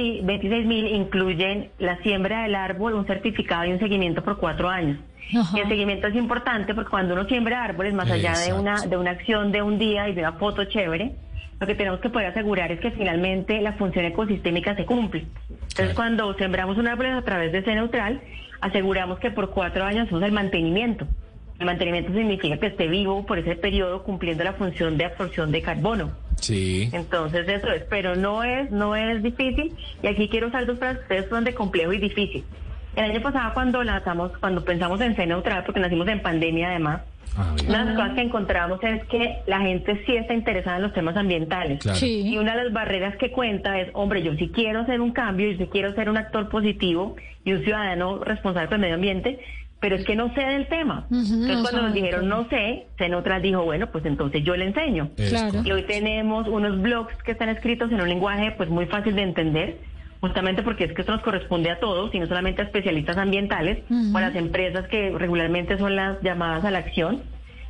mil 0.65 0.87
incluyen 0.87 1.69
la 1.79 1.97
siembra 2.03 2.43
del 2.43 2.55
árbol, 2.55 2.93
un 2.93 3.07
certificado 3.07 3.65
y 3.65 3.71
un 3.71 3.79
seguimiento 3.79 4.23
por 4.23 4.37
cuatro 4.37 4.69
años. 4.69 4.99
Y 5.31 5.59
el 5.59 5.67
seguimiento 5.69 6.07
es 6.07 6.15
importante 6.15 6.75
porque 6.75 6.89
cuando 6.89 7.13
uno 7.13 7.23
siembra 7.25 7.63
árboles, 7.63 7.93
más 7.93 8.11
allá 8.11 8.37
de 8.37 8.53
una, 8.53 8.81
de 8.81 8.97
una 8.97 9.11
acción 9.11 9.51
de 9.51 9.61
un 9.61 9.79
día 9.79 10.09
y 10.09 10.13
de 10.13 10.21
una 10.21 10.33
foto 10.33 10.65
chévere, 10.65 11.15
lo 11.59 11.65
que 11.65 11.75
tenemos 11.75 12.01
que 12.01 12.09
poder 12.09 12.27
asegurar 12.27 12.71
es 12.73 12.81
que 12.81 12.91
finalmente 12.91 13.61
la 13.61 13.73
función 13.73 14.05
ecosistémica 14.05 14.75
se 14.75 14.85
cumple. 14.85 15.25
Entonces, 15.49 15.95
cuando 15.95 16.33
sembramos 16.35 16.77
un 16.77 16.87
árbol 16.87 17.07
a 17.07 17.21
través 17.21 17.53
de 17.53 17.63
C 17.63 17.73
neutral, 17.73 18.21
aseguramos 18.63 19.19
que 19.19 19.29
por 19.29 19.49
cuatro 19.49 19.83
años 19.83 20.05
hacemos 20.05 20.23
el 20.23 20.31
mantenimiento. 20.31 21.05
El 21.59 21.65
mantenimiento 21.65 22.13
significa 22.13 22.57
que 22.57 22.67
esté 22.67 22.87
vivo 22.87 23.25
por 23.25 23.37
ese 23.37 23.55
periodo 23.55 24.03
cumpliendo 24.03 24.43
la 24.43 24.53
función 24.53 24.97
de 24.97 25.05
absorción 25.05 25.51
de 25.51 25.61
carbono. 25.61 26.11
Sí. 26.39 26.89
Entonces 26.93 27.47
eso 27.47 27.67
es, 27.67 27.83
pero 27.89 28.15
no 28.15 28.43
es, 28.43 28.71
no 28.71 28.95
es 28.95 29.21
difícil 29.21 29.75
y 30.01 30.07
aquí 30.07 30.29
quiero 30.29 30.47
usar 30.47 30.65
dos 30.65 30.79
frases 30.79 31.03
que 31.07 31.27
son 31.29 31.43
de 31.43 31.53
complejo 31.53 31.93
y 31.93 31.99
difícil. 31.99 32.43
El 32.95 33.11
año 33.11 33.21
pasado 33.21 33.53
cuando 33.53 33.83
lanzamos, 33.83 34.31
cuando 34.37 34.63
pensamos 34.63 35.01
en 35.01 35.15
C 35.15 35.25
neutral, 35.25 35.63
porque 35.65 35.79
nacimos 35.79 36.07
en 36.07 36.21
pandemia 36.21 36.69
además, 36.69 37.01
una 37.67 37.79
de 37.79 37.85
las 37.85 37.95
cosas 37.95 38.15
que 38.15 38.21
encontramos 38.21 38.79
es 38.83 39.03
que 39.05 39.37
la 39.47 39.59
gente 39.61 40.03
sí 40.05 40.15
está 40.15 40.33
interesada 40.33 40.77
en 40.77 40.83
los 40.83 40.93
temas 40.93 41.15
ambientales. 41.17 41.79
Claro. 41.81 41.97
Sí. 41.97 42.21
Y 42.25 42.37
una 42.37 42.55
de 42.55 42.65
las 42.65 42.73
barreras 42.73 43.15
que 43.17 43.31
cuenta 43.31 43.79
es, 43.79 43.89
hombre, 43.93 44.21
yo 44.21 44.35
sí 44.35 44.51
quiero 44.53 44.81
hacer 44.81 45.01
un 45.01 45.11
cambio, 45.11 45.51
yo 45.51 45.57
sí 45.57 45.69
quiero 45.71 45.93
ser 45.95 46.09
un 46.09 46.17
actor 46.17 46.49
positivo 46.49 47.15
y 47.43 47.53
un 47.53 47.63
ciudadano 47.63 48.23
responsable 48.23 48.67
con 48.69 48.75
el 48.75 48.81
medio 48.81 48.95
ambiente, 48.95 49.39
pero 49.79 49.97
es 49.97 50.05
que 50.05 50.15
no 50.15 50.33
sé 50.33 50.39
del 50.39 50.67
tema. 50.67 51.07
Entonces 51.11 51.37
no 51.37 51.61
cuando 51.61 51.81
nos 51.81 51.93
dijeron 51.93 52.29
no 52.29 52.47
sé, 52.47 52.87
Cenotral 52.97 53.41
dijo, 53.41 53.63
bueno, 53.63 53.87
pues 53.91 54.05
entonces 54.05 54.41
yo 54.43 54.55
le 54.55 54.65
enseño. 54.65 55.09
Claro. 55.15 55.61
Y 55.65 55.71
hoy 55.71 55.83
tenemos 55.83 56.47
unos 56.47 56.81
blogs 56.81 57.13
que 57.23 57.31
están 57.31 57.49
escritos 57.49 57.91
en 57.91 57.99
un 57.99 58.07
lenguaje 58.07 58.51
pues 58.51 58.69
muy 58.69 58.85
fácil 58.85 59.15
de 59.15 59.23
entender, 59.23 59.77
justamente 60.23 60.63
porque 60.63 60.85
es 60.85 60.93
que 60.93 61.01
esto 61.01 61.11
nos 61.11 61.21
corresponde 61.21 61.69
a 61.69 61.81
todos 61.81 62.15
y 62.15 62.19
no 62.21 62.27
solamente 62.27 62.61
a 62.61 62.65
especialistas 62.65 63.17
ambientales 63.17 63.79
o 64.13 64.17
a 64.17 64.21
las 64.21 64.33
empresas 64.37 64.87
que 64.87 65.09
regularmente 65.09 65.77
son 65.77 65.97
las 65.97 66.21
llamadas 66.21 66.63
a 66.63 66.71
la 66.71 66.77
acción. 66.77 67.23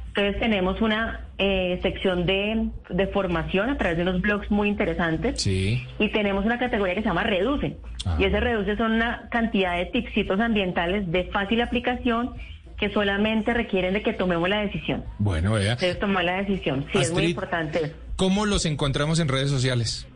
Entonces 0.10 0.39
tenemos 0.39 0.80
una 0.80 1.22
eh, 1.39 1.80
sección 1.82 2.28
de, 2.28 2.70
de 2.91 3.08
formación 3.08 3.72
a 3.72 3.78
través 3.80 3.97
de 3.97 4.04
unos 4.04 4.22
blogs 4.22 4.51
muy 4.51 4.70
interesantes 4.70 5.41
Sí. 5.41 5.84
y 5.97 6.10
tenemos 6.10 6.45
una 6.45 6.60
categoría 6.60 6.93
que 6.93 7.01
se 7.01 7.08
llama 7.08 7.24
Reduce. 7.24 7.78
Y 8.20 8.24
ese 8.26 8.39
Reduce 8.39 8.78
son 8.78 8.91
una 8.91 9.28
cantidad 9.32 9.76
de 9.76 9.88
tipsitos 9.88 10.39
ambientales 10.39 11.12
de 11.12 11.24
fácil 11.32 11.60
aplicación 11.62 12.34
que 12.78 12.91
solamente 12.91 13.51
requieren 13.56 13.95
de 13.95 14.04
que 14.04 14.14
tomemos 14.14 14.47
la 14.47 14.60
decisión. 14.62 15.04
Bueno, 15.18 15.54
vea. 15.54 15.72
Entonces 15.72 15.97
tomar 15.97 16.24
la 16.24 16.43
decisión. 16.43 16.86
Sí, 16.91 16.99
es 16.99 17.12
muy 17.12 17.26
importante. 17.26 17.93
¿Cómo 18.16 18.45
los 18.45 18.68
encontramos 18.68 19.20
en 19.20 19.28
redes 19.28 19.49
sociales? 19.49 20.08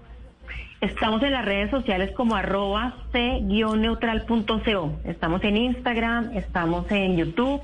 Estamos 0.80 1.24
en 1.24 1.32
las 1.32 1.44
redes 1.44 1.72
sociales 1.72 2.12
como 2.12 2.36
arroba 2.36 2.94
c-neutral.co. 3.12 4.94
Estamos 5.06 5.44
en 5.44 5.58
Instagram, 5.58 6.38
estamos 6.38 6.86
en 6.92 7.18
YouTube, 7.18 7.62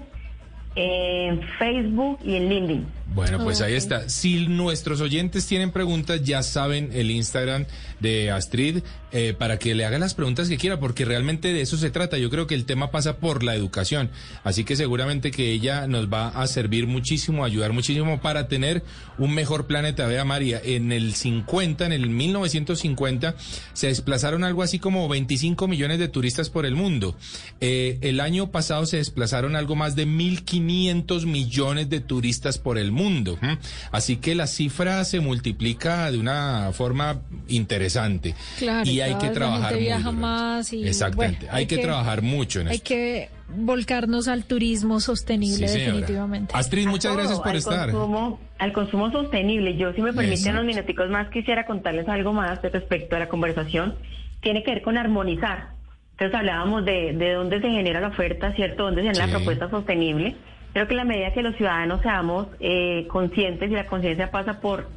en 0.76 1.44
Facebook 1.60 2.18
y 2.24 2.36
en 2.38 2.50
LinkedIn. 2.50 2.88
Bueno, 3.14 3.44
pues 3.44 3.62
ahí 3.62 3.74
Ok. 3.74 3.78
está. 3.78 4.10
Si 4.10 4.48
nuestros 4.48 5.00
oyentes 5.00 5.46
tienen 5.46 5.72
preguntas, 5.72 6.24
ya 6.24 6.42
saben 6.42 6.90
el 6.94 7.12
Instagram 7.12 7.66
de 8.00 8.32
Astrid 8.32 8.80
eh, 9.12 9.36
para 9.38 9.60
que 9.60 9.76
le 9.76 9.86
hagan 9.86 10.02
las 10.02 10.16
preguntas 10.16 10.50
que 10.50 10.58
quiera, 10.58 10.80
porque 10.80 11.06
realmente 11.06 11.54
de 11.54 11.62
eso 11.62 11.78
se 11.78 11.92
trata. 11.92 12.18
Yo 12.18 12.32
creo 12.32 12.48
que 12.48 12.56
el 12.56 12.66
tema 12.66 12.90
pasa 12.90 13.18
por 13.18 13.44
la 13.44 13.54
educación. 13.54 14.10
Así 14.44 14.64
que 14.64 14.76
seguramente 14.76 15.30
que 15.30 15.52
ella 15.52 15.86
nos 15.88 16.12
va 16.12 16.30
a 16.30 16.48
servir 16.48 16.88
muchísimo, 16.88 17.46
ayudar 17.46 17.72
muchísimo 17.74 18.20
para 18.20 18.48
tener 18.48 18.84
un 19.20 19.36
mejor 19.36 19.68
planeta. 19.68 20.08
Vea, 20.08 20.26
María, 20.26 20.60
en 20.64 20.92
el 20.92 21.14
50, 21.14 21.86
en 21.86 21.92
el 21.92 22.10
1950, 22.10 23.36
se 23.74 23.88
desplazaron 23.88 24.44
algo 24.44 24.64
así 24.64 24.80
como 24.80 25.08
25 25.08 25.68
millones 25.68 26.00
de 26.00 26.08
turistas 26.08 26.50
por 26.50 26.66
el 26.66 26.74
mundo. 26.76 27.16
Eh, 27.62 28.00
el 28.02 28.20
año 28.20 28.50
pasado 28.50 28.88
se 28.88 28.98
desplazaron 28.98 29.56
algo 29.56 29.76
más 29.76 29.96
de 29.96 30.08
1.500 30.08 31.28
millones 31.28 31.90
de 31.90 32.00
turistas 32.00 32.58
por 32.58 32.80
el 32.80 32.92
mundo. 32.92 33.03
¿M? 33.08 33.58
Así 33.92 34.18
que 34.18 34.36
la 34.36 34.48
cifra 34.48 35.04
se 35.06 35.20
multiplica 35.20 36.12
de 36.12 36.18
una 36.18 36.72
forma 36.74 37.22
interesante. 37.48 38.36
Claro, 38.60 38.90
y 38.90 39.02
hay 39.02 39.16
que 39.16 39.28
la 39.28 39.34
trabajar 39.34 39.74
muy 39.74 39.82
viaja 39.82 40.12
más 40.12 40.74
y 40.74 40.88
Exactamente. 40.88 41.46
bueno, 41.46 41.54
hay, 41.58 41.66
que, 41.66 41.78
trabajar 41.80 42.22
mucho 42.22 42.62
en 42.62 42.68
Hay 42.70 42.76
esto. 42.76 42.88
que 42.90 43.30
volcarnos 43.56 44.28
al 44.28 44.46
turismo 44.46 45.00
sostenible 45.00 45.68
Sí, 45.68 45.80
definitivamente. 45.80 46.54
Astrid, 46.56 46.88
muchas 46.88 47.16
gracias 47.16 47.40
por 47.40 47.50
al 47.50 47.56
estar. 47.58 47.92
Consumo, 47.92 48.40
al 48.60 48.74
consumo 48.74 49.12
sostenible. 49.12 49.78
Yo, 49.78 49.94
si 49.94 50.02
me 50.02 50.12
permiten 50.14 50.34
Exacto. 50.34 50.60
unos 50.62 50.66
minuticos 50.76 51.10
más, 51.10 51.30
quisiera 51.30 51.66
contarles 51.66 52.08
algo 52.08 52.34
más 52.34 52.62
de 52.62 52.70
respecto 52.70 53.16
a 53.16 53.20
la 53.20 53.30
conversación. 53.30 53.96
Tiene 54.42 54.64
que 54.64 54.72
ver 54.72 54.82
con 54.82 54.98
armonizar. 54.98 55.74
Entonces 56.12 56.36
hablábamos 56.38 56.86
de, 56.86 57.14
de 57.14 57.34
dónde 57.34 57.60
se 57.60 57.70
genera 57.70 58.00
la 58.00 58.10
oferta, 58.10 58.54
¿cierto? 58.54 58.84
Dónde 58.84 59.02
se 59.02 59.08
genera 59.08 59.26
la 59.28 59.32
Sí. 59.32 59.36
propuesta 59.38 59.70
sostenible. 59.70 60.36
Creo 60.74 60.88
que 60.88 60.94
en 60.94 60.98
la 60.98 61.06
medida 61.06 61.34
que 61.34 61.44
los 61.44 61.56
ciudadanos 61.56 62.02
seamos 62.02 62.48
eh, 62.60 63.08
conscientes 63.08 63.70
y 63.70 63.74
la 63.74 63.86
conciencia 63.86 64.32
pasa 64.32 64.60
por 64.60 64.90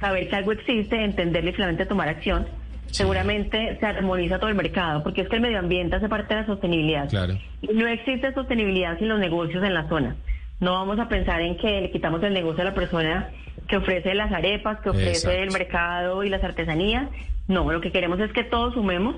saber 0.00 0.28
que 0.28 0.36
algo 0.36 0.52
existe, 0.52 1.02
entenderlo 1.02 1.50
y 1.50 1.52
finalmente 1.52 1.86
tomar 1.86 2.08
acción, 2.08 2.46
seguramente 2.86 3.76
se 3.80 3.86
armoniza 3.86 4.38
todo 4.38 4.48
el 4.48 4.54
mercado, 4.54 5.02
porque 5.02 5.22
es 5.22 5.28
que 5.28 5.36
el 5.36 5.42
medio 5.42 5.58
ambiente 5.58 5.96
hace 5.96 6.08
parte 6.08 6.34
de 6.34 6.40
la 6.42 6.46
sostenibilidad. 6.46 7.08
Claro. 7.08 7.34
Y 7.62 7.74
no 7.74 7.88
existe 7.88 8.32
sostenibilidad 8.32 8.98
sin 8.98 9.08
los 9.08 9.18
negocios 9.18 9.64
en 9.64 9.74
la 9.74 9.88
zona. 9.88 10.16
No 10.60 10.74
vamos 10.74 10.98
a 11.00 11.08
pensar 11.08 11.40
en 11.40 11.56
que 11.56 11.80
le 11.80 11.90
quitamos 11.90 12.22
el 12.22 12.32
negocio 12.32 12.62
a 12.62 12.66
la 12.66 12.74
persona 12.74 13.30
que 13.68 13.76
ofrece 13.76 14.14
las 14.14 14.30
arepas, 14.30 14.80
que 14.80 14.90
ofrece 14.90 15.10
Exacto. 15.10 15.38
el 15.38 15.50
mercado 15.50 16.22
y 16.22 16.28
las 16.28 16.44
artesanías. 16.44 17.08
No, 17.48 17.70
lo 17.70 17.80
que 17.80 17.90
queremos 17.90 18.20
es 18.20 18.32
que 18.32 18.44
todos 18.44 18.74
sumemos 18.74 19.16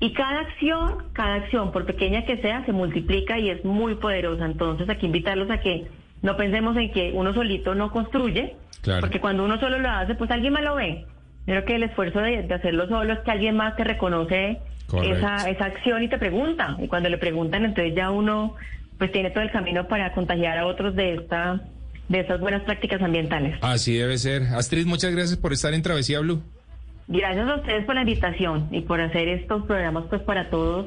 y 0.00 0.12
cada 0.12 0.40
acción, 0.40 1.04
cada 1.12 1.36
acción, 1.36 1.72
por 1.72 1.86
pequeña 1.86 2.24
que 2.24 2.36
sea, 2.38 2.64
se 2.66 2.72
multiplica 2.72 3.38
y 3.38 3.50
es 3.50 3.64
muy 3.64 3.94
poderosa. 3.94 4.44
Entonces, 4.44 4.88
aquí 4.88 5.06
invitarlos 5.06 5.50
a 5.50 5.60
que 5.60 5.86
no 6.22 6.36
pensemos 6.36 6.76
en 6.76 6.90
que 6.92 7.12
uno 7.14 7.32
solito 7.34 7.74
no 7.74 7.90
construye, 7.90 8.56
Claro. 8.82 9.00
porque 9.00 9.20
cuando 9.20 9.44
uno 9.44 9.58
solo 9.60 9.78
lo 9.78 9.88
hace, 9.88 10.14
pues 10.14 10.30
alguien 10.30 10.52
más 10.52 10.62
lo 10.62 10.74
ve. 10.74 11.06
Creo 11.46 11.64
que 11.64 11.76
el 11.76 11.82
esfuerzo 11.84 12.20
de, 12.20 12.42
de 12.42 12.54
hacerlo 12.54 12.88
solo 12.88 13.12
es 13.12 13.18
que 13.20 13.30
alguien 13.30 13.56
más 13.56 13.76
te 13.76 13.84
reconoce 13.84 14.58
esa, 15.02 15.48
esa 15.48 15.64
acción 15.66 16.02
y 16.02 16.08
te 16.08 16.18
pregunta. 16.18 16.76
Y 16.80 16.88
cuando 16.88 17.08
le 17.08 17.18
preguntan, 17.18 17.64
entonces 17.64 17.94
ya 17.94 18.10
uno 18.10 18.54
pues 18.98 19.10
tiene 19.12 19.30
todo 19.30 19.42
el 19.42 19.50
camino 19.50 19.88
para 19.88 20.12
contagiar 20.12 20.56
a 20.58 20.66
otros 20.66 20.94
de 20.94 21.14
esta 21.14 21.60
de 22.08 22.20
estas 22.20 22.38
buenas 22.38 22.62
prácticas 22.64 23.00
ambientales. 23.02 23.56
Así 23.62 23.94
debe 23.96 24.18
ser. 24.18 24.42
Astrid, 24.54 24.86
muchas 24.86 25.12
gracias 25.14 25.38
por 25.38 25.52
estar 25.54 25.72
en 25.74 25.82
Travesía 25.82 26.20
Blue. 26.20 26.42
Gracias 27.06 27.48
a 27.48 27.56
ustedes 27.56 27.84
por 27.84 27.94
la 27.94 28.00
invitación 28.02 28.68
y 28.70 28.80
por 28.82 29.00
hacer 29.00 29.28
estos 29.28 29.66
programas 29.66 30.04
pues 30.08 30.22
para 30.22 30.48
todos, 30.48 30.86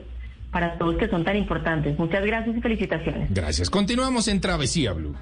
para 0.52 0.78
todos 0.78 0.98
que 0.98 1.08
son 1.08 1.24
tan 1.24 1.36
importantes. 1.36 1.98
Muchas 2.00 2.26
gracias 2.26 2.58
y 2.58 2.62
felicitaciones. 2.62 3.34
Gracias. 3.34 3.70
Continuamos 3.70 4.28
en 4.28 4.42
Travesía 4.42 4.94
Blue. 4.94 5.16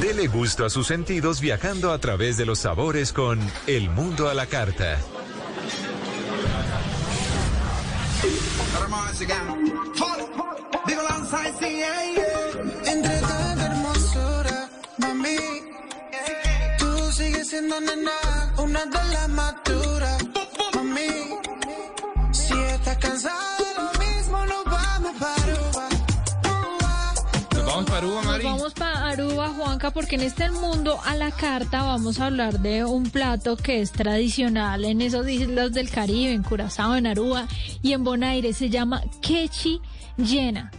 Dele 0.00 0.28
gusto 0.28 0.64
a 0.64 0.70
sus 0.70 0.86
sentidos 0.86 1.40
viajando 1.40 1.90
a 1.90 1.98
través 1.98 2.36
de 2.36 2.46
los 2.46 2.60
sabores 2.60 3.12
con 3.12 3.40
El 3.66 3.90
Mundo 3.90 4.28
a 4.28 4.34
la 4.34 4.46
Carta. 4.46 4.98
Siendo 17.58 17.80
nena, 17.80 18.54
una 18.58 18.86
de 18.86 19.04
las 19.12 19.28
maturas, 19.30 20.18
mami. 20.74 21.08
Si 22.30 22.54
estás 22.54 22.98
cansada 22.98 23.56
de 23.58 23.82
lo 23.82 23.98
mismo, 23.98 24.46
nos 24.46 24.64
vamos 24.64 25.12
para 25.18 25.34
Aruba. 25.42 25.88
Nos 27.54 27.66
vamos 27.66 27.84
para 27.86 27.98
Aruba, 27.98 28.14
Nos 28.22 28.26
Mari. 28.26 28.44
vamos 28.44 28.74
para 28.74 29.08
Aruba, 29.08 29.48
Juanca, 29.48 29.90
porque 29.90 30.14
en 30.14 30.22
este 30.22 30.50
mundo 30.52 31.00
a 31.04 31.16
la 31.16 31.32
carta 31.32 31.82
vamos 31.82 32.20
a 32.20 32.26
hablar 32.26 32.60
de 32.60 32.84
un 32.84 33.10
plato 33.10 33.56
que 33.56 33.80
es 33.80 33.90
tradicional 33.90 34.84
en 34.84 35.00
esas 35.00 35.28
islas 35.28 35.72
del 35.72 35.90
Caribe, 35.90 36.32
en 36.32 36.44
Curazao, 36.44 36.94
en 36.94 37.08
Aruba 37.08 37.48
y 37.82 37.92
en 37.92 38.04
Bonaire. 38.04 38.52
Se 38.52 38.70
llama 38.70 39.02
quechi 39.20 39.80
llena. 40.16 40.70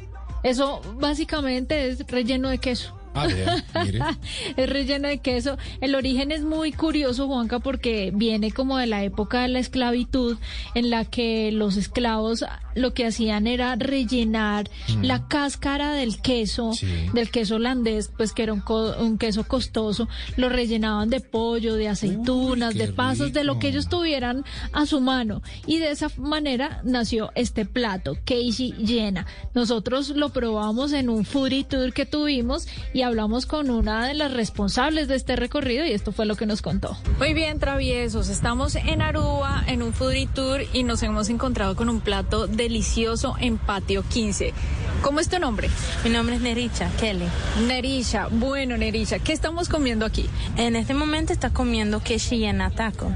Eso 0.44 0.82
básicamente 0.98 1.90
es 1.90 2.08
relleno 2.08 2.48
de 2.48 2.60
queso. 2.60 2.99
Ah, 3.14 3.28
es 4.58 4.70
relleno 4.70 5.08
de 5.08 5.20
queso. 5.20 5.58
El 5.82 5.96
origen 5.96 6.32
es 6.32 6.42
muy 6.42 6.72
curioso, 6.72 7.28
Juanca, 7.28 7.60
porque 7.60 8.12
viene 8.14 8.52
como 8.52 8.78
de 8.78 8.88
la 8.88 9.04
época 9.04 9.42
de 9.42 9.50
la 9.50 9.60
esclavitud, 9.60 10.38
en 10.76 10.90
la 10.90 11.06
que 11.06 11.52
los 11.52 11.78
esclavos 11.78 12.46
lo 12.80 12.94
que 12.94 13.06
hacían 13.06 13.48
era 13.48 13.76
rellenar 13.76 14.70
Mm. 14.96 15.04
la 15.04 15.28
cáscara 15.28 15.94
del 15.94 16.22
queso, 16.22 16.74
Sí. 16.74 16.88
del 17.14 17.30
queso 17.30 17.56
holandés, 17.56 18.12
pues 18.16 18.34
que 18.34 18.44
era 18.44 18.54
un, 18.54 18.62
co- 18.62 18.96
un 19.00 19.18
queso 19.18 19.44
costoso, 19.48 20.08
lo 20.38 20.50
rellenaban 20.50 21.10
de 21.10 21.20
pollo, 21.20 21.76
de 21.76 21.90
aceitunas, 21.90 22.74
de 22.76 22.88
pasas, 22.88 23.34
de 23.34 23.44
lo 23.44 23.60
que 23.60 23.68
ellos 23.70 23.88
tuvieran 23.90 24.44
a 24.74 24.86
su 24.86 25.02
mano. 25.02 25.42
Y 25.68 25.78
de 25.78 25.92
esa 25.92 26.10
manera 26.18 26.82
nació 26.84 27.32
este 27.36 27.66
plato, 27.66 28.18
Keishi 28.26 28.74
llena. 28.74 29.26
Nosotros 29.54 30.10
lo 30.10 30.30
probamos 30.30 30.94
en 30.94 31.10
un 31.10 31.26
foodie 31.26 31.64
tour 31.64 31.94
que 31.94 32.06
tuvimos 32.06 32.68
y 32.94 33.02
hablamos 33.02 33.46
con 33.46 33.70
una 33.70 34.08
de 34.08 34.14
las 34.14 34.34
responsables 34.34 35.08
de 35.08 35.16
este 35.16 35.36
recorrido 35.36 35.86
y 35.86 35.92
esto 35.92 36.12
fue 36.12 36.26
lo 36.26 36.36
que 36.36 36.46
nos 36.46 36.62
contó. 36.62 36.98
Muy 37.18 37.34
bien, 37.34 37.60
traviesos. 37.60 38.30
Estamos 38.30 38.76
en 38.76 39.02
Aruba 39.02 39.64
en 39.68 39.82
un 39.84 39.94
foodie 39.94 40.28
tour 40.34 40.62
y 40.74 40.84
nos 40.84 41.04
hemos 41.04 41.30
encontrado 41.30 41.76
con 41.76 41.90
un 41.90 42.00
plato 42.02 42.48
delicioso 42.70 43.36
en 43.40 43.58
Patio 43.58 44.04
15. 44.08 44.54
¿Cómo 45.02 45.20
es 45.20 45.28
tu 45.28 45.40
nombre? 45.40 45.70
Mi 46.04 46.12
nombre 46.12 46.36
es 46.36 46.42
Nericha 46.42 46.92
Kelly. 47.00 47.26
Nerisha. 47.68 48.28
Bueno, 48.30 48.78
Nerisha, 48.78 49.18
¿qué 49.18 49.34
estamos 49.34 49.70
comiendo 49.70 50.06
aquí? 50.06 50.30
En 50.56 50.76
este 50.76 50.94
momento 50.94 51.34
está 51.34 51.50
comiendo 51.50 52.00
keshi 52.00 52.46
en 52.46 52.62
taco. 52.76 53.12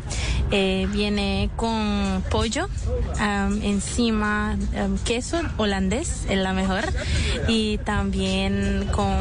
Eh, 0.50 0.88
viene 0.92 1.52
con 1.56 2.24
pollo, 2.32 2.68
am, 3.20 3.62
encima 3.62 4.54
am, 4.76 4.98
queso 5.04 5.40
holandés, 5.58 6.26
es 6.30 6.38
la 6.38 6.54
mejor, 6.54 6.86
y 7.48 7.78
también 7.80 8.88
con 8.92 9.14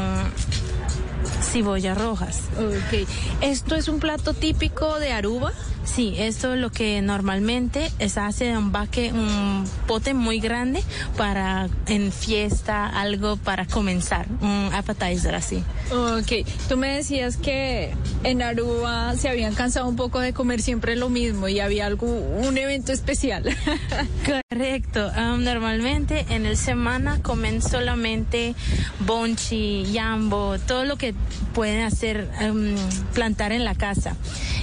cebollas 1.41 1.97
rojas. 1.97 2.41
Ok. 2.57 3.07
¿Esto 3.41 3.75
es 3.75 3.87
un 3.87 3.99
plato 3.99 4.33
típico 4.33 4.99
de 4.99 5.11
Aruba? 5.11 5.53
Sí, 5.85 6.15
esto 6.17 6.53
es 6.53 6.59
lo 6.59 6.71
que 6.71 7.01
normalmente 7.01 7.91
se 7.99 8.19
hace 8.19 8.45
de 8.45 8.57
un 8.57 8.71
baque, 8.71 9.11
un 9.13 9.65
pote 9.85 10.13
muy 10.13 10.39
grande 10.39 10.81
para 11.17 11.67
en 11.87 12.11
fiesta, 12.11 12.87
algo 12.87 13.35
para 13.35 13.65
comenzar, 13.65 14.27
un 14.41 14.69
appetizer 14.73 15.35
así. 15.35 15.63
Ok, 15.91 16.47
tú 16.69 16.77
me 16.77 16.95
decías 16.95 17.37
que 17.37 17.93
en 18.23 18.41
Aruba 18.41 19.15
se 19.17 19.27
habían 19.29 19.53
cansado 19.55 19.87
un 19.87 19.95
poco 19.95 20.19
de 20.19 20.33
comer 20.33 20.61
siempre 20.61 20.95
lo 20.95 21.09
mismo 21.09 21.49
y 21.49 21.59
había 21.59 21.85
algo, 21.85 22.07
un 22.07 22.57
evento 22.57 22.93
especial. 22.93 23.43
Correcto. 24.49 25.11
Um, 25.17 25.43
normalmente 25.43 26.25
en 26.29 26.45
el 26.45 26.57
semana 26.57 27.19
comen 27.21 27.61
solamente 27.61 28.55
bonchi, 29.01 29.83
yambo, 29.91 30.57
todo 30.59 30.72
lo 30.83 30.97
que 30.97 31.13
pueden 31.53 31.85
hacer, 31.85 32.27
um, 32.41 32.75
plantar 33.13 33.51
en 33.51 33.63
la 33.63 33.75
casa. 33.75 34.15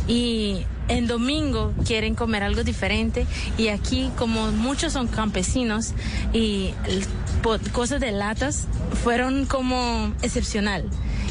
Y 0.09 0.63
en 0.89 1.07
domingo 1.07 1.73
quieren 1.87 2.17
comer 2.17 2.43
algo 2.43 2.65
diferente 2.65 3.27
y 3.57 3.69
aquí 3.69 4.11
como 4.17 4.51
muchos 4.51 4.93
son 4.93 5.07
campesinos 5.07 5.93
y 6.33 6.75
cosas 7.73 8.01
de 8.01 8.11
latas 8.11 8.67
fueron 9.05 9.47
como 9.47 10.13
excepcional. 10.23 10.85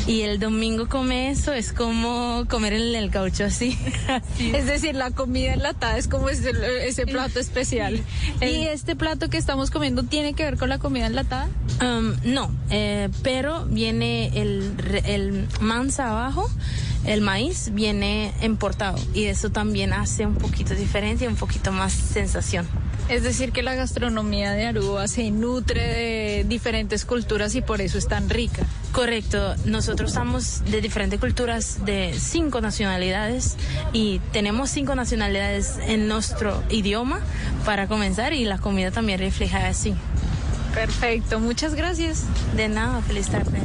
Y 0.10 0.22
el 0.22 0.40
domingo 0.40 0.90
come 0.90 1.30
eso 1.30 1.54
es 1.54 1.72
como 1.72 2.44
comer 2.50 2.74
en 2.74 2.96
el 2.96 3.12
gaucho 3.12 3.46
así. 3.46 3.78
Es 4.40 4.66
decir, 4.66 4.96
la 4.96 5.12
comida 5.12 5.54
enlatada 5.54 6.00
es 6.00 6.08
como 6.08 6.30
ese, 6.30 6.52
ese 6.88 7.06
plato 7.06 7.40
especial. 7.40 8.02
¿Y 8.42 8.66
este 8.66 8.96
plato 8.96 9.30
que 9.30 9.38
estamos 9.38 9.70
comiendo 9.70 10.02
tiene 10.02 10.34
que 10.34 10.46
ver 10.46 10.58
con 10.58 10.68
la 10.68 10.80
comida 10.80 11.06
enlatada? 11.06 11.48
Um, 11.80 12.16
no, 12.24 12.50
eh, 12.72 13.10
pero 13.22 13.66
viene 13.66 14.32
el, 14.34 14.74
el 15.06 15.48
manza 15.62 16.10
abajo, 16.10 16.50
el 17.06 17.22
maíz 17.22 17.70
viene 17.72 18.34
importado 18.42 18.98
y 19.14 19.26
eso 19.26 19.52
también 19.52 19.94
hace 19.94 20.26
un 20.26 20.38
poquito 20.38 20.74
diferente 20.74 21.26
y 21.26 21.28
un 21.28 21.36
poquito 21.36 21.72
más 21.72 21.94
sensación. 21.94 22.68
Es 23.10 23.24
decir, 23.24 23.52
que 23.52 23.64
la 23.64 23.74
gastronomía 23.74 24.52
de 24.52 24.68
Aruba 24.68 25.08
se 25.08 25.32
nutre 25.32 25.82
de 25.82 26.46
diferentes 26.48 27.06
culturas 27.06 27.56
y 27.56 27.62
por 27.62 27.82
eso 27.82 27.98
es 27.98 28.08
tan 28.08 28.30
rica. 28.30 28.68
Correcto, 28.92 29.56
nosotros 29.66 30.12
estamos 30.12 30.64
de 30.70 30.80
diferentes 30.80 31.20
culturas, 31.20 31.84
de 31.86 32.14
cinco 32.14 32.62
nacionalidades 32.62 33.58
y 33.94 34.20
tenemos 34.32 34.70
cinco 34.70 34.94
nacionalidades 34.94 35.80
en 35.88 36.08
nuestro 36.08 36.64
idioma 36.70 37.20
para 37.66 37.88
comenzar 37.88 38.34
y 38.34 38.46
la 38.46 38.60
comida 38.60 38.92
también 38.92 39.18
refleja 39.18 39.68
así. 39.68 39.96
Perfecto, 40.76 41.40
muchas 41.40 41.74
gracias. 41.74 42.26
De 42.56 42.70
nada, 42.70 43.02
feliz 43.02 43.28
tarde. 43.28 43.60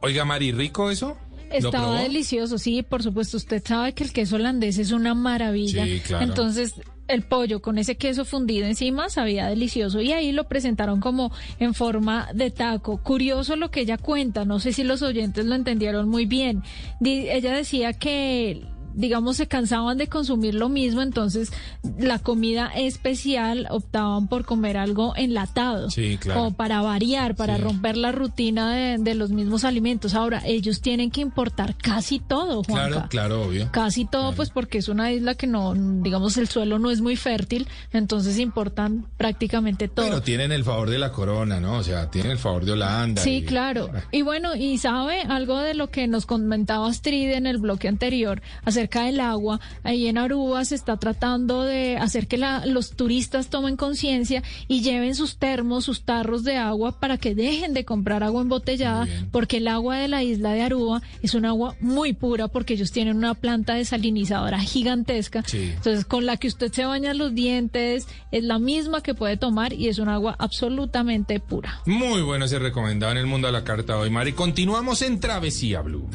Oiga, 0.00 0.24
Mari, 0.24 0.52
¿rico 0.52 0.90
eso? 0.90 1.18
¿Lo 1.50 1.68
Estaba 1.68 2.00
delicioso, 2.00 2.56
sí, 2.56 2.82
por 2.82 3.02
supuesto. 3.02 3.36
Usted 3.36 3.62
sabe 3.64 3.92
que 3.92 4.04
el 4.04 4.12
queso 4.12 4.36
holandés 4.36 4.78
es 4.78 4.90
una 4.90 5.14
maravilla. 5.14 5.84
Sí, 5.84 6.00
claro. 6.00 6.24
Entonces, 6.24 6.74
el 7.08 7.22
pollo 7.22 7.60
con 7.62 7.78
ese 7.78 7.96
queso 7.96 8.24
fundido 8.24 8.66
encima 8.66 9.08
sabía 9.08 9.46
delicioso 9.48 10.00
y 10.00 10.12
ahí 10.12 10.32
lo 10.32 10.44
presentaron 10.44 11.00
como 11.00 11.32
en 11.58 11.74
forma 11.74 12.28
de 12.34 12.50
taco. 12.50 12.98
Curioso 13.02 13.56
lo 13.56 13.70
que 13.70 13.80
ella 13.80 13.98
cuenta, 13.98 14.44
no 14.44 14.58
sé 14.58 14.72
si 14.72 14.84
los 14.84 15.02
oyentes 15.02 15.46
lo 15.46 15.54
entendieron 15.54 16.08
muy 16.08 16.26
bien. 16.26 16.62
Di- 17.00 17.28
ella 17.30 17.52
decía 17.52 17.92
que 17.92 18.62
digamos, 18.96 19.36
se 19.36 19.46
cansaban 19.46 19.98
de 19.98 20.08
consumir 20.08 20.54
lo 20.54 20.68
mismo, 20.68 21.02
entonces 21.02 21.52
la 21.98 22.18
comida 22.18 22.70
especial 22.74 23.66
optaban 23.70 24.26
por 24.26 24.44
comer 24.44 24.76
algo 24.76 25.14
enlatado, 25.16 25.90
Sí, 25.90 26.18
claro. 26.18 26.40
como 26.40 26.56
para 26.56 26.80
variar, 26.82 27.36
para 27.36 27.56
romper 27.58 27.96
la 27.96 28.10
rutina 28.10 28.72
de, 28.74 28.96
de 28.98 29.14
los 29.14 29.30
mismos 29.30 29.64
alimentos. 29.64 30.14
Ahora, 30.14 30.42
ellos 30.44 30.80
tienen 30.80 31.10
que 31.10 31.20
importar 31.20 31.76
casi 31.76 32.18
todo, 32.18 32.64
Juanca. 32.64 32.88
Claro, 32.88 33.08
claro, 33.08 33.42
obvio. 33.44 33.68
Casi 33.70 34.06
todo, 34.06 34.32
pues 34.32 34.50
porque 34.50 34.78
es 34.78 34.88
una 34.88 35.12
isla 35.12 35.34
que 35.34 35.46
no, 35.46 35.74
digamos, 35.74 36.36
el 36.38 36.48
suelo 36.48 36.78
no 36.78 36.90
es 36.90 37.00
muy 37.00 37.16
fértil, 37.16 37.68
entonces 37.92 38.38
importan 38.38 39.06
prácticamente 39.16 39.88
todo. 39.88 40.06
Pero 40.06 40.22
tienen 40.22 40.52
el 40.52 40.64
favor 40.64 40.90
de 40.90 40.98
la 40.98 41.12
corona, 41.12 41.60
¿no? 41.60 41.74
O 41.78 41.82
sea, 41.82 42.10
tienen 42.10 42.32
el 42.32 42.38
favor 42.38 42.64
de 42.64 42.72
Holanda. 42.72 43.22
Sí, 43.22 43.36
y- 43.36 43.44
claro. 43.44 43.90
Y 44.10 44.22
bueno, 44.22 44.56
y 44.56 44.78
sabe 44.78 45.20
algo 45.22 45.58
de 45.60 45.74
lo 45.74 45.90
que 45.90 46.06
nos 46.08 46.26
comentaba 46.26 46.88
Astrid 46.88 47.32
en 47.32 47.46
el 47.46 47.58
bloque 47.58 47.88
anterior 47.88 48.40
acerca 48.64 48.85
del 48.90 49.20
agua. 49.20 49.60
Ahí 49.82 50.06
en 50.06 50.18
Aruba 50.18 50.64
se 50.64 50.74
está 50.74 50.96
tratando 50.96 51.62
de 51.62 51.96
hacer 51.96 52.26
que 52.26 52.38
la- 52.38 52.64
los 52.66 52.90
turistas 52.96 53.48
tomen 53.48 53.76
conciencia 53.76 54.42
y 54.68 54.80
lleven 54.82 55.14
sus 55.14 55.36
termos, 55.36 55.84
sus 55.84 56.02
tarros 56.04 56.44
de 56.44 56.56
agua 56.56 56.98
para 56.98 57.18
que 57.18 57.34
dejen 57.34 57.74
de 57.74 57.84
comprar 57.84 58.22
agua 58.22 58.42
embotellada, 58.42 59.06
porque 59.30 59.58
el 59.58 59.68
agua 59.68 59.96
de 59.98 60.08
la 60.08 60.22
isla 60.22 60.52
de 60.52 60.62
Aruba 60.62 61.02
es 61.22 61.34
un 61.34 61.44
agua 61.44 61.74
muy 61.80 62.12
pura 62.12 62.48
porque 62.48 62.74
ellos 62.74 62.92
tienen 62.92 63.16
una 63.16 63.34
planta 63.34 63.74
desalinizadora 63.74 64.58
gigantesca. 64.60 65.42
Sí. 65.46 65.72
Entonces, 65.76 66.04
con 66.04 66.24
la 66.26 66.36
que 66.36 66.48
usted 66.48 66.72
se 66.72 66.84
baña 66.84 67.12
los 67.14 67.34
dientes, 67.34 68.06
es 68.32 68.44
la 68.44 68.58
misma 68.58 69.02
que 69.02 69.14
puede 69.14 69.36
tomar 69.36 69.72
y 69.72 69.88
es 69.88 69.98
un 69.98 70.08
agua 70.08 70.36
absolutamente 70.38 71.40
pura. 71.40 71.80
Muy 71.86 72.22
bueno 72.22 72.44
ese 72.46 72.58
recomendado 72.58 73.12
en 73.12 73.18
el 73.18 73.26
mundo 73.26 73.48
a 73.48 73.52
la 73.52 73.64
carta 73.64 73.96
hoy, 73.98 74.10
Mari. 74.10 74.32
Continuamos 74.32 75.02
en 75.02 75.20
Travesía 75.20 75.80
Blue. 75.82 76.08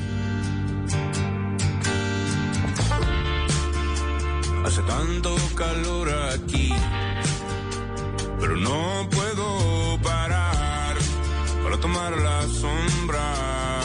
Hace 4.66 4.82
tanto 4.84 5.36
calor 5.56 6.10
aquí, 6.34 6.72
pero 8.40 8.56
no 8.56 9.10
puedo 9.10 10.00
parar 10.02 10.96
para 11.64 11.78
tomar 11.78 12.18
la 12.18 12.42
sombra. 12.48 13.82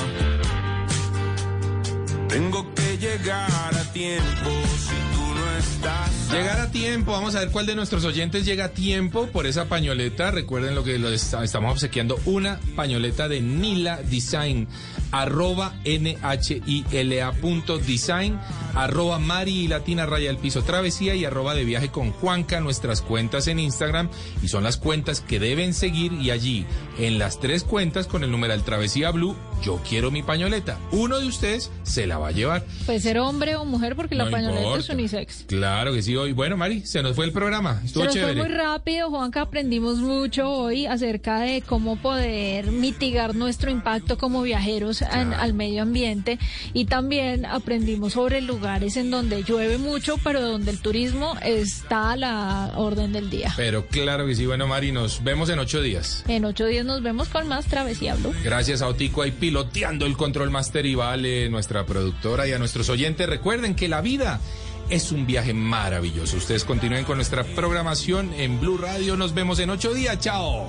Tengo 2.29 2.75
que 2.75 2.99
llegar 2.99 3.75
a 3.75 3.93
tiempo 3.93 4.51
si 4.79 5.17
tú 5.17 5.35
no 5.35 5.59
estás. 5.59 6.31
Llegar 6.31 6.61
a 6.61 6.71
tiempo, 6.71 7.13
vamos 7.13 7.35
a 7.35 7.41
ver 7.41 7.51
cuál 7.51 7.65
de 7.67 7.75
nuestros 7.75 8.05
oyentes 8.05 8.45
llega 8.45 8.67
a 8.67 8.69
tiempo 8.69 9.29
por 9.29 9.47
esa 9.47 9.65
pañoleta. 9.67 10.31
Recuerden 10.31 10.75
lo 10.75 10.85
que 10.85 10.99
lo 10.99 11.09
estamos 11.09 11.73
obsequiando, 11.73 12.21
una 12.27 12.61
pañoleta 12.77 13.29
de 13.29 13.41
Nila 13.41 14.03
Design, 14.03 14.69
arroba 15.11 15.75
N-H-I-L-A 15.85 17.33
punto 17.33 17.79
design, 17.79 18.39
arroba 18.75 19.19
Mari 19.19 19.65
y 19.65 19.69
Latina 19.69 20.07
Raya 20.07 20.31
el 20.31 20.39
Piso 20.39 20.63
Travesía 20.63 21.15
y 21.15 21.25
arroba 21.25 21.55
de 21.55 21.65
viaje 21.65 21.91
con 21.91 22.13
Juanca, 22.13 22.61
nuestras 22.61 23.03
cuentas 23.03 23.47
en 23.47 23.59
Instagram 23.59 24.09
y 24.43 24.49
son 24.49 24.65
las 24.65 24.77
cuentas 24.77 25.21
que 25.21 25.39
deben 25.39 25.75
seguir 25.75 26.13
y 26.13 26.31
allí 26.31 26.67
en 26.99 27.19
las 27.19 27.41
tres 27.41 27.65
cuentas 27.65 28.07
con 28.07 28.25
el 28.25 28.31
numeral 28.31 28.65
Travesía 28.65 29.11
Blue, 29.11 29.37
yo 29.63 29.81
quiero 29.89 30.11
mi 30.11 30.23
pañoleta. 30.23 30.79
Uno 30.93 31.19
de 31.19 31.27
ustedes 31.27 31.71
se 31.83 32.07
la 32.07 32.19
va 32.19 32.29
a 32.29 32.33
llevar. 32.33 32.65
Puede 32.87 33.01
ser 33.01 33.19
hombre 33.19 33.57
o 33.57 33.65
mujer 33.65 33.97
porque 33.97 34.15
la 34.15 34.31
pañoleta 34.31 34.77
es 34.79 34.89
unisex. 34.89 35.45
Claro 35.47 35.93
que 35.93 36.03
sí, 36.03 36.17
hoy. 36.17 36.33
Bueno, 36.33 36.57
Mari, 36.57 36.83
se 36.87 37.03
nos 37.03 37.17
fue 37.17 37.25
el 37.25 37.33
programa. 37.33 37.81
Estuvo 37.85 38.03
Se 38.03 38.07
nos 38.07 38.15
chévere. 38.15 38.41
fue 38.41 38.49
muy 38.49 38.57
rápido, 38.57 39.11
Juanca. 39.11 39.41
Aprendimos 39.43 39.99
mucho 39.99 40.51
hoy 40.51 40.87
acerca 40.87 41.41
de 41.41 41.63
cómo 41.63 41.97
poder 41.97 42.71
mitigar 42.73 43.35
nuestro 43.35 43.71
impacto 43.71 44.19
como 44.19 44.43
viajeros 44.43 45.03
en- 45.03 45.33
al 45.35 45.55
medio 45.55 45.83
ambiente 45.83 46.39
y 46.73 46.85
también 46.87 47.47
aprendimos 47.47 48.13
sobre 48.15 48.41
lugares 48.41 48.97
en 48.97 49.11
donde 49.11 49.43
llueve 49.43 49.79
mucho, 49.79 50.17
pero 50.23 50.41
donde 50.41 50.71
el 50.71 50.79
turismo 50.81 51.35
está 51.43 52.13
a 52.13 52.17
la 52.17 52.73
orden 52.77 53.13
del 53.13 53.31
día. 53.31 53.53
Pero 53.57 53.87
claro 53.87 54.27
que 54.27 54.35
sí. 54.35 54.47
Bueno, 54.47 54.67
Mari, 54.67 54.93
nos 54.93 55.23
vemos 55.25 55.49
en 55.49 55.59
ocho 55.59 55.81
días. 55.83 56.25
En 56.29 56.45
ocho 56.45 56.67
días 56.67 56.85
nos 56.85 57.03
vemos 57.03 57.29
con 57.29 57.49
más 57.49 57.67
Travesía 57.67 58.15
Blue. 58.17 58.33
Gracias 58.45 58.83
a 58.83 58.89
Otico 58.89 59.23
ahí 59.23 59.31
piloteando 59.47 60.07
el 60.07 60.17
control 60.17 60.51
master 60.51 60.85
y 60.87 60.97
Vale, 60.97 61.49
nuestra 61.49 61.87
productora 61.87 62.49
y 62.49 62.53
a 62.53 62.59
nuestros 62.59 62.89
oyentes. 62.89 63.29
Recuerden 63.29 63.77
que 63.77 63.87
la 63.87 64.01
vida 64.01 64.41
es 64.89 65.13
un 65.13 65.25
viaje 65.25 65.55
maravilloso. 65.55 66.37
Ustedes 66.37 66.65
continúen 66.65 67.05
con 67.05 67.17
nuestra 67.17 67.45
programación 67.45 68.35
en 68.35 68.61
Blue 68.61 68.77
Radio. 68.77 69.17
Nos 69.17 69.35
vemos 69.35 69.61
en 69.61 69.71
ocho 69.71 69.95
días. 69.95 70.19
Chao. 70.19 70.69